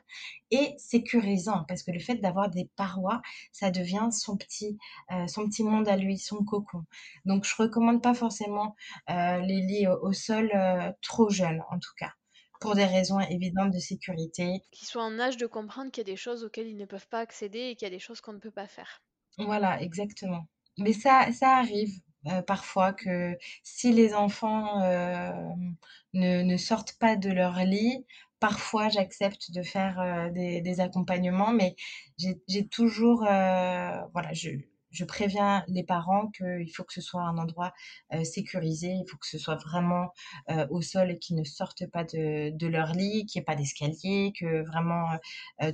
et 0.50 0.74
sécurisant 0.78 1.64
parce 1.68 1.82
que 1.82 1.90
le 1.90 2.00
fait 2.00 2.16
d'avoir 2.16 2.50
des 2.50 2.70
parois, 2.76 3.22
ça 3.52 3.70
devient 3.70 4.08
son 4.10 4.36
petit, 4.36 4.78
euh, 5.12 5.26
son 5.26 5.46
petit 5.48 5.62
monde 5.64 5.88
à 5.88 5.96
lui, 5.96 6.18
son 6.18 6.44
cocon. 6.44 6.84
Donc, 7.24 7.44
je 7.44 7.54
recommande 7.56 8.02
pas 8.02 8.14
forcément 8.14 8.74
euh, 9.10 9.38
les 9.38 9.60
lits 9.60 9.86
au, 9.86 10.08
au 10.08 10.12
sol 10.12 10.50
euh, 10.54 10.90
trop 11.02 11.28
jeunes, 11.30 11.62
en 11.70 11.78
tout 11.78 11.92
cas. 11.98 12.12
pour 12.60 12.74
des 12.74 12.84
raisons 12.86 13.20
évidentes 13.20 13.72
de 13.72 13.78
sécurité. 13.78 14.62
Qu'ils 14.70 14.88
soient 14.88 15.04
en 15.04 15.18
âge 15.18 15.36
de 15.36 15.46
comprendre 15.46 15.90
qu'il 15.92 16.00
y 16.00 16.10
a 16.10 16.12
des 16.12 16.16
choses 16.16 16.42
auxquelles 16.42 16.68
ils 16.68 16.76
ne 16.78 16.86
peuvent 16.86 17.08
pas 17.08 17.20
accéder 17.20 17.58
et 17.68 17.76
qu'il 17.76 17.84
y 17.84 17.90
a 17.90 17.94
des 17.94 17.98
choses 17.98 18.22
qu'on 18.22 18.32
ne 18.32 18.38
peut 18.38 18.50
pas 18.50 18.66
faire. 18.66 19.02
Voilà, 19.38 19.80
exactement. 19.82 20.46
Mais 20.78 20.92
ça, 20.92 21.32
ça 21.32 21.56
arrive 21.58 21.92
euh, 22.26 22.42
parfois 22.42 22.92
que 22.92 23.36
si 23.62 23.92
les 23.92 24.14
enfants 24.14 24.80
ne, 26.14 26.56
sortent 26.56 26.94
pas 26.98 27.16
de 27.16 27.30
leur 27.30 27.64
lit, 27.64 28.04
parfois 28.40 28.88
j'accepte 28.88 29.52
de 29.52 29.62
faire 29.62 30.30
des, 30.32 30.80
accompagnements, 30.80 31.52
mais 31.52 31.76
j'ai 32.18 32.66
toujours, 32.68 33.20
voilà, 33.22 34.32
je, 34.32 34.50
préviens 35.06 35.64
les 35.68 35.84
parents 35.84 36.28
qu'il 36.28 36.70
faut 36.74 36.84
que 36.84 36.92
ce 36.92 37.00
soit 37.00 37.22
un 37.22 37.38
endroit 37.38 37.72
sécurisé, 38.24 38.88
il 38.88 39.04
faut 39.08 39.16
que 39.18 39.26
ce 39.26 39.38
soit 39.38 39.56
vraiment 39.56 40.12
au 40.70 40.82
sol 40.82 41.10
et 41.12 41.18
qu'ils 41.18 41.36
ne 41.36 41.44
sortent 41.44 41.86
pas 41.86 42.04
de, 42.04 42.50
de 42.50 42.66
leur 42.66 42.92
lit, 42.94 43.26
qu'il 43.26 43.40
n'y 43.40 43.42
ait 43.42 43.44
pas 43.44 43.56
d'escalier, 43.56 44.32
que 44.38 44.66
vraiment 44.66 45.08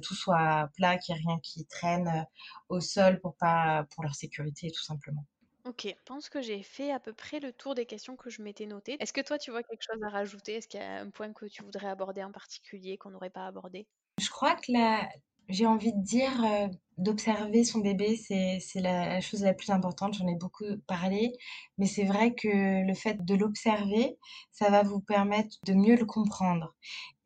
tout 0.03 0.14
soit 0.14 0.68
plat, 0.76 0.99
qu'il 0.99 1.14
n'y 1.14 1.20
ait 1.20 1.24
rien 1.26 1.38
qui 1.42 1.66
traîne 1.66 2.26
au 2.68 2.80
sol 2.80 3.20
pour, 3.20 3.34
pas, 3.36 3.86
pour 3.95 4.05
leur 4.05 4.14
sécurité 4.14 4.70
tout 4.70 4.84
simplement. 4.84 5.24
Ok, 5.64 5.82
je 5.86 6.02
pense 6.06 6.28
que 6.30 6.40
j'ai 6.42 6.62
fait 6.62 6.90
à 6.90 7.00
peu 7.00 7.12
près 7.14 7.38
le 7.40 7.52
tour 7.52 7.74
des 7.74 7.84
questions 7.86 8.16
que 8.16 8.28
je 8.30 8.40
m'étais 8.42 8.64
notées. 8.66 8.96
Est-ce 9.00 9.12
que 9.12 9.20
toi, 9.22 9.38
tu 9.38 9.50
vois 9.50 9.62
quelque 9.62 9.82
chose 9.82 10.02
à 10.02 10.08
rajouter? 10.10 10.54
Est-ce 10.54 10.68
qu'il 10.68 10.80
y 10.80 10.82
a 10.82 11.00
un 11.00 11.10
point 11.10 11.32
que 11.34 11.44
tu 11.46 11.62
voudrais 11.62 11.88
aborder 11.88 12.22
en 12.24 12.32
particulier 12.32 12.96
qu'on 12.98 13.10
n'aurait 13.10 13.30
pas 13.30 13.46
abordé? 13.46 13.86
Je 14.20 14.28
crois 14.28 14.54
que 14.56 14.72
la, 14.72 15.08
j'ai 15.48 15.66
envie 15.66 15.92
de 15.92 16.02
dire, 16.02 16.44
euh, 16.44 16.68
d'observer 16.99 17.64
son 17.64 17.80
bébé, 17.80 18.16
c'est 18.16 18.59
c'est 18.61 18.80
la 18.80 19.20
chose 19.20 19.42
la 19.42 19.55
plus 19.55 19.70
importante. 19.70 20.14
J'en 20.14 20.26
ai 20.28 20.36
beaucoup 20.36 20.64
parlé, 20.86 21.32
mais 21.78 21.86
c'est 21.86 22.05
vrai 22.05 22.34
que 22.34 22.86
le 22.86 22.95
fait 22.95 23.24
de 23.24 23.34
l'observer, 23.34 24.18
ça 24.53 24.70
va 24.70 24.82
vous 24.82 25.01
permettre 25.01 25.57
de 25.66 25.74
mieux 25.74 25.97
le 25.97 26.07
comprendre. 26.07 26.74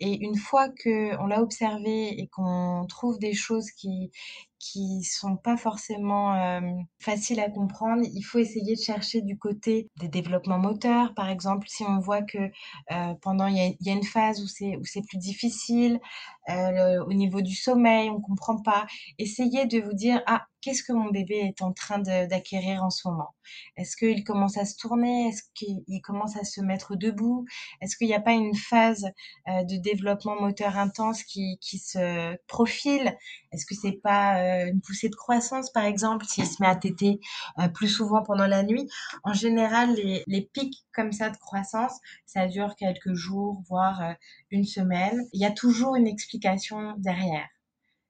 Et 0.01 0.25
une 0.25 0.37
fois 0.37 0.69
que 0.69 1.17
on 1.21 1.27
l'a 1.27 1.43
observé 1.43 2.21
et 2.21 2.29
qu'on 2.29 2.87
trouve 2.89 3.19
des 3.19 3.35
choses 3.35 3.71
qui 3.73 4.11
qui 4.59 5.05
sont 5.05 5.37
pas 5.37 5.57
forcément 5.57 6.35
euh, 6.35 6.61
faciles 6.99 7.41
à 7.41 7.49
comprendre, 7.49 8.03
il 8.13 8.23
faut 8.23 8.39
essayer 8.39 8.75
de 8.75 8.81
chercher 8.81 9.23
du 9.23 9.39
côté 9.39 9.89
des 10.01 10.09
développements 10.09 10.59
moteurs, 10.59 11.15
par 11.15 11.29
exemple, 11.29 11.69
si 11.69 11.85
on 11.85 12.01
voit 12.01 12.23
que 12.23 12.39
euh, 12.39 13.15
pendant 13.23 13.47
il 13.47 13.77
y 13.81 13.91
a, 13.91 13.93
une 13.93 14.03
phase 14.03 14.43
où 14.43 14.49
c'est 14.49 14.77
où 14.77 14.85
c'est 14.85 15.03
plus 15.03 15.19
difficile, 15.19 16.01
euh, 16.49 17.05
au 17.05 17.13
niveau 17.13 17.41
du 17.41 17.55
sommeil, 17.55 18.11
on 18.11 18.21
comprend 18.21 18.61
pas. 18.61 18.87
Essayez 19.19 19.58
de 19.67 19.81
vous 19.81 19.95
dire 19.95 20.23
ah 20.27 20.47
qu'est-ce 20.61 20.83
que 20.83 20.93
mon 20.93 21.11
bébé 21.11 21.37
est 21.37 21.63
en 21.63 21.73
train 21.73 21.99
d'acquérir 21.99 22.83
en 22.83 22.91
ce 22.91 23.09
moment? 23.09 23.35
Est-ce 23.77 23.97
qu'il 23.97 24.25
commence 24.25 24.57
à 24.59 24.65
se 24.65 24.77
tourner? 24.77 25.29
Est-ce 25.29 25.43
qu'il 25.55 26.03
commence 26.03 26.37
à 26.37 26.45
se 26.45 26.61
mettre 26.61 26.97
debout? 26.97 27.47
Est-ce 27.81 27.97
qu'il 27.97 28.09
n'y 28.09 28.15
a 28.15 28.21
pas 28.21 28.33
une 28.33 28.55
phase 28.55 29.07
euh, 29.49 29.65
de 29.65 29.77
développement 29.77 30.41
moteur 30.41 30.77
intense 30.77 31.23
qui, 31.23 31.59
se 31.63 32.37
profile? 32.47 33.17
Est-ce 33.53 33.67
que 33.67 33.75
c'est 33.75 34.01
pas 34.03 34.41
euh, 34.41 34.67
une 34.67 34.81
poussée 34.81 35.09
de 35.09 35.15
croissance, 35.15 35.71
par 35.71 35.85
exemple, 35.85 36.27
s'il 36.27 36.47
se 36.47 36.61
met 36.61 36.69
à 36.69 36.77
téter 36.77 37.21
euh, 37.59 37.69
plus 37.69 37.89
souvent 37.89 38.23
pendant 38.23 38.47
la 38.47 38.63
nuit? 38.63 38.89
En 39.25 39.33
général, 39.33 39.95
les 39.95 40.51
pics 40.53 40.85
comme 40.93 41.13
ça 41.13 41.31
de 41.31 41.37
croissance, 41.37 41.99
ça 42.27 42.47
dure 42.47 42.75
quelques 42.77 43.15
jours, 43.15 43.63
voire 43.69 44.15
une 44.51 44.65
semaine. 44.65 45.27
Il 45.33 45.41
y 45.41 45.47
a 45.47 45.51
toujours 45.51 45.97
une 45.97 46.07
explication 46.09 46.95
derrière 46.99 47.49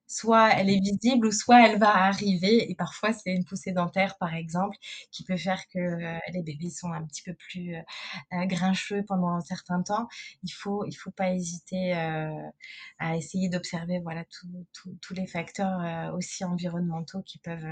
soit 0.08 0.50
elle 0.54 0.70
est 0.70 0.80
visible 0.80 1.26
ou 1.26 1.30
soit 1.30 1.68
elle 1.68 1.78
va 1.78 1.94
arriver. 1.94 2.70
Et 2.70 2.74
parfois, 2.74 3.12
c'est 3.12 3.30
une 3.30 3.44
poussée 3.44 3.72
dentaire, 3.72 4.16
par 4.18 4.34
exemple, 4.34 4.76
qui 5.12 5.22
peut 5.22 5.36
faire 5.36 5.60
que 5.68 5.78
euh, 5.78 6.18
les 6.32 6.42
bébés 6.42 6.70
sont 6.70 6.92
un 6.92 7.04
petit 7.04 7.22
peu 7.22 7.34
plus 7.34 7.76
euh, 7.76 7.80
euh, 8.32 8.46
grincheux 8.46 9.04
pendant 9.06 9.28
un 9.28 9.42
certain 9.42 9.82
temps. 9.82 10.08
Il 10.42 10.50
faut, 10.50 10.84
il 10.86 10.94
faut 10.94 11.10
pas 11.10 11.30
hésiter 11.30 11.92
à 12.98 13.16
essayer 13.16 13.48
d'observer 13.50 14.00
voilà 14.00 14.24
tous 14.24 15.14
les 15.14 15.26
facteurs 15.26 16.14
aussi 16.14 16.44
environnementaux 16.44 17.22
qui 17.22 17.38
peuvent 17.38 17.66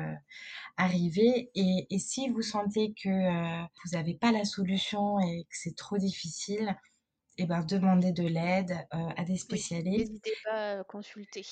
arriver. 0.76 1.50
Et, 1.54 1.86
et, 1.90 1.98
si 1.98 2.28
vous 2.28 2.42
sentez 2.42 2.92
que 3.02 3.08
vous 3.08 3.96
n'avez 3.96 4.14
pas 4.14 4.32
la 4.32 4.44
solution 4.44 5.18
et 5.20 5.44
que 5.44 5.56
c'est 5.56 5.76
trop 5.76 5.96
difficile, 5.96 6.76
eh 7.38 7.46
ben, 7.46 7.62
demandez 7.62 8.12
de 8.12 8.26
l'aide 8.26 8.76
à 8.90 9.24
des 9.24 9.36
spécialistes. 9.36 10.10
N'hésitez 10.10 10.34
pas 10.44 10.80
à 10.80 10.84
consulter. 10.84 11.46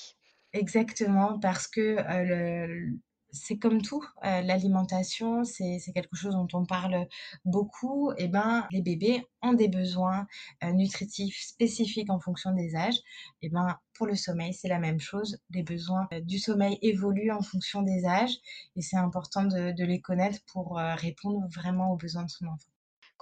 Exactement, 0.55 1.37
parce 1.39 1.67
que 1.67 1.97
le, 2.25 2.97
c'est 3.31 3.57
comme 3.57 3.81
tout, 3.81 4.01
l'alimentation, 4.23 5.43
c'est 5.43 5.81
quelque 5.93 6.15
chose 6.15 6.33
dont 6.33 6.47
on 6.53 6.65
parle 6.65 7.07
beaucoup. 7.43 8.13
Et 8.17 8.29
ben, 8.29 8.65
les 8.71 8.81
bébés 8.81 9.21
ont 9.41 9.51
des 9.51 9.67
besoins 9.67 10.27
nutritifs 10.63 11.41
spécifiques 11.41 12.09
en 12.09 12.21
fonction 12.21 12.53
des 12.53 12.73
âges. 12.75 12.99
Et 13.41 13.49
ben, 13.49 13.77
pour 13.95 14.07
le 14.07 14.15
sommeil, 14.15 14.53
c'est 14.53 14.69
la 14.69 14.79
même 14.79 15.01
chose. 15.01 15.39
Les 15.49 15.63
besoins 15.63 16.07
du 16.23 16.39
sommeil 16.39 16.79
évoluent 16.81 17.31
en 17.31 17.41
fonction 17.41 17.81
des 17.81 18.05
âges 18.05 18.37
et 18.77 18.81
c'est 18.81 18.97
important 18.97 19.43
de, 19.43 19.83
les 19.83 19.99
connaître 19.99 20.39
pour 20.53 20.77
répondre 20.77 21.45
vraiment 21.53 21.91
aux 21.91 21.97
besoins 21.97 22.23
de 22.23 22.29
son 22.31 22.45
enfant. 22.45 22.74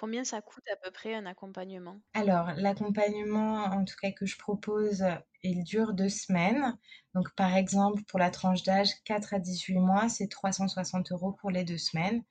Combien 0.04 0.24
ça 0.24 0.42
coûte 0.44 0.68
à 0.70 0.76
peu 0.76 0.92
près 0.92 1.16
un 1.16 1.26
accompagnement? 1.26 2.00
Alors, 2.16 2.52
l'accompagnement, 2.58 3.66
en 3.66 3.86
tout 3.86 3.94
cas 4.02 4.12
que 4.12 4.26
je 4.26 4.36
propose, 4.38 5.04
il 5.44 5.64
dure 5.64 5.94
deux 5.94 6.10
semaines. 6.10 6.78
Donc, 7.14 7.34
par 7.36 7.56
exemple, 7.56 8.04
pour 8.08 8.18
la 8.20 8.32
tranche 8.32 8.64
d'âge 8.64 8.90
4 9.06 9.34
à 9.36 9.40
18 9.40 9.78
mois, 9.80 10.10
c'est 10.10 10.28
360 10.28 11.12
euros 11.12 11.34
pour 11.34 11.52
les 11.52 11.64
deux 11.64 11.78
semaines. 11.78 12.24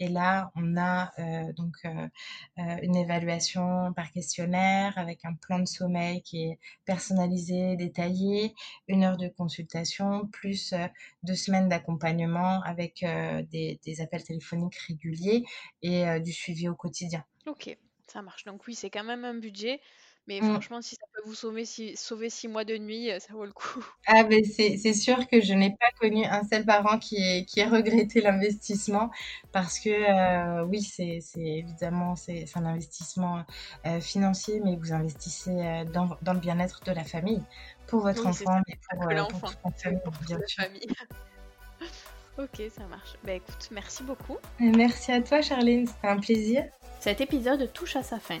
Et 0.00 0.08
là, 0.08 0.50
on 0.56 0.78
a 0.78 1.12
euh, 1.18 1.52
donc 1.52 1.76
euh, 1.84 2.08
euh, 2.58 2.76
une 2.82 2.96
évaluation 2.96 3.92
par 3.92 4.10
questionnaire 4.12 4.96
avec 4.96 5.26
un 5.26 5.34
plan 5.34 5.58
de 5.58 5.66
sommeil 5.66 6.22
qui 6.22 6.44
est 6.44 6.58
personnalisé, 6.86 7.76
détaillé, 7.76 8.54
une 8.88 9.04
heure 9.04 9.18
de 9.18 9.28
consultation, 9.28 10.26
plus 10.28 10.74
deux 11.22 11.34
semaines 11.34 11.68
d'accompagnement 11.68 12.62
avec 12.62 13.04
des, 13.50 13.78
des, 13.84 14.00
appels 14.00 14.24
téléphoniques 14.24 14.76
réguliers 14.88 15.44
et 15.82 16.18
du 16.20 16.32
suivi 16.32 16.68
au 16.68 16.74
quotidien. 16.74 17.22
Ok, 17.46 17.76
ça 18.06 18.22
marche. 18.22 18.44
Donc 18.44 18.66
oui, 18.66 18.74
c'est 18.74 18.90
quand 18.90 19.04
même 19.04 19.24
un 19.24 19.34
budget 19.34 19.80
mais 20.26 20.40
mmh. 20.40 20.50
franchement, 20.50 20.82
si 20.82 20.94
ça 20.94 21.06
peut 21.12 21.22
vous 21.24 21.34
sauver 21.34 21.64
six, 21.64 21.96
sauver 21.96 22.30
six 22.30 22.48
mois 22.48 22.64
de 22.64 22.76
nuit, 22.76 23.10
ça 23.18 23.32
vaut 23.32 23.44
le 23.44 23.52
coup. 23.52 23.84
Ah, 24.12 24.24
ben 24.24 24.42
c'est 24.44 24.92
sûr 24.92 25.28
que 25.28 25.40
je 25.40 25.52
n'ai 25.54 25.70
pas 25.70 25.90
connu 26.00 26.24
un 26.24 26.42
seul 26.42 26.64
parent 26.64 26.98
qui 26.98 27.16
ait, 27.16 27.44
qui 27.44 27.60
ait 27.60 27.68
regretté 27.68 28.20
l'investissement 28.20 29.10
parce 29.52 29.78
que 29.78 30.62
oui, 30.64 30.82
c'est 30.82 31.20
évidemment 31.36 32.16
c'est 32.16 32.44
un 32.56 32.64
investissement 32.64 33.44
financier, 34.00 34.60
mais 34.64 34.76
vous 34.76 34.92
investissez 34.92 35.84
dans, 35.92 36.16
dans, 36.22 36.32
le 36.32 36.40
bien-être 36.40 36.80
de 36.84 36.92
la 36.92 37.04
famille 37.04 37.42
pour 37.86 38.00
votre 38.00 38.26
enfant, 38.26 38.60
mais 38.66 38.78
pour, 38.88 39.00
pour, 39.40 39.50
toute 39.50 39.62
la 39.64 39.72
famille, 39.72 40.00
bien 40.26 40.38
sûr. 40.46 40.64
Famille. 40.64 40.86
ok, 42.38 42.62
ça 42.70 42.86
marche. 42.86 43.14
Bah 43.24 43.34
écoute, 43.34 43.68
merci 43.70 44.02
beaucoup. 44.02 44.38
Merci 44.58 45.12
à 45.12 45.20
toi, 45.20 45.42
Charline, 45.42 45.86
c'était 45.86 46.08
un 46.08 46.18
plaisir. 46.18 46.64
Cet 47.00 47.20
épisode 47.20 47.72
touche 47.72 47.96
à 47.96 48.02
sa 48.02 48.18
fin. 48.18 48.40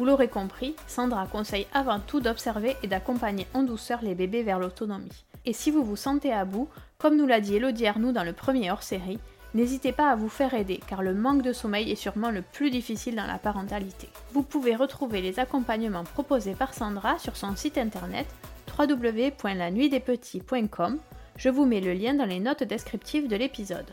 Vous 0.00 0.06
l'aurez 0.06 0.28
compris, 0.28 0.74
Sandra 0.86 1.26
conseille 1.26 1.66
avant 1.74 2.00
tout 2.00 2.20
d'observer 2.20 2.74
et 2.82 2.86
d'accompagner 2.86 3.46
en 3.52 3.62
douceur 3.62 3.98
les 4.00 4.14
bébés 4.14 4.42
vers 4.42 4.58
l'autonomie. 4.58 5.26
Et 5.44 5.52
si 5.52 5.70
vous 5.70 5.84
vous 5.84 5.96
sentez 5.96 6.32
à 6.32 6.46
bout, 6.46 6.70
comme 6.96 7.18
nous 7.18 7.26
l'a 7.26 7.42
dit 7.42 7.56
Elodie 7.56 7.86
Arnoux 7.86 8.10
dans 8.10 8.24
le 8.24 8.32
premier 8.32 8.70
hors-série, 8.70 9.18
n'hésitez 9.52 9.92
pas 9.92 10.08
à 10.08 10.16
vous 10.16 10.30
faire 10.30 10.54
aider 10.54 10.80
car 10.88 11.02
le 11.02 11.12
manque 11.12 11.42
de 11.42 11.52
sommeil 11.52 11.92
est 11.92 11.96
sûrement 11.96 12.30
le 12.30 12.40
plus 12.40 12.70
difficile 12.70 13.14
dans 13.14 13.26
la 13.26 13.36
parentalité. 13.36 14.08
Vous 14.32 14.42
pouvez 14.42 14.74
retrouver 14.74 15.20
les 15.20 15.38
accompagnements 15.38 16.04
proposés 16.04 16.54
par 16.54 16.72
Sandra 16.72 17.18
sur 17.18 17.36
son 17.36 17.54
site 17.54 17.76
internet 17.76 18.26
www.lanuitdespetits.com. 18.78 20.98
Je 21.36 21.50
vous 21.50 21.66
mets 21.66 21.82
le 21.82 21.92
lien 21.92 22.14
dans 22.14 22.24
les 22.24 22.40
notes 22.40 22.62
descriptives 22.62 23.28
de 23.28 23.36
l'épisode. 23.36 23.92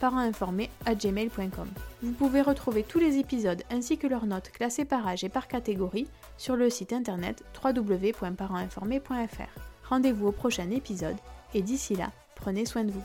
gmail.com. 0.00 1.68
Vous 2.02 2.12
pouvez 2.12 2.42
retrouver 2.42 2.82
tous 2.82 2.98
les 2.98 3.18
épisodes 3.18 3.62
ainsi 3.70 3.98
que 3.98 4.06
leurs 4.06 4.26
notes 4.26 4.50
classées 4.50 4.84
par 4.84 5.06
âge 5.06 5.24
et 5.24 5.28
par 5.28 5.48
catégorie 5.48 6.08
sur 6.36 6.56
le 6.56 6.70
site 6.70 6.92
internet 6.92 7.42
www.parentinformé.fr. 7.64 9.88
Rendez-vous 9.88 10.28
au 10.28 10.32
prochain 10.32 10.70
épisode 10.70 11.16
et 11.54 11.62
d'ici 11.62 11.94
là, 11.94 12.10
prenez 12.34 12.66
soin 12.66 12.84
de 12.84 12.90
vous. 12.90 13.04